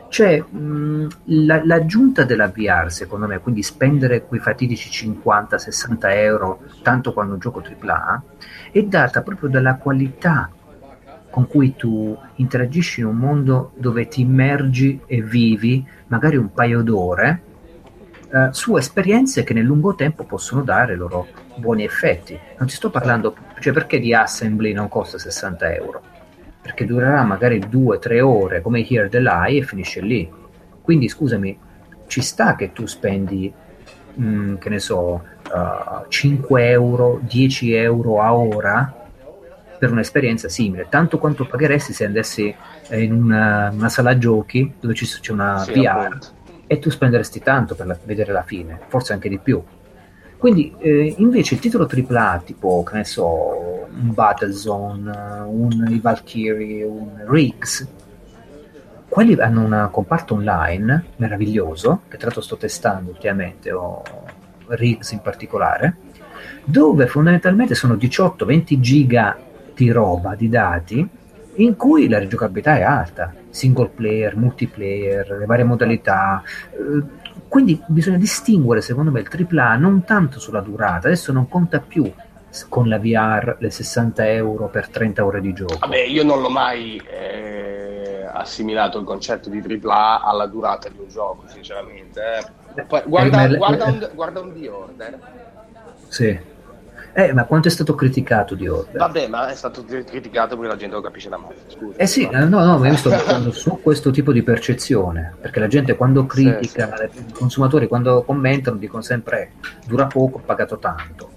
cioè, 0.10 0.40
mh, 0.40 1.08
la, 1.26 1.64
l'aggiunta 1.64 2.24
della 2.24 2.48
VR, 2.48 2.90
secondo 2.92 3.28
me, 3.28 3.40
quindi 3.40 3.64
spendere 3.64 4.26
quei 4.26 4.40
fatidici 4.40 5.12
50-60 5.14 5.98
euro, 6.16 6.62
tanto 6.82 7.14
quando 7.14 7.38
gioco 7.38 7.62
AAA, 7.62 8.24
è 8.72 8.84
data 8.84 9.22
proprio 9.22 9.50
dalla 9.50 9.76
qualità 9.76 10.52
con 11.30 11.48
cui 11.48 11.76
tu 11.76 12.18
interagisci 12.36 13.02
in 13.02 13.08
un 13.08 13.18
mondo 13.18 13.72
dove 13.76 14.08
ti 14.08 14.22
immergi 14.22 15.02
e 15.06 15.22
vivi 15.22 15.86
magari 16.08 16.36
un 16.36 16.52
paio 16.52 16.82
d'ore 16.82 17.42
eh, 18.32 18.50
su 18.52 18.76
esperienze 18.76 19.44
che 19.44 19.54
nel 19.54 19.64
lungo 19.64 19.96
tempo 19.96 20.24
possono 20.24 20.62
dare 20.62 20.96
loro 20.96 21.28
buoni 21.56 21.84
effetti. 21.84 22.38
Non 22.58 22.68
ti 22.68 22.76
sto 22.76 22.90
parlando, 22.90 23.36
cioè 23.60 23.74
perché 23.74 24.00
di 24.00 24.14
Assembly 24.14 24.74
non 24.74 24.88
costa 24.90 25.18
60 25.18 25.74
euro? 25.76 26.02
Perché 26.68 26.84
durerà 26.86 27.24
magari 27.24 27.60
2-3 27.60 28.20
ore 28.20 28.62
come 28.62 28.86
Here 28.86 29.08
the 29.08 29.22
Lie 29.22 29.60
e 29.60 29.64
finisce 29.64 30.02
lì. 30.02 30.30
Quindi 30.82 31.08
scusami, 31.08 31.58
ci 32.08 32.22
sta 32.22 32.58
che 32.58 32.74
tu 32.74 32.86
spendi, 32.86 33.52
mh, 34.16 34.26
mm, 34.26 34.56
che 34.58 34.68
ne 34.68 34.80
so, 34.80 35.24
uh, 35.54 36.06
5 36.10 36.70
euro, 36.70 37.22
10 37.24 37.74
euro 37.74 38.22
a 38.22 38.34
ora 38.34 39.06
per 39.80 39.92
un'esperienza 39.92 40.50
simile, 40.50 40.88
tanto 40.90 41.20
quanto 41.20 41.46
pagheresti 41.46 41.94
se 41.94 42.04
andassi 42.04 42.54
in 42.90 43.14
una, 43.14 43.70
una 43.72 43.90
sala 43.90 44.18
giochi 44.18 44.74
dove 44.78 44.94
c'è 44.94 45.32
una 45.32 45.60
sì, 45.60 45.72
VR 45.72 45.86
appunto. 45.86 46.28
e 46.68 46.80
tu 46.80 46.90
spenderesti 46.90 47.40
tanto 47.40 47.76
per 47.76 47.86
la, 47.86 47.98
vedere 48.04 48.34
la 48.34 48.44
fine, 48.44 48.78
forse 48.88 49.14
anche 49.14 49.30
di 49.30 49.38
più. 49.38 49.64
Quindi 50.38 50.74
eh, 50.78 51.16
invece 51.18 51.56
il 51.56 51.60
titolo 51.60 51.88
AAA 51.90 52.42
tipo, 52.46 52.84
che 52.84 52.98
ne 52.98 53.04
so, 53.04 53.88
un 53.90 54.14
Battlezone, 54.14 55.12
un 55.48 55.88
i 55.90 56.00
Valkyrie, 56.00 56.84
un 56.84 57.24
Riggs, 57.28 57.88
quelli 59.10 59.34
hanno 59.40 59.64
un 59.64 59.90
comparto 59.92 60.36
online 60.36 61.06
meraviglioso, 61.16 62.02
che 62.08 62.18
tra 62.18 62.26
l'altro 62.26 62.42
sto 62.42 62.58
testando 62.58 63.10
ultimamente, 63.10 63.72
o 63.72 64.04
Riggs 64.68 65.12
in 65.12 65.22
particolare, 65.22 65.98
dove 66.64 67.08
fondamentalmente 67.08 67.74
sono 67.74 67.96
18-20 67.96 68.80
giga 68.80 69.38
di 69.74 69.90
roba, 69.90 70.36
di 70.36 70.50
dati, 70.50 71.10
in 71.56 71.76
cui 71.76 72.08
la 72.08 72.20
rigiocabilità 72.20 72.78
è 72.78 72.82
alta, 72.82 73.34
single 73.50 73.90
player, 73.96 74.36
multiplayer, 74.36 75.38
le 75.40 75.46
varie 75.46 75.64
modalità, 75.64 76.44
eh, 76.72 77.17
quindi 77.48 77.82
bisogna 77.88 78.18
distinguere, 78.18 78.82
secondo 78.82 79.12
me, 79.12 79.22
il 79.22 79.48
AAA 79.50 79.76
non 79.76 80.04
tanto 80.04 80.40
sulla 80.40 80.62
durata, 80.62 81.08
adesso 81.08 81.32
non 81.32 81.48
conta 81.48 81.80
più 81.80 82.12
con 82.70 82.88
la 82.88 82.98
VR 82.98 83.58
le 83.60 83.70
60 83.70 84.30
euro 84.32 84.68
per 84.68 84.90
30 84.90 85.26
ore 85.26 85.42
di 85.42 85.54
gioco. 85.54 85.78
Vabbè, 85.80 86.04
io 86.04 86.24
non 86.24 86.42
l'ho 86.42 86.50
mai, 86.50 87.02
eh, 87.06 88.28
assimilato 88.38 89.00
il 89.00 89.06
concetto 89.06 89.50
di 89.50 89.60
AAA 89.60 90.22
alla 90.22 90.48
durata 90.48 90.90
di 90.90 90.98
un 91.00 91.08
gioco, 91.08 91.44
sinceramente. 91.48 92.22
Eh. 92.76 92.84
Poi, 92.84 93.02
guarda, 93.06 93.44
eh, 93.44 93.58
guarda, 93.58 93.86
un, 93.86 94.10
guarda 94.14 94.40
un 94.40 94.54
The 94.54 94.70
Order. 94.70 95.20
Sì. 96.08 96.40
Eh, 97.14 97.34
ma 97.34 97.46
quanto 97.46 97.68
è 97.68 97.72
stato 97.72 97.96
criticato 97.96 98.54
di 98.54 98.68
Order? 98.68 98.98
Vabbè, 98.98 99.28
ma 99.28 99.50
è 99.50 99.56
stato 99.56 99.84
criticato 99.84 100.56
perché 100.56 100.72
la 100.72 100.78
gente 100.78 100.94
non 100.96 101.04
capisce 101.04 101.30
la 101.30 101.38
mafia. 101.38 101.62
Scusa. 101.68 101.98
Eh 101.98 102.06
sì, 102.06 102.30
no, 102.32 102.48
no, 102.48 102.78
ma 102.78 102.88
io 102.88 102.96
sto 102.96 103.10
parlando 103.10 103.52
su 103.52 103.80
questo 103.82 104.12
tipo 104.12 104.32
di 104.32 104.44
percezione, 104.44 105.36
perché 105.42 105.60
la 105.60 105.68
gente 105.68 105.96
quando 105.96 106.26
critica, 106.26 106.96
sì, 106.96 107.18
sì. 107.18 107.26
i 107.28 107.32
consumatori 107.34 107.88
quando 107.88 108.24
commentano 108.24 108.78
dicono 108.78 109.02
sempre 109.02 109.54
dura 109.86 110.06
poco, 110.06 110.38
ho 110.38 110.42
pagato 110.46 110.78
tanto. 110.78 111.32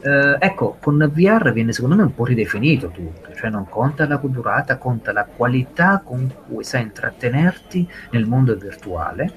Eh, 0.00 0.36
ecco, 0.38 0.76
con 0.80 1.10
VR 1.12 1.52
viene 1.52 1.72
secondo 1.72 1.96
me 1.96 2.02
un 2.02 2.14
po' 2.14 2.24
ridefinito 2.24 2.88
tutto, 2.88 3.34
cioè 3.34 3.50
non 3.50 3.68
conta 3.68 4.06
la 4.06 4.20
durata, 4.22 4.78
conta 4.78 5.12
la 5.12 5.24
qualità 5.24 6.00
con 6.04 6.32
cui 6.46 6.62
sai 6.62 6.82
intrattenerti 6.82 7.88
nel 8.12 8.26
mondo 8.26 8.54
virtuale, 8.54 9.30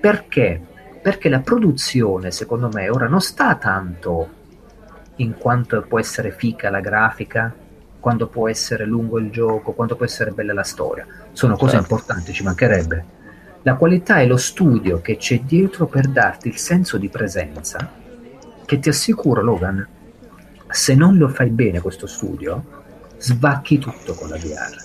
perché? 0.00 0.60
Perché 1.00 1.28
la 1.28 1.40
produzione, 1.40 2.32
secondo 2.32 2.68
me, 2.72 2.88
ora 2.88 3.06
non 3.06 3.20
sta 3.20 3.54
tanto 3.54 4.36
in 5.18 5.36
quanto 5.36 5.80
può 5.82 5.98
essere 5.98 6.30
fica 6.30 6.70
la 6.70 6.80
grafica, 6.80 7.54
quando 8.00 8.28
può 8.28 8.48
essere 8.48 8.84
lungo 8.84 9.18
il 9.18 9.30
gioco, 9.30 9.72
quanto 9.72 9.96
può 9.96 10.04
essere 10.04 10.30
bella 10.30 10.52
la 10.52 10.62
storia. 10.62 11.06
Sono 11.32 11.56
cose 11.56 11.76
certo. 11.76 11.92
importanti, 11.92 12.32
ci 12.32 12.42
mancherebbe. 12.42 13.16
La 13.62 13.74
qualità 13.74 14.18
è 14.18 14.26
lo 14.26 14.36
studio 14.36 15.00
che 15.00 15.16
c'è 15.16 15.40
dietro 15.40 15.86
per 15.86 16.08
darti 16.08 16.48
il 16.48 16.56
senso 16.56 16.96
di 16.96 17.08
presenza 17.08 17.90
che 18.64 18.78
ti 18.78 18.88
assicuro, 18.88 19.42
Logan, 19.42 19.86
se 20.68 20.94
non 20.94 21.16
lo 21.16 21.28
fai 21.28 21.50
bene 21.50 21.80
questo 21.80 22.06
studio, 22.06 22.64
svacchi 23.18 23.78
tutto 23.78 24.14
con 24.14 24.28
la 24.28 24.36
VR. 24.36 24.76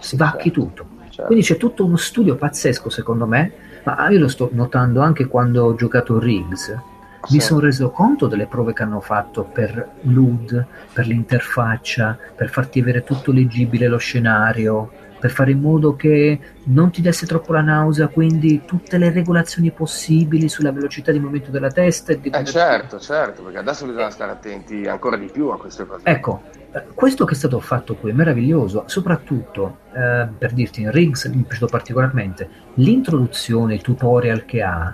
Svacchi 0.00 0.52
certo. 0.52 0.60
tutto. 0.60 0.86
Certo. 1.04 1.24
Quindi 1.24 1.44
c'è 1.44 1.56
tutto 1.56 1.84
uno 1.84 1.96
studio 1.96 2.36
pazzesco, 2.36 2.90
secondo 2.90 3.26
me, 3.26 3.52
ma 3.84 4.08
io 4.10 4.18
lo 4.18 4.28
sto 4.28 4.48
notando 4.52 5.00
anche 5.00 5.26
quando 5.26 5.64
ho 5.64 5.74
giocato 5.74 6.18
Riggs 6.18 6.90
mi 7.30 7.40
sono 7.40 7.60
reso 7.60 7.90
conto 7.90 8.26
delle 8.26 8.46
prove 8.46 8.72
che 8.72 8.82
hanno 8.82 9.00
fatto 9.00 9.44
per 9.44 9.90
l'UD, 10.02 10.66
per 10.92 11.06
l'interfaccia, 11.06 12.18
per 12.34 12.48
farti 12.48 12.80
avere 12.80 13.04
tutto 13.04 13.32
leggibile 13.32 13.86
lo 13.86 13.98
scenario, 13.98 14.90
per 15.22 15.30
fare 15.30 15.52
in 15.52 15.60
modo 15.60 15.94
che 15.94 16.36
non 16.64 16.90
ti 16.90 17.00
desse 17.00 17.26
troppo 17.26 17.52
la 17.52 17.60
nausea, 17.60 18.08
quindi 18.08 18.62
tutte 18.64 18.98
le 18.98 19.12
regolazioni 19.12 19.70
possibili 19.70 20.48
sulla 20.48 20.72
velocità 20.72 21.12
di 21.12 21.20
movimento 21.20 21.52
della 21.52 21.70
testa. 21.70 22.12
Di 22.12 22.28
eh 22.28 22.44
certo, 22.44 22.98
certo, 22.98 23.44
perché 23.44 23.58
adesso 23.58 23.86
bisogna 23.86 24.10
stare 24.10 24.32
attenti 24.32 24.84
ancora 24.88 25.16
di 25.16 25.30
più 25.32 25.50
a 25.50 25.58
queste 25.58 25.86
cose. 25.86 26.02
Ecco, 26.02 26.42
eh, 26.72 26.86
questo 26.92 27.24
che 27.24 27.34
è 27.34 27.36
stato 27.36 27.60
fatto 27.60 27.94
qui 27.94 28.10
è 28.10 28.12
meraviglioso, 28.12 28.82
soprattutto 28.86 29.78
eh, 29.92 30.26
per 30.36 30.52
dirti 30.52 30.80
in 30.80 30.90
Riggs 30.90 31.26
mi 31.26 31.42
è 31.42 31.46
piaciuto 31.46 31.70
particolarmente 31.70 32.48
l'introduzione, 32.74 33.74
il 33.74 33.80
tutorial 33.80 34.44
che 34.44 34.60
ha 34.60 34.92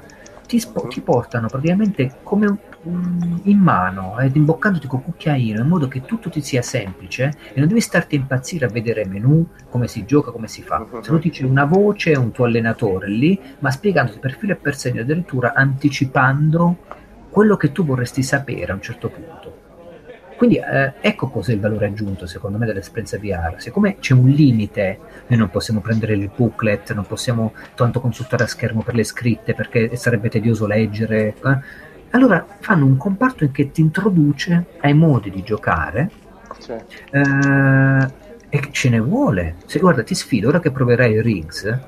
ti, 0.48 0.58
spo- 0.58 0.88
ti 0.88 1.02
portano 1.02 1.46
praticamente 1.46 2.16
come 2.22 2.56
in 3.42 3.58
mano 3.58 4.18
ed 4.18 4.34
imboccandoti 4.34 4.86
col 4.86 5.02
cucchiaino 5.02 5.60
in 5.60 5.68
modo 5.68 5.88
che 5.88 6.04
tutto 6.06 6.30
ti 6.30 6.40
sia 6.40 6.62
semplice 6.62 7.32
e 7.52 7.58
non 7.58 7.68
devi 7.68 7.80
starti 7.80 8.16
a 8.16 8.18
impazzire 8.18 8.64
a 8.64 8.70
vedere 8.70 9.04
menu, 9.04 9.46
come 9.68 9.88
si 9.88 10.06
gioca, 10.06 10.30
come 10.30 10.48
si 10.48 10.62
fa. 10.62 10.86
Se 11.02 11.10
no 11.12 11.18
ti 11.18 11.28
c'è 11.30 11.44
una 11.44 11.66
voce, 11.66 12.12
un 12.12 12.32
tuo 12.32 12.46
allenatore 12.46 13.08
lì, 13.08 13.38
ma 13.58 13.70
spiegandoti 13.70 14.18
per 14.18 14.36
filo 14.38 14.52
e 14.52 14.56
per 14.56 14.74
segno 14.74 15.02
addirittura 15.02 15.52
anticipando 15.54 16.78
quello 17.28 17.56
che 17.56 17.70
tu 17.70 17.84
vorresti 17.84 18.22
sapere 18.22 18.72
a 18.72 18.74
un 18.74 18.80
certo 18.80 19.10
punto. 19.10 19.47
Quindi 20.38 20.58
eh, 20.58 20.92
ecco 21.00 21.28
cos'è 21.30 21.52
il 21.52 21.58
valore 21.58 21.86
aggiunto 21.86 22.24
secondo 22.28 22.58
me 22.58 22.66
dell'esperienza 22.66 23.18
VR. 23.18 23.56
Siccome 23.56 23.98
c'è 23.98 24.14
un 24.14 24.28
limite, 24.28 25.00
noi 25.26 25.36
non 25.40 25.50
possiamo 25.50 25.80
prendere 25.80 26.14
il 26.14 26.30
booklet, 26.32 26.94
non 26.94 27.04
possiamo 27.04 27.54
tanto 27.74 28.00
consultare 28.00 28.44
a 28.44 28.46
schermo 28.46 28.82
per 28.82 28.94
le 28.94 29.02
scritte 29.02 29.52
perché 29.54 29.96
sarebbe 29.96 30.28
tedioso 30.28 30.68
leggere. 30.68 31.34
Eh? 31.44 31.58
Allora 32.10 32.46
fanno 32.60 32.86
un 32.86 32.96
comparto 32.96 33.42
in 33.42 33.50
che 33.50 33.72
ti 33.72 33.80
introduce 33.80 34.66
ai 34.80 34.94
modi 34.94 35.30
di 35.30 35.42
giocare 35.42 36.08
sì. 36.60 36.70
eh, 36.70 38.08
e 38.48 38.68
ce 38.70 38.88
ne 38.90 39.00
vuole. 39.00 39.56
Se, 39.66 39.80
guarda, 39.80 40.04
ti 40.04 40.14
sfido, 40.14 40.46
ora 40.46 40.60
che 40.60 40.70
proverai 40.70 41.20
Riggs, 41.20 41.78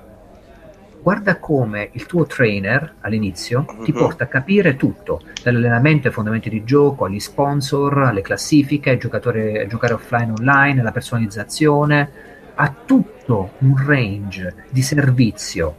guarda 1.02 1.38
come 1.38 1.90
il 1.92 2.06
tuo 2.06 2.26
trainer 2.26 2.94
all'inizio 3.00 3.64
uh-huh. 3.66 3.84
ti 3.84 3.92
mhm. 3.92 3.98
porta 3.98 4.24
a 4.24 4.26
capire 4.26 4.76
tutto, 4.76 5.20
dall'allenamento 5.42 6.08
ai 6.08 6.12
fondamenti 6.12 6.50
di 6.50 6.64
gioco, 6.64 7.04
agli 7.04 7.20
sponsor, 7.20 7.98
alle 7.98 8.22
classifiche, 8.22 8.90
a 8.90 8.96
giocare, 8.96 9.68
offline 9.92 10.32
online, 10.38 10.80
alla 10.80 10.92
personalizzazione, 10.92 12.10
a 12.54 12.74
tutto 12.84 13.52
un 13.58 13.84
range 13.86 14.66
di 14.70 14.82
servizio 14.82 15.76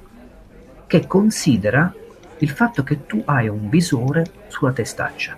che 0.88 1.05
considera 1.05 1.93
il 2.39 2.49
fatto 2.49 2.84
che 2.84 3.05
tu 3.05 3.22
hai 3.26 3.47
un 3.47 3.69
visore 3.69 4.26
sulla 4.47 4.72
testaccia. 4.72 5.38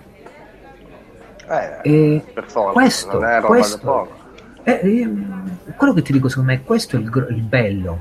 Eh, 1.49 1.79
e 1.81 2.23
per 2.33 2.45
forza, 2.45 2.71
questo, 2.71 3.19
non 3.19 3.25
è 3.25 3.35
roba 3.35 3.47
questo, 3.47 4.09
è, 4.63 4.79
è, 4.79 5.09
quello 5.75 5.93
che 5.93 6.01
ti 6.01 6.13
dico 6.13 6.29
secondo 6.29 6.51
me 6.51 6.63
questo 6.63 6.95
è 6.95 6.99
il, 6.99 7.27
il 7.31 7.41
bello 7.41 7.99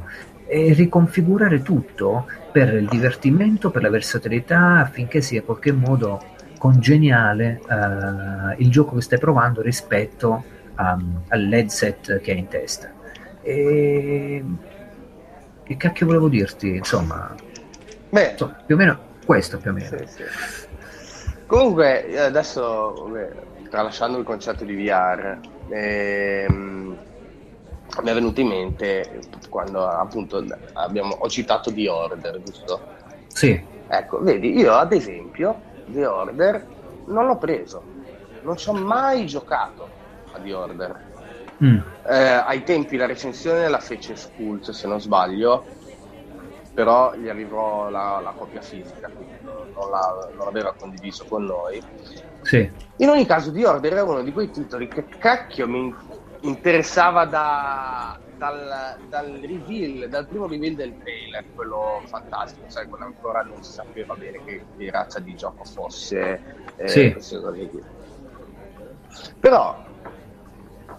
e 0.52 0.74
riconfigurare 0.74 1.62
tutto 1.62 2.26
per 2.52 2.74
il 2.74 2.86
divertimento, 2.86 3.70
per 3.70 3.80
la 3.80 3.88
versatilità, 3.88 4.80
affinché 4.80 5.22
sia 5.22 5.38
in 5.38 5.46
qualche 5.46 5.72
modo 5.72 6.22
congeniale 6.58 7.58
uh, 7.66 8.60
il 8.60 8.70
gioco 8.70 8.96
che 8.96 9.00
stai 9.00 9.18
provando 9.18 9.62
rispetto 9.62 10.44
um, 10.76 11.22
all'headset 11.28 12.20
che 12.20 12.32
hai 12.32 12.38
in 12.38 12.48
testa. 12.48 12.92
E 13.40 14.44
che 15.62 15.76
cacchio 15.78 16.04
volevo 16.04 16.28
dirti? 16.28 16.76
Insomma, 16.76 17.34
Beh, 18.10 18.32
insomma, 18.32 18.62
più 18.66 18.74
o 18.74 18.78
meno 18.78 19.00
questo 19.24 19.56
più 19.56 19.70
o 19.70 19.72
meno. 19.72 19.96
Sì, 19.96 20.04
sì. 20.06 20.22
Comunque, 21.46 22.20
adesso 22.20 23.08
beh, 23.10 23.68
tralasciando 23.70 24.18
il 24.18 24.24
concetto 24.24 24.64
di 24.64 24.74
VR, 24.74 25.38
ehm, 25.70 26.96
mi 28.00 28.10
è 28.10 28.14
venuto 28.14 28.40
in 28.40 28.48
mente 28.48 29.20
quando 29.50 29.86
appunto 29.86 30.44
abbiamo, 30.72 31.14
ho 31.18 31.28
citato 31.28 31.72
The 31.72 31.88
Order, 31.88 32.42
giusto? 32.42 32.80
Sì. 33.26 33.62
Ecco, 33.88 34.20
vedi, 34.20 34.56
io 34.56 34.72
ad 34.72 34.92
esempio 34.92 35.60
The 35.86 36.06
Order 36.06 36.66
non 37.06 37.26
l'ho 37.26 37.36
preso, 37.36 37.82
non 38.42 38.56
ci 38.56 38.70
ho 38.70 38.72
mai 38.72 39.26
giocato 39.26 39.88
a 40.32 40.38
The 40.38 40.54
Order. 40.54 41.10
Mm. 41.62 41.78
Eh, 42.08 42.16
ai 42.16 42.64
tempi 42.64 42.96
la 42.96 43.06
recensione 43.06 43.68
la 43.68 43.78
fece 43.78 44.16
Skulls, 44.16 44.70
se 44.70 44.88
non 44.88 45.00
sbaglio, 45.00 45.64
però 46.74 47.14
gli 47.14 47.28
arrivò 47.28 47.90
la, 47.90 48.20
la 48.22 48.32
copia 48.36 48.62
fisica, 48.62 49.10
quindi 49.14 49.34
non, 49.42 49.90
la, 49.90 50.28
non 50.34 50.46
l'aveva 50.46 50.74
condiviso 50.76 51.24
con 51.28 51.44
noi. 51.44 51.82
Sì. 52.40 52.68
In 52.96 53.08
ogni 53.10 53.26
caso, 53.26 53.52
The 53.52 53.66
Order 53.66 53.92
era 53.92 54.04
uno 54.04 54.22
di 54.22 54.32
quei 54.32 54.50
titoli 54.50 54.88
che 54.88 55.04
cacchio 55.04 55.68
mi 55.68 55.94
interessava 56.42 57.24
da, 57.24 58.18
dal, 58.36 58.96
dal, 59.08 59.38
reveal, 59.40 60.08
dal 60.08 60.26
primo 60.26 60.46
reveal 60.46 60.74
del 60.74 60.98
trailer, 60.98 61.44
quello 61.54 62.02
fantastico, 62.06 62.64
sai, 62.68 62.88
quando 62.88 63.06
ancora 63.06 63.42
non 63.42 63.62
si 63.62 63.72
sapeva 63.72 64.14
bene 64.14 64.42
che, 64.44 64.64
che 64.76 64.90
razza 64.90 65.18
di 65.20 65.34
gioco 65.34 65.64
fosse. 65.64 66.40
Eh, 66.76 66.88
sì. 66.88 67.16
Però, 69.38 69.84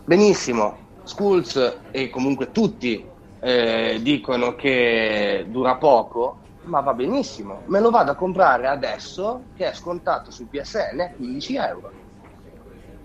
benissimo, 0.06 0.78
Skulls 1.04 1.80
e 1.91 2.10
comunque 2.10 2.52
tutti 2.52 3.06
eh, 3.39 4.00
dicono 4.02 4.56
che 4.56 5.46
dura 5.50 5.76
poco, 5.76 6.38
ma 6.64 6.80
va 6.80 6.94
benissimo. 6.94 7.64
Me 7.66 7.82
lo 7.82 7.89
vado 7.89 8.12
a 8.12 8.16
comprare 8.16 8.68
adesso 8.68 9.44
che 9.56 9.70
è 9.70 9.74
scontato 9.74 10.32
su 10.32 10.48
PSN 10.48 11.00
a 11.02 11.10
15 11.10 11.56
euro. 11.56 11.91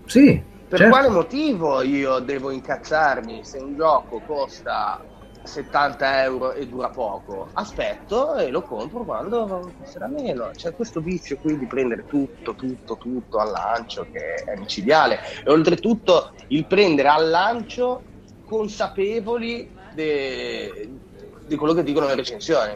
Sì, 0.05 0.41
per 0.69 0.77
certo. 0.77 0.93
quale 0.93 1.09
motivo 1.09 1.81
io 1.81 2.19
devo 2.19 2.51
incazzarmi 2.51 3.43
se 3.43 3.57
un 3.57 3.75
gioco 3.75 4.21
costa 4.25 5.03
70 5.41 6.23
euro 6.23 6.51
e 6.53 6.67
dura 6.67 6.89
poco? 6.89 7.47
Aspetto 7.53 8.35
e 8.35 8.51
lo 8.51 8.61
compro 8.61 9.03
quando 9.03 9.73
costerà 9.79 10.05
meno. 10.05 10.51
C'è 10.53 10.75
questo 10.75 11.01
vizio 11.01 11.37
qui 11.37 11.57
di 11.57 11.65
prendere 11.65 12.05
tutto, 12.05 12.53
tutto, 12.53 12.97
tutto 12.97 13.39
al 13.39 13.49
lancio 13.49 14.05
che 14.11 14.35
è 14.35 14.55
micidiale. 14.57 15.19
E 15.43 15.49
oltretutto 15.49 16.33
il 16.49 16.65
prendere 16.65 17.07
al 17.07 17.29
lancio 17.29 18.03
consapevoli 18.45 19.75
di 19.95 21.55
quello 21.55 21.73
che 21.73 21.81
dicono 21.81 22.05
le 22.05 22.13
recensioni. 22.15 22.73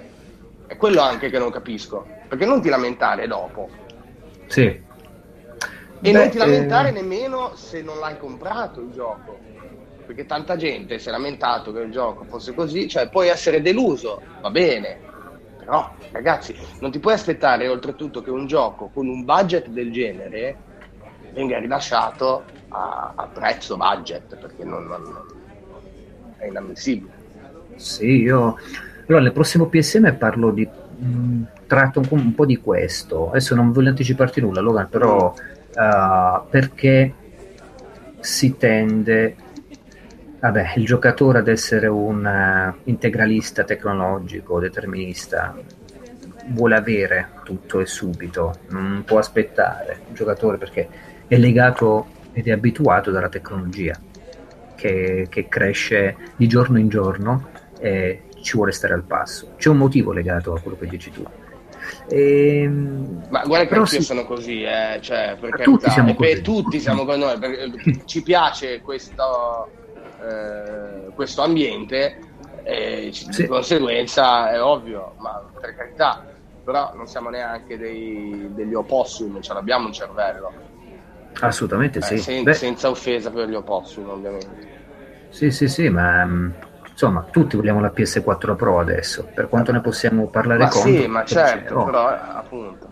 È 0.65 0.75
quello 0.77 1.01
anche 1.01 1.29
che 1.29 1.37
non 1.37 1.51
capisco. 1.51 2.07
Perché 2.27 2.45
non 2.45 2.59
ti 2.59 2.69
lamentare 2.69 3.27
dopo? 3.27 3.69
Sì. 4.47 4.82
E 6.05 6.11
Beh, 6.11 6.17
non 6.17 6.29
ti 6.29 6.37
lamentare 6.37 6.89
eh... 6.89 6.91
nemmeno 6.91 7.55
se 7.55 7.81
non 7.81 7.97
l'hai 7.97 8.17
comprato 8.17 8.81
il 8.81 8.91
gioco, 8.91 9.39
perché 10.05 10.25
tanta 10.25 10.57
gente 10.57 10.99
si 10.99 11.07
è 11.07 11.11
lamentato 11.11 11.71
che 11.71 11.79
il 11.79 11.91
gioco 11.91 12.25
fosse 12.25 12.53
così, 12.53 12.89
cioè 12.89 13.07
puoi 13.07 13.29
essere 13.29 13.61
deluso, 13.61 14.21
va 14.41 14.51
bene, 14.51 14.99
però 15.59 15.89
ragazzi 16.11 16.53
non 16.79 16.91
ti 16.91 16.99
puoi 16.99 17.13
aspettare 17.13 17.69
oltretutto 17.69 18.21
che 18.21 18.29
un 18.29 18.47
gioco 18.47 18.89
con 18.93 19.07
un 19.07 19.23
budget 19.23 19.69
del 19.69 19.93
genere 19.93 20.57
venga 21.31 21.57
rilasciato 21.57 22.43
a, 22.67 23.13
a 23.15 23.27
prezzo 23.27 23.77
budget, 23.77 24.35
perché 24.35 24.65
non, 24.65 24.85
non, 24.85 25.03
è 26.37 26.47
inammissibile. 26.47 27.11
Sì, 27.75 28.23
io... 28.23 28.57
Allora, 29.07 29.23
nel 29.23 29.31
prossimo 29.31 29.67
PSM 29.67 30.15
parlo 30.15 30.51
di... 30.51 30.67
Mh, 30.67 31.05
mm, 31.05 31.43
tratto 31.65 31.99
un, 32.01 32.07
un, 32.09 32.35
po' 32.35 32.45
di 32.45 32.57
questo. 32.57 33.29
Adesso 33.29 33.55
non 33.55 33.71
voglio 33.71 33.89
anticiparti 33.89 34.41
nulla, 34.41 34.61
Logan, 34.61 34.89
però 34.89 35.33
uh, 35.75 36.47
perché 36.49 37.13
si 38.19 38.55
tende 38.57 39.35
vabbè, 40.39 40.73
il 40.75 40.85
giocatore 40.85 41.39
ad 41.39 41.47
essere 41.47 41.87
un 41.87 42.25
uh, 42.25 42.79
integralista 42.85 43.63
tecnologico, 43.63 44.59
determinista, 44.59 45.55
vuole 46.47 46.75
avere 46.75 47.29
tutto 47.43 47.79
e 47.79 47.85
subito, 47.85 48.53
non 48.69 49.03
può 49.05 49.17
aspettare 49.17 49.99
il 50.09 50.15
giocatore 50.15 50.57
perché 50.57 50.87
è 51.27 51.37
legato 51.37 52.07
ed 52.33 52.47
è 52.47 52.51
abituato 52.51 53.11
dalla 53.11 53.29
tecnologia 53.29 53.97
che, 54.75 55.27
che 55.29 55.47
cresce 55.47 56.17
di 56.35 56.47
giorno 56.47 56.77
in 56.77 56.89
giorno 56.89 57.49
e 57.79 58.23
ci 58.41 58.57
vuole 58.57 58.71
stare 58.71 58.93
al 58.93 59.03
passo. 59.03 59.53
C'è 59.55 59.69
un 59.69 59.77
motivo 59.77 60.11
legato 60.11 60.53
a 60.53 60.59
quello 60.59 60.77
che 60.77 60.87
dici 60.87 61.09
tu. 61.09 61.25
E, 62.07 62.61
ehm, 62.61 63.27
Ma 63.29 63.43
guarda 63.45 63.67
che 63.67 63.75
anch'io 63.75 63.99
sì. 63.99 64.03
sono 64.03 64.25
così, 64.25 64.63
eh, 64.63 64.99
cioè, 65.01 65.37
per 65.39 65.61
tutti 65.61 65.89
siamo, 65.89 66.15
per 66.15 66.41
tutti 66.41 66.79
siamo 66.79 67.05
con 67.05 67.19
noi, 67.19 68.03
ci 68.05 68.21
piace 68.21 68.81
questo, 68.81 69.69
eh, 70.21 71.11
questo 71.13 71.41
ambiente 71.41 72.19
e 72.63 73.09
sì. 73.11 73.41
di 73.41 73.47
conseguenza 73.47 74.51
è 74.51 74.61
ovvio, 74.61 75.15
ma 75.17 75.43
per 75.59 75.75
carità, 75.75 76.25
però 76.63 76.93
non 76.95 77.07
siamo 77.07 77.29
neanche 77.29 77.77
dei, 77.77 78.49
degli 78.53 78.73
opossum, 78.73 79.41
ce 79.41 79.53
l'abbiamo 79.53 79.87
un 79.87 79.93
cervello. 79.93 80.51
Assolutamente 81.39 81.99
eh, 81.99 82.03
sì. 82.03 82.17
Sen- 82.19 82.53
senza 82.53 82.89
offesa 82.89 83.31
per 83.31 83.49
gli 83.49 83.55
opossum, 83.55 84.09
ovviamente. 84.09 84.81
Sì, 85.29 85.49
sì, 85.49 85.67
sì, 85.67 85.89
ma 85.89 86.23
mm, 86.25 86.51
insomma, 86.93 87.25
tutti 87.29 87.55
vogliamo 87.55 87.81
la 87.81 87.91
PS4 87.93 88.55
Pro 88.55 88.79
adesso, 88.79 89.27
per 89.33 89.49
quanto 89.49 89.71
ne 89.71 89.81
possiamo 89.81 90.27
parlare 90.27 90.63
ma 90.63 90.69
contro. 90.69 90.91
Sì, 90.91 91.07
ma 91.07 91.25
certo, 91.25 91.75
oh. 91.75 91.83
però 91.85 92.07
appunto. 92.07 92.91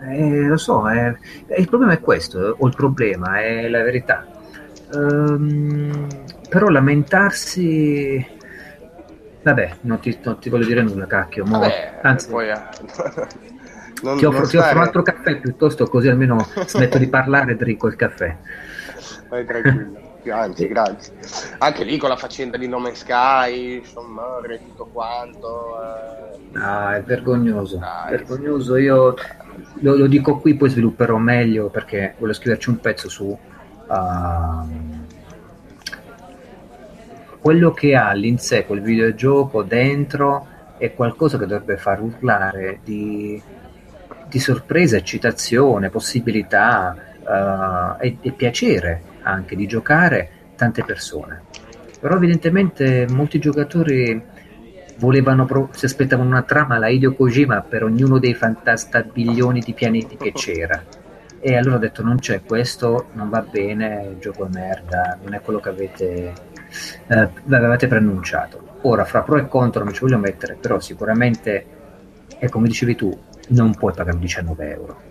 Eh, 0.00 0.46
lo 0.46 0.56
so, 0.56 0.88
eh, 0.88 1.16
il 1.56 1.68
problema 1.68 1.92
è 1.92 2.00
questo, 2.00 2.56
o 2.58 2.66
il 2.66 2.74
problema 2.74 3.40
è 3.40 3.68
la 3.68 3.82
verità. 3.82 4.26
Um, 4.92 6.06
però 6.48 6.68
lamentarsi... 6.68 8.36
Vabbè, 9.42 9.76
non 9.82 10.00
ti, 10.00 10.18
non 10.22 10.38
ti, 10.38 10.48
voglio 10.50 10.66
dire 10.66 10.82
nulla, 10.82 11.06
cacchio. 11.06 11.44
Mo... 11.44 11.58
Vabbè, 11.58 12.00
Anzi, 12.02 12.28
poi, 12.28 12.48
eh, 12.48 12.54
non, 14.02 14.16
ti, 14.18 14.24
offro, 14.24 14.46
ti 14.46 14.56
offro 14.56 14.78
un 14.78 14.84
altro 14.84 15.02
caffè 15.02 15.38
piuttosto 15.38 15.86
così 15.86 16.08
almeno 16.08 16.46
smetto 16.66 16.98
di 16.98 17.06
parlare 17.08 17.52
e 17.52 17.56
drinco 17.56 17.86
il 17.86 17.96
caffè. 17.96 18.36
Vai 19.28 19.44
tranquillo 19.44 20.07
anzi, 20.30 20.66
grazie. 20.66 21.14
Anche 21.58 21.84
lì 21.84 21.96
con 21.96 22.08
la 22.08 22.16
faccenda 22.16 22.56
di 22.56 22.68
Nome 22.68 22.94
Sky, 22.94 23.78
insomma, 23.78 24.40
tutto 24.66 24.88
quanto. 24.92 25.76
Eh... 25.82 26.58
Ah, 26.58 26.96
è 26.96 27.02
vergognoso. 27.02 27.78
Dai, 27.78 28.10
vergognoso. 28.10 28.76
Io 28.76 29.14
lo, 29.80 29.96
lo, 29.96 30.06
dico 30.06 30.38
qui, 30.38 30.54
poi 30.54 30.70
svilupperò 30.70 31.16
meglio 31.16 31.68
perché 31.68 32.14
voglio 32.18 32.32
scriverci 32.32 32.68
un 32.70 32.80
pezzo 32.80 33.08
su. 33.08 33.38
Uh, 33.86 35.06
quello 37.40 37.70
che 37.72 37.94
ha 37.94 38.08
all'inse 38.08 38.66
quel 38.66 38.82
videogioco 38.82 39.62
dentro 39.62 40.46
è 40.76 40.92
qualcosa 40.94 41.38
che 41.38 41.46
dovrebbe 41.46 41.76
far 41.76 42.02
urlare 42.02 42.80
di, 42.84 43.40
di 44.28 44.38
sorpresa, 44.38 44.96
eccitazione, 44.96 45.88
possibilità 45.88 46.94
uh, 47.20 48.02
e, 48.02 48.18
e 48.20 48.32
piacere 48.32 49.16
anche 49.28 49.56
di 49.56 49.66
giocare 49.66 50.30
tante 50.56 50.84
persone. 50.84 51.42
Però 52.00 52.16
evidentemente 52.16 53.06
molti 53.08 53.38
giocatori 53.38 54.20
volevano 54.98 55.44
pro- 55.44 55.68
si 55.72 55.84
aspettavano 55.84 56.28
una 56.28 56.42
trama 56.42 56.76
alla 56.76 56.88
Hideo 56.88 57.14
Kojima 57.14 57.62
per 57.62 57.84
ognuno 57.84 58.18
dei 58.18 58.34
fantastabiglioni 58.34 59.60
di 59.60 59.72
pianeti 59.72 60.16
che 60.16 60.32
c'era. 60.32 60.82
E 61.40 61.56
allora 61.56 61.76
ho 61.76 61.78
detto 61.78 62.02
non 62.02 62.18
c'è 62.18 62.42
questo, 62.42 63.08
non 63.12 63.28
va 63.28 63.42
bene, 63.42 64.08
il 64.10 64.18
gioco 64.18 64.46
è 64.46 64.48
merda, 64.50 65.18
non 65.22 65.34
è 65.34 65.40
quello 65.40 65.60
che 65.60 65.68
avete, 65.68 66.32
eh, 67.06 67.28
avevate 67.48 67.86
preannunciato. 67.86 68.76
Ora, 68.82 69.04
fra 69.04 69.22
pro 69.22 69.36
e 69.36 69.46
contro 69.46 69.84
non 69.84 69.92
ci 69.92 70.00
voglio 70.00 70.18
mettere, 70.18 70.56
però 70.60 70.80
sicuramente, 70.80 71.66
è 72.38 72.48
come 72.48 72.66
dicevi 72.66 72.96
tu, 72.96 73.16
non 73.48 73.74
puoi 73.74 73.92
pagare 73.92 74.18
19 74.18 74.70
euro 74.70 75.07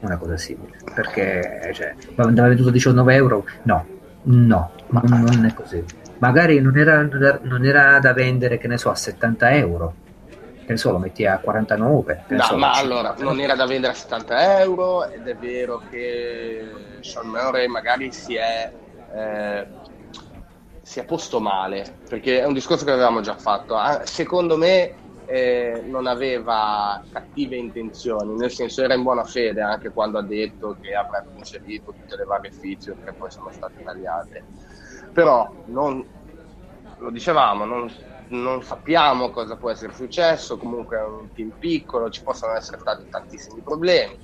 una 0.00 0.16
cosa 0.16 0.36
simile. 0.36 0.78
Perché 0.94 1.70
cioè, 1.74 1.94
andava 2.16 2.48
venduto 2.48 2.70
19 2.70 3.14
euro? 3.14 3.44
No. 3.62 3.86
No 4.22 4.70
non, 4.90 5.22
non 5.22 5.44
è 5.46 5.54
così. 5.54 5.82
Magari 6.18 6.60
non 6.60 6.76
era, 6.76 7.02
non 7.42 7.64
era, 7.64 7.98
da 7.98 8.12
vendere 8.12 8.58
che 8.58 8.68
ne 8.68 8.76
so 8.76 8.90
a 8.90 8.94
70 8.94 9.50
euro. 9.52 9.94
Che 10.64 10.72
ne 10.72 10.76
so 10.76 10.92
lo 10.92 10.98
metti 10.98 11.26
a 11.26 11.38
49 11.38 12.24
no 12.28 12.42
so, 12.42 12.56
ma 12.56 12.72
allora 12.74 13.16
non 13.18 13.40
era 13.40 13.56
da 13.56 13.66
vendere 13.66 13.92
a 13.92 13.96
70 13.96 14.60
euro 14.60 15.08
ed 15.08 15.26
è 15.26 15.34
vero 15.34 15.82
che 15.90 16.70
Sean 17.00 17.26
Murray 17.26 17.66
magari 17.66 18.12
si 18.12 18.36
è 18.36 18.70
eh, 19.12 19.66
si 20.80 21.00
è 21.00 21.04
posto 21.04 21.40
male 21.40 21.96
perché 22.08 22.40
è 22.40 22.44
un 22.44 22.52
discorso 22.52 22.84
che 22.84 22.92
avevamo 22.92 23.20
già 23.20 23.36
fatto 23.36 23.74
ah, 23.74 24.02
secondo 24.04 24.56
me 24.56 24.94
eh, 25.32 25.82
non 25.84 26.08
aveva 26.08 27.06
cattive 27.08 27.54
intenzioni, 27.54 28.34
nel 28.34 28.50
senso 28.50 28.82
era 28.82 28.94
in 28.94 29.04
buona 29.04 29.22
fede 29.22 29.60
anche 29.62 29.92
quando 29.92 30.18
ha 30.18 30.24
detto 30.24 30.76
che 30.80 30.92
avrebbe 30.92 31.36
inserito 31.36 31.94
tutte 31.96 32.16
le 32.16 32.24
varie 32.24 32.50
feature 32.50 32.98
che 33.00 33.14
poi 33.16 33.30
sono 33.30 33.48
state 33.52 33.80
tagliate. 33.80 34.46
Però 35.12 35.48
non, 35.66 36.04
lo 36.98 37.10
dicevamo, 37.10 37.64
non, 37.64 37.88
non 38.30 38.60
sappiamo 38.64 39.30
cosa 39.30 39.56
può 39.56 39.70
essere 39.70 39.92
successo, 39.92 40.58
comunque 40.58 40.98
è 40.98 41.02
un 41.04 41.30
team 41.32 41.54
piccolo, 41.56 42.10
ci 42.10 42.22
possono 42.24 42.56
essere 42.56 42.78
stati 42.78 43.06
tantissimi 43.08 43.62
problemi. 43.62 44.18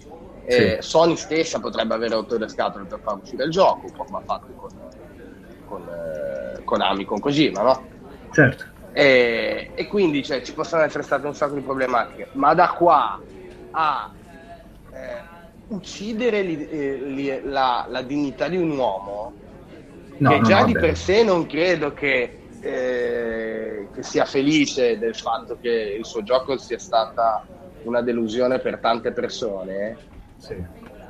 Eh, 0.45 0.79
Sony 0.81 1.15
stessa 1.15 1.61
potrebbe 1.61 1.95
avere 1.95 2.15
rotto 2.15 2.37
le 2.37 2.49
scatole 2.49 2.87
per 2.87 2.99
far 3.01 3.17
uscire 3.17 3.45
il 3.45 3.51
gioco, 3.53 3.93
come 3.97 4.19
ha 4.19 4.23
fatto 4.23 4.55
con, 4.57 4.71
con 5.67 5.83
eh, 5.89 6.65
Konami, 6.65 7.05
con 7.05 7.21
Kojima, 7.21 7.63
no? 7.63 7.87
Certo. 8.33 8.75
E, 8.99 9.73
e 9.75 9.87
quindi 9.89 10.25
cioè, 10.25 10.41
ci 10.41 10.55
possono 10.55 10.81
essere 10.81 11.03
state 11.03 11.27
un 11.27 11.35
sacco 11.35 11.53
di 11.53 11.61
problematiche, 11.61 12.29
ma 12.33 12.55
da 12.55 12.71
qua 12.71 13.21
a 13.73 14.11
eh, 14.91 15.23
uccidere 15.67 16.41
li, 16.41 16.67
eh, 16.67 16.95
li, 16.95 17.41
la, 17.45 17.85
la, 17.91 18.01
dignità 18.01 18.49
di 18.49 18.57
un 18.57 18.71
uomo, 18.71 19.35
no, 20.17 20.31
che 20.31 20.41
già 20.41 20.65
di 20.65 20.73
per 20.73 20.97
sé 20.97 21.23
non 21.25 21.45
credo 21.45 21.93
che, 21.93 22.39
eh, 22.63 23.87
che 23.93 24.03
sia 24.03 24.25
felice 24.25 24.99
del 24.99 25.15
fatto 25.15 25.59
che 25.61 25.97
il 25.99 26.07
suo 26.07 26.23
gioco 26.23 26.57
sia 26.57 26.79
stata 26.79 27.45
una 27.83 28.01
delusione 28.01 28.61
per 28.61 28.79
tante 28.79 29.13
persone, 29.13 29.99
sì. 30.39 30.57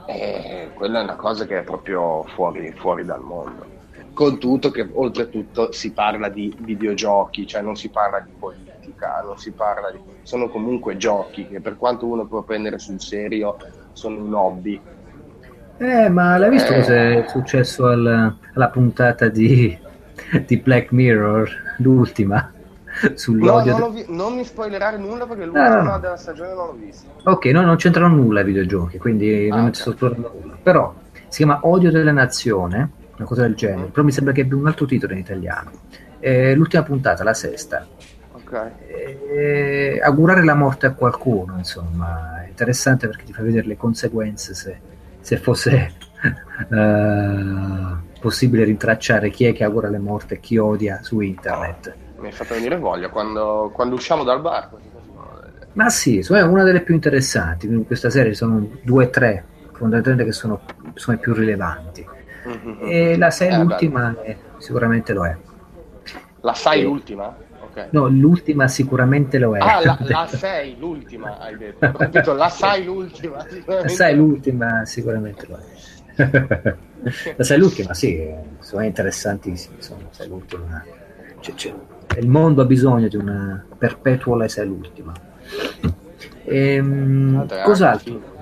eh, 0.09 0.71
quella 0.75 0.99
è 0.99 1.03
una 1.05 1.15
cosa 1.15 1.47
che 1.47 1.61
è 1.61 1.63
proprio 1.63 2.25
fuori, 2.35 2.73
fuori 2.73 3.05
dal 3.05 3.23
mondo 3.23 3.76
con 4.17 4.39
tutto 4.39 4.71
che 4.71 4.89
oltretutto 4.95 5.73
si 5.73 5.93
parla 5.93 6.31
di 6.31 6.57
videogiochi, 6.61 7.47
cioè 7.47 7.61
non 7.61 7.77
si 7.77 7.91
parla 7.91 8.19
di 8.21 8.33
politica, 8.39 9.23
non 9.23 9.37
si 9.37 9.53
parla 9.53 9.91
di... 9.91 9.99
sono 10.23 10.49
comunque 10.49 10.97
giochi 10.97 11.47
che 11.47 11.61
per 11.61 11.77
quanto 11.77 12.07
uno 12.07 12.25
può 12.25 12.41
prendere 12.41 12.79
sul 12.79 12.99
serio 12.99 13.59
sono 13.93 14.17
un 14.25 14.33
hobby. 14.33 14.81
Eh, 15.77 16.09
ma 16.09 16.39
l'hai 16.39 16.49
visto 16.49 16.73
eh... 16.73 16.77
cosa 16.77 16.95
è 16.95 17.25
successo 17.29 17.89
al, 17.89 18.35
alla 18.55 18.69
puntata 18.71 19.29
di, 19.29 19.79
di 20.47 20.57
Black 20.57 20.93
Mirror, 20.93 21.51
l'ultima? 21.81 22.51
Sull'odio 23.13 23.73
no, 23.73 23.79
non, 23.79 23.93
vi- 23.93 24.07
non, 24.09 24.35
mi 24.35 24.45
spoilerare 24.45 24.97
nulla 24.97 25.27
perché 25.27 25.45
l'ultima 25.45 25.83
no, 25.83 25.91
no. 25.91 25.99
della 25.99 26.17
stagione 26.17 26.55
non 26.55 26.69
l'ho 26.69 26.77
vista. 26.81 27.11
Ok, 27.25 27.45
no, 27.47 27.61
non 27.61 27.77
c'entrano 27.77 28.17
nulla 28.17 28.41
i 28.41 28.45
videogiochi, 28.45 28.97
quindi 28.97 29.51
ah, 29.51 29.57
non 29.57 29.65
okay. 29.65 29.75
ci 29.75 29.81
sto 29.83 29.95
tornando 29.95 30.33
nulla. 30.41 30.57
Però 30.63 30.95
si 31.29 31.45
chiama 31.45 31.59
Odio 31.65 31.91
della 31.91 32.13
Nazione 32.13 33.05
una 33.17 33.27
cosa 33.27 33.43
del 33.43 33.55
genere, 33.55 33.89
però 33.89 34.03
mi 34.03 34.13
sembra 34.13 34.33
che 34.33 34.43
abbia 34.43 34.57
un 34.57 34.67
altro 34.67 34.87
titolo 34.87 35.13
in 35.13 35.19
italiano. 35.19 35.71
Eh, 36.19 36.55
l'ultima 36.55 36.83
puntata, 36.83 37.25
la 37.25 37.35
sesta. 37.35 37.87
Okay. 38.33 38.71
Eh, 38.87 40.01
augurare 40.03 40.45
la 40.45 40.55
morte 40.55 40.87
a 40.87 40.93
qualcuno, 40.93 41.57
insomma, 41.57 42.45
è 42.45 42.49
interessante 42.49 43.09
perché 43.09 43.25
ti 43.25 43.33
fa 43.33 43.43
vedere 43.43 43.67
le 43.67 43.77
conseguenze 43.77 44.55
se, 44.55 44.79
se 45.21 45.37
fosse 45.39 45.93
uh, 46.71 47.97
possibile 48.21 48.65
rintracciare 48.65 49.31
chi 49.31 49.47
è 49.47 49.53
che 49.53 49.65
augura 49.65 49.89
le 49.89 49.99
morte 49.99 50.35
e 50.35 50.41
chi 50.41 50.59
odia 50.59 51.01
su 51.03 51.21
internet. 51.21 51.95
Oh, 52.17 52.21
mi 52.21 52.29
hai 52.29 52.33
fatto 52.33 52.55
venire 52.55 52.77
voglia 52.77 53.09
quando, 53.09 53.71
quando 53.75 53.97
usciamo 53.97 54.23
dal 54.23 54.41
bar. 54.41 54.71
Ma 55.73 55.91
sì, 55.91 56.19
è 56.19 56.43
una 56.43 56.63
delle 56.63 56.81
più 56.81 56.95
interessanti. 56.95 57.67
In 57.67 57.85
questa 57.85 58.09
serie 58.09 58.33
sono 58.33 58.67
due 58.83 59.07
o 59.07 59.11
tre 59.11 59.45
fondamentalmente 59.73 60.25
che 60.25 60.33
sono, 60.33 60.61
sono 60.95 61.17
i 61.17 61.21
più 61.21 61.35
rilevanti. 61.35 62.07
Mm-hmm. 62.47 62.77
E 62.81 63.17
la 63.17 63.31
6 63.31 63.49
eh, 63.49 63.57
l'ultima 63.59 64.23
è, 64.23 64.37
sicuramente 64.59 65.13
lo 65.13 65.27
è. 65.27 65.37
La 66.41 66.55
6 66.55 66.81
e... 66.81 66.85
l'ultima? 66.85 67.37
Okay. 67.71 67.89
No, 67.91 68.09
l'ultima 68.09 68.69
sicuramente 68.69 69.39
lo 69.39 69.57
è. 69.57 69.61
Ah, 69.61 69.99
la 69.99 70.27
6 70.31 70.77
l'ultima 70.79 71.39
hai 71.39 71.57
detto. 71.57 71.85
Ho 71.87 71.93
capito, 71.93 72.35
la 72.35 72.49
6 72.49 72.85
l'ultima. 72.85 73.47
La 73.67 73.89
6 73.89 74.17
l'ultima 74.17 74.85
sicuramente 74.85 75.47
lo 75.47 75.59
è. 75.59 76.75
la 77.37 77.45
6 77.45 77.59
l'ultima, 77.59 77.95
sì, 77.95 78.33
sono 78.61 78.85
interessantissimi, 78.85 79.77
insomma, 79.77 80.09
6 80.11 80.29
l'ultima. 80.29 80.85
C'è, 81.41 81.53
c'è, 81.55 81.75
il 82.19 82.29
mondo 82.29 82.63
ha 82.63 82.65
bisogno 82.65 83.09
di 83.09 83.17
una 83.17 83.65
perpetual 83.77 84.49
sei 84.49 84.67
l'ultima. 84.67 85.13
Ehm, 86.45 87.47
cos'altro? 87.63 88.35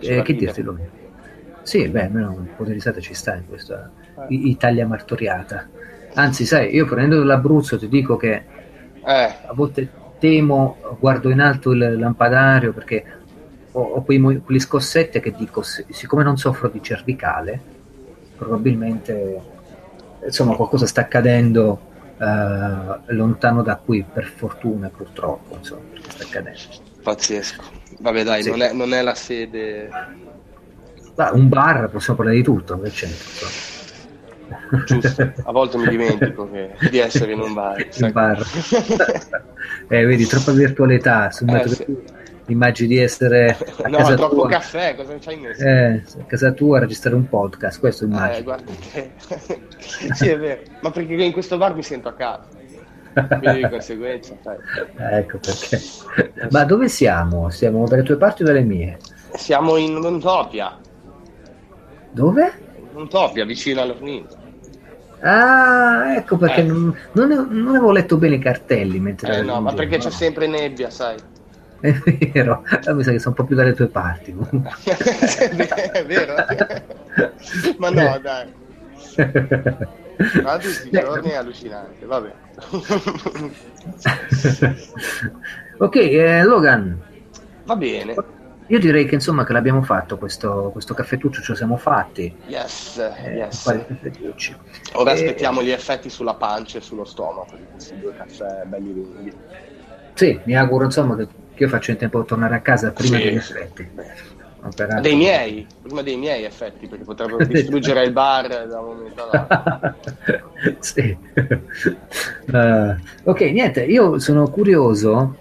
Eh, 0.00 0.22
che 0.22 0.34
dirti, 0.34 0.62
Lomi? 0.62 1.02
Sì, 1.64 1.88
beh, 1.88 2.04
almeno 2.04 2.30
un 2.30 2.48
po' 2.56 2.64
di 2.64 2.72
risata 2.72 3.00
ci 3.00 3.14
sta 3.14 3.34
in 3.34 3.48
questa 3.48 3.90
eh. 4.16 4.26
Italia 4.28 4.86
martoriata. 4.86 5.68
Anzi, 6.14 6.44
sai, 6.44 6.72
io 6.74 6.86
prendendo 6.86 7.18
dall'Abruzzo 7.18 7.76
ti 7.76 7.88
dico 7.88 8.16
che 8.16 8.44
eh. 9.04 9.34
a 9.46 9.52
volte 9.52 9.90
temo, 10.18 10.76
guardo 11.00 11.30
in 11.30 11.40
alto 11.40 11.72
il 11.72 11.98
lampadario 11.98 12.72
perché 12.72 13.04
ho, 13.72 13.80
ho 13.80 14.02
quei, 14.02 14.20
quegli 14.20 14.60
scossetti 14.60 15.20
che 15.20 15.32
dico, 15.32 15.62
siccome 15.62 16.22
non 16.22 16.36
soffro 16.36 16.68
di 16.68 16.80
cervicale, 16.82 17.60
probabilmente 18.36 19.40
insomma 20.24 20.54
qualcosa 20.54 20.86
sta 20.86 21.00
accadendo 21.00 21.92
eh, 22.18 23.12
lontano 23.14 23.62
da 23.62 23.76
qui, 23.76 24.04
per 24.10 24.26
fortuna, 24.26 24.88
purtroppo, 24.88 25.56
insomma, 25.56 25.82
sta 26.08 26.24
accadendo. 26.24 26.60
Pazzesco. 27.02 27.62
Vabbè 28.00 28.22
dai, 28.22 28.42
sì. 28.42 28.50
non, 28.50 28.62
è, 28.62 28.72
non, 28.72 28.94
è, 28.94 29.02
la 29.02 29.14
sede... 29.14 29.90
Ah, 31.16 31.32
un 31.32 31.48
bar, 31.48 31.88
possiamo 31.90 32.18
parlare 32.18 32.38
di 32.38 32.42
tutto, 32.42 32.80
che 32.80 32.90
c'entra. 32.90 33.72
Giusto, 34.84 35.32
a 35.44 35.52
volte 35.52 35.78
mi 35.78 35.88
dimentico 35.88 36.50
che, 36.50 36.74
di 36.90 36.98
essere 36.98 37.32
in 37.32 37.40
un 37.40 37.52
bar. 37.54 37.86
In 37.96 38.10
bar. 38.12 38.44
eh, 39.88 40.04
vedi, 40.04 40.26
troppa 40.26 40.52
virtualità 40.52 41.28
eh, 41.28 41.68
sì. 41.68 41.96
immagini 42.46 42.88
di 42.88 42.98
essere 42.98 43.56
a 43.82 43.88
no, 43.88 43.98
casa 43.98 44.14
troppo 44.14 44.34
tua. 44.34 44.48
caffè, 44.48 44.94
cosa 44.96 45.16
c'hai 45.20 45.38
messo? 45.38 45.62
Eh, 45.62 46.02
a 46.20 46.24
casa 46.26 46.52
tua 46.52 46.78
a 46.78 46.80
registrare 46.80 47.16
un 47.16 47.28
podcast, 47.28 47.78
questo 47.78 48.04
immagino. 48.04 48.36
Eh, 48.38 48.42
guarda 48.42 48.72
che... 48.90 49.10
sì, 50.14 50.28
è 50.28 50.38
vero, 50.38 50.62
ma 50.80 50.90
perché 50.90 51.14
in 51.14 51.32
questo 51.32 51.56
bar 51.56 51.74
mi 51.74 51.82
sento 51.82 52.08
a 52.08 52.14
casa. 52.14 52.48
Quindi 53.14 53.62
di 53.62 53.68
conseguenza, 53.68 54.36
sai. 54.42 54.56
Ecco 54.96 55.38
perché. 55.38 55.80
Ma 56.50 56.64
dove 56.64 56.88
siamo? 56.88 57.48
Siamo 57.48 57.86
dalle 57.86 58.02
tue 58.02 58.16
parti 58.16 58.42
o 58.42 58.44
dalle 58.44 58.62
mie? 58.62 58.98
Siamo 59.34 59.76
in 59.76 59.94
Montopia. 59.94 60.76
Dove? 62.14 62.52
Montopia, 62.92 63.44
vicino 63.44 63.82
alla 63.82 63.92
Fornito. 63.92 64.36
Ah, 65.20 66.14
ecco 66.16 66.36
perché 66.36 66.60
eh. 66.60 66.64
non, 66.64 66.96
non, 67.12 67.48
non, 67.50 67.68
avevo 67.68 67.90
letto 67.90 68.16
bene 68.16 68.36
i 68.36 68.38
cartelli 68.38 69.00
mentre 69.00 69.38
eh, 69.38 69.42
no, 69.42 69.60
ma 69.60 69.72
perché 69.72 69.98
c'è 69.98 70.10
sempre 70.10 70.46
nebbia, 70.46 70.90
sai. 70.90 71.16
È 71.80 71.92
vero, 72.32 72.62
mi 72.92 73.02
sa 73.02 73.10
che 73.10 73.18
sono 73.18 73.30
un 73.30 73.34
po' 73.34 73.44
più 73.44 73.56
dalle 73.56 73.74
tue 73.74 73.88
parti. 73.88 74.32
è 75.92 76.06
vero? 76.06 76.34
ma 77.78 77.90
no, 77.90 78.18
dai. 78.22 78.52
Ma 80.42 80.58
tutti 80.58 80.86
i 80.86 80.90
giorni 80.90 81.30
è 81.30 81.34
allucinante, 81.34 82.06
vabbè. 82.06 82.32
ok, 85.78 85.96
eh, 85.96 86.44
Logan. 86.44 87.00
Va 87.64 87.76
bene. 87.76 88.14
Io 88.68 88.78
direi 88.78 89.04
che 89.04 89.14
insomma 89.14 89.44
che 89.44 89.52
l'abbiamo 89.52 89.82
fatto 89.82 90.16
questo, 90.16 90.70
questo 90.72 90.94
caffettuccio, 90.94 91.42
ce 91.42 91.50
lo 91.50 91.56
siamo 91.56 91.76
fatti. 91.76 92.34
Yes, 92.46 92.96
eh, 92.96 93.34
yes. 93.34 93.66
Ora 94.92 95.10
e... 95.10 95.14
aspettiamo 95.14 95.62
gli 95.62 95.70
effetti 95.70 96.08
sulla 96.08 96.34
pancia 96.34 96.78
e 96.78 96.80
sullo 96.80 97.04
stomaco 97.04 97.56
di 97.56 97.64
questi 97.70 97.98
due 97.98 98.14
caffè 98.16 98.62
belli 98.64 98.94
lunghi. 98.94 99.32
Sì, 100.14 100.40
mi 100.44 100.56
auguro 100.56 100.84
insomma 100.84 101.14
che, 101.16 101.28
io 101.56 101.68
faccia 101.68 101.92
in 101.92 101.98
tempo 101.98 102.20
di 102.20 102.26
tornare 102.26 102.54
a 102.54 102.60
casa 102.60 102.90
prima 102.92 103.18
sì. 103.18 103.22
degli 103.22 103.36
effetti. 103.36 103.90
Operato. 104.62 105.02
Dei 105.02 105.14
miei, 105.14 105.66
prima 105.82 106.00
dei 106.00 106.16
miei 106.16 106.44
effetti, 106.44 106.86
perché 106.86 107.04
potrebbero 107.04 107.44
distruggere 107.44 108.02
il 108.04 108.12
bar 108.12 108.66
da 108.66 108.80
un 108.80 108.96
momento 108.96 109.28
all'altro. 109.28 110.52
sì. 110.80 111.16
Uh, 112.46 112.96
ok, 113.30 113.40
niente, 113.42 113.84
io 113.84 114.18
sono 114.18 114.48
curioso 114.48 115.36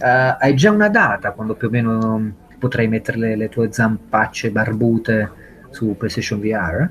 Uh, 0.00 0.36
hai 0.38 0.54
già 0.54 0.70
una 0.70 0.88
data 0.88 1.30
quando 1.32 1.54
più 1.54 1.68
o 1.68 1.70
meno 1.70 2.32
potrai 2.58 2.88
mettere 2.88 3.18
le, 3.18 3.36
le 3.36 3.48
tue 3.48 3.72
zampacce 3.72 4.50
barbute 4.50 5.30
su 5.70 5.94
PlayStation 5.96 6.40
VR? 6.40 6.90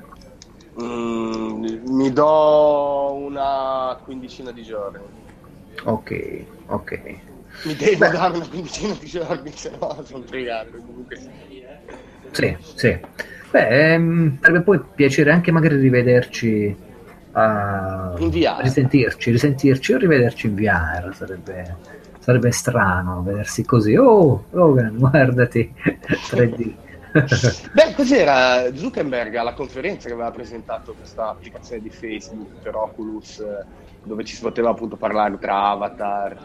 Mm, 0.82 1.64
mi 1.86 2.12
do 2.12 3.14
una 3.14 3.98
quindicina 4.02 4.50
di 4.52 4.62
giorni. 4.62 5.04
Ok, 5.84 6.44
ok. 6.66 7.00
Mi 7.64 7.76
devo 7.76 7.98
Beh. 7.98 8.10
dare 8.10 8.36
una 8.36 8.48
quindicina 8.48 8.94
di 8.98 9.06
giorni, 9.06 9.50
se 9.54 9.70
no 9.78 10.02
sono 10.04 10.24
fregato. 10.24 10.70
Comunque 10.84 11.16
sì. 12.32 12.56
Sì, 12.74 12.98
Beh, 13.50 13.92
ehm, 13.92 14.38
sarebbe 14.40 14.62
poi 14.62 14.80
piacere 14.94 15.30
anche 15.30 15.52
magari 15.52 15.76
rivederci 15.76 16.76
a 17.32 18.14
in 18.18 18.30
VR. 18.30 18.62
risentirci, 18.62 19.30
risentirci 19.30 19.92
o 19.92 19.98
rivederci 19.98 20.46
in 20.48 20.54
VR 20.56 21.14
sarebbe 21.14 21.76
sarebbe 22.24 22.52
strano 22.52 23.22
vedersi 23.22 23.66
così. 23.66 23.94
Oh, 23.96 24.44
Logan, 24.50 24.96
guardati 24.96 25.74
3D. 26.30 26.72
Beh, 27.72 27.92
cos'era 27.94 28.74
Zuckerberg 28.74 29.34
alla 29.34 29.52
conferenza 29.52 30.08
che 30.08 30.14
aveva 30.14 30.30
presentato 30.30 30.94
questa 30.94 31.28
applicazione 31.28 31.82
di 31.82 31.90
Facebook 31.90 32.62
per 32.62 32.74
Oculus 32.74 33.44
dove 34.02 34.24
ci 34.24 34.34
si 34.34 34.40
poteva 34.40 34.70
appunto 34.70 34.96
parlare 34.96 35.38
tra 35.38 35.68
avatar. 35.68 36.36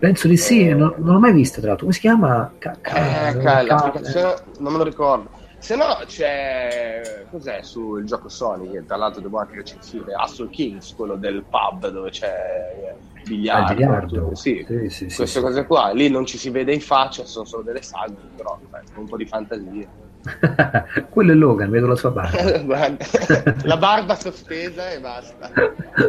Penso 0.00 0.26
di 0.26 0.36
sì, 0.36 0.66
eh, 0.66 0.74
non, 0.74 0.94
non 0.96 1.14
l'ho 1.14 1.20
mai 1.20 1.32
vista 1.32 1.58
tra 1.58 1.68
l'altro. 1.68 1.86
Come 1.86 1.96
si 1.96 2.00
chiama? 2.00 2.52
Ca- 2.58 2.76
eh, 2.82 3.38
ca- 3.38 3.62
l'applicazione 3.62 4.34
non 4.58 4.72
me 4.72 4.78
lo 4.78 4.84
ricordo. 4.84 5.30
Se 5.58 5.76
no 5.76 5.96
c'è 6.06 7.24
cos'è 7.30 7.62
sul 7.62 8.04
gioco 8.04 8.28
Sony 8.28 8.68
che 8.72 8.84
tra 8.84 8.96
l'altro 8.96 9.20
devo 9.20 9.38
anche 9.38 9.54
recensire 9.54 10.12
Hustle 10.20 10.48
Kings, 10.50 10.92
quello 10.96 11.14
del 11.14 11.44
pub 11.48 11.88
dove 11.88 12.10
c'è 12.10 12.96
biliardo, 13.24 13.74
biliardo. 13.74 14.34
Sì, 14.34 14.64
sì, 14.66 14.88
sì, 14.88 15.04
queste 15.04 15.26
sì, 15.26 15.40
cose 15.40 15.66
qua. 15.66 15.92
Lì 15.92 16.08
non 16.08 16.26
ci 16.26 16.38
si 16.38 16.50
vede 16.50 16.72
in 16.72 16.80
faccia, 16.80 17.24
sono 17.24 17.44
solo 17.44 17.62
delle 17.62 17.82
saghe, 17.82 18.16
però 18.36 18.58
beh, 18.68 19.00
un 19.00 19.08
po' 19.08 19.16
di 19.16 19.26
fantasia. 19.26 19.86
Quello 21.10 21.32
è 21.32 21.34
Logan, 21.34 21.70
vedo 21.70 21.86
la 21.86 21.96
sua 21.96 22.10
barba. 22.10 22.94
la 23.64 23.76
barba 23.76 24.14
sospesa 24.14 24.90
e 24.90 25.00
basta. 25.00 25.50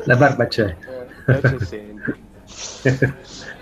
La 0.05 0.15
barba 0.15 0.47
c'è. 0.47 0.75
Eh, 1.25 3.13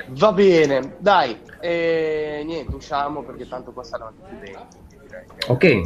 Va 0.07 0.33
bene, 0.33 0.95
dai, 0.97 1.39
e 1.61 2.41
niente, 2.43 2.75
usciamo 2.75 3.23
perché 3.23 3.47
tanto 3.47 3.71
qua 3.71 3.83
saranno 3.83 4.13
tutti 4.13 4.35
bene. 4.35 4.67
Ok. 5.47 5.81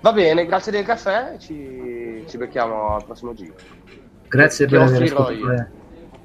Va 0.00 0.12
bene, 0.12 0.46
grazie 0.46 0.72
del 0.72 0.84
caffè, 0.84 1.36
ci, 1.38 2.24
ci 2.26 2.36
becchiamo 2.36 2.94
al 2.94 3.04
prossimo 3.04 3.34
giro. 3.34 3.54
Grazie 4.28 4.66
per 4.66 4.80
aver 4.80 5.02
ascoltato. 5.02 5.76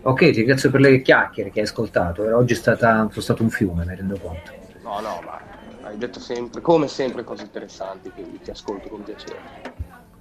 Ok, 0.05 0.19
ti 0.19 0.31
ringrazio 0.31 0.69
per 0.69 0.81
le 0.81 1.01
chiacchiere 1.01 1.49
che 1.49 1.59
hai 1.59 1.65
ascoltato. 1.65 2.35
Oggi 2.35 2.53
è 2.53 2.55
stata, 2.57 3.07
sono 3.09 3.21
stato 3.21 3.41
un 3.41 3.49
fiume, 3.49 3.85
mi 3.85 3.95
rendo 3.95 4.17
conto. 4.17 4.51
No, 4.83 4.99
no, 4.99 5.21
ma 5.25 5.39
hai 5.83 5.97
detto 5.97 6.19
sempre, 6.19 6.59
come 6.61 6.87
sempre, 6.87 7.23
cose 7.23 7.43
interessanti, 7.43 8.09
quindi 8.09 8.39
ti 8.41 8.51
ascolto 8.51 8.89
con 8.89 9.03
piacere. 9.03 9.39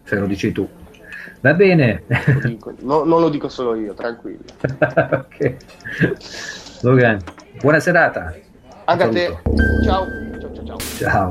Se 0.04 0.16
lo 0.16 0.26
dici 0.26 0.52
tu. 0.52 0.68
Va 1.40 1.54
bene. 1.54 2.04
Lo 2.06 2.40
dico, 2.48 2.72
no, 2.80 3.02
non 3.04 3.20
lo 3.20 3.28
dico 3.28 3.48
solo 3.48 3.74
io, 3.74 3.94
tranquillo. 3.94 4.44
ok. 4.60 5.56
Logan, 6.82 7.18
buona 7.60 7.80
serata. 7.80 8.32
Anche 8.84 9.02
a 9.02 9.08
te. 9.08 9.38
Ciao. 9.84 10.06
Ciao, 10.38 10.54
ciao, 10.54 10.64
ciao. 10.64 11.30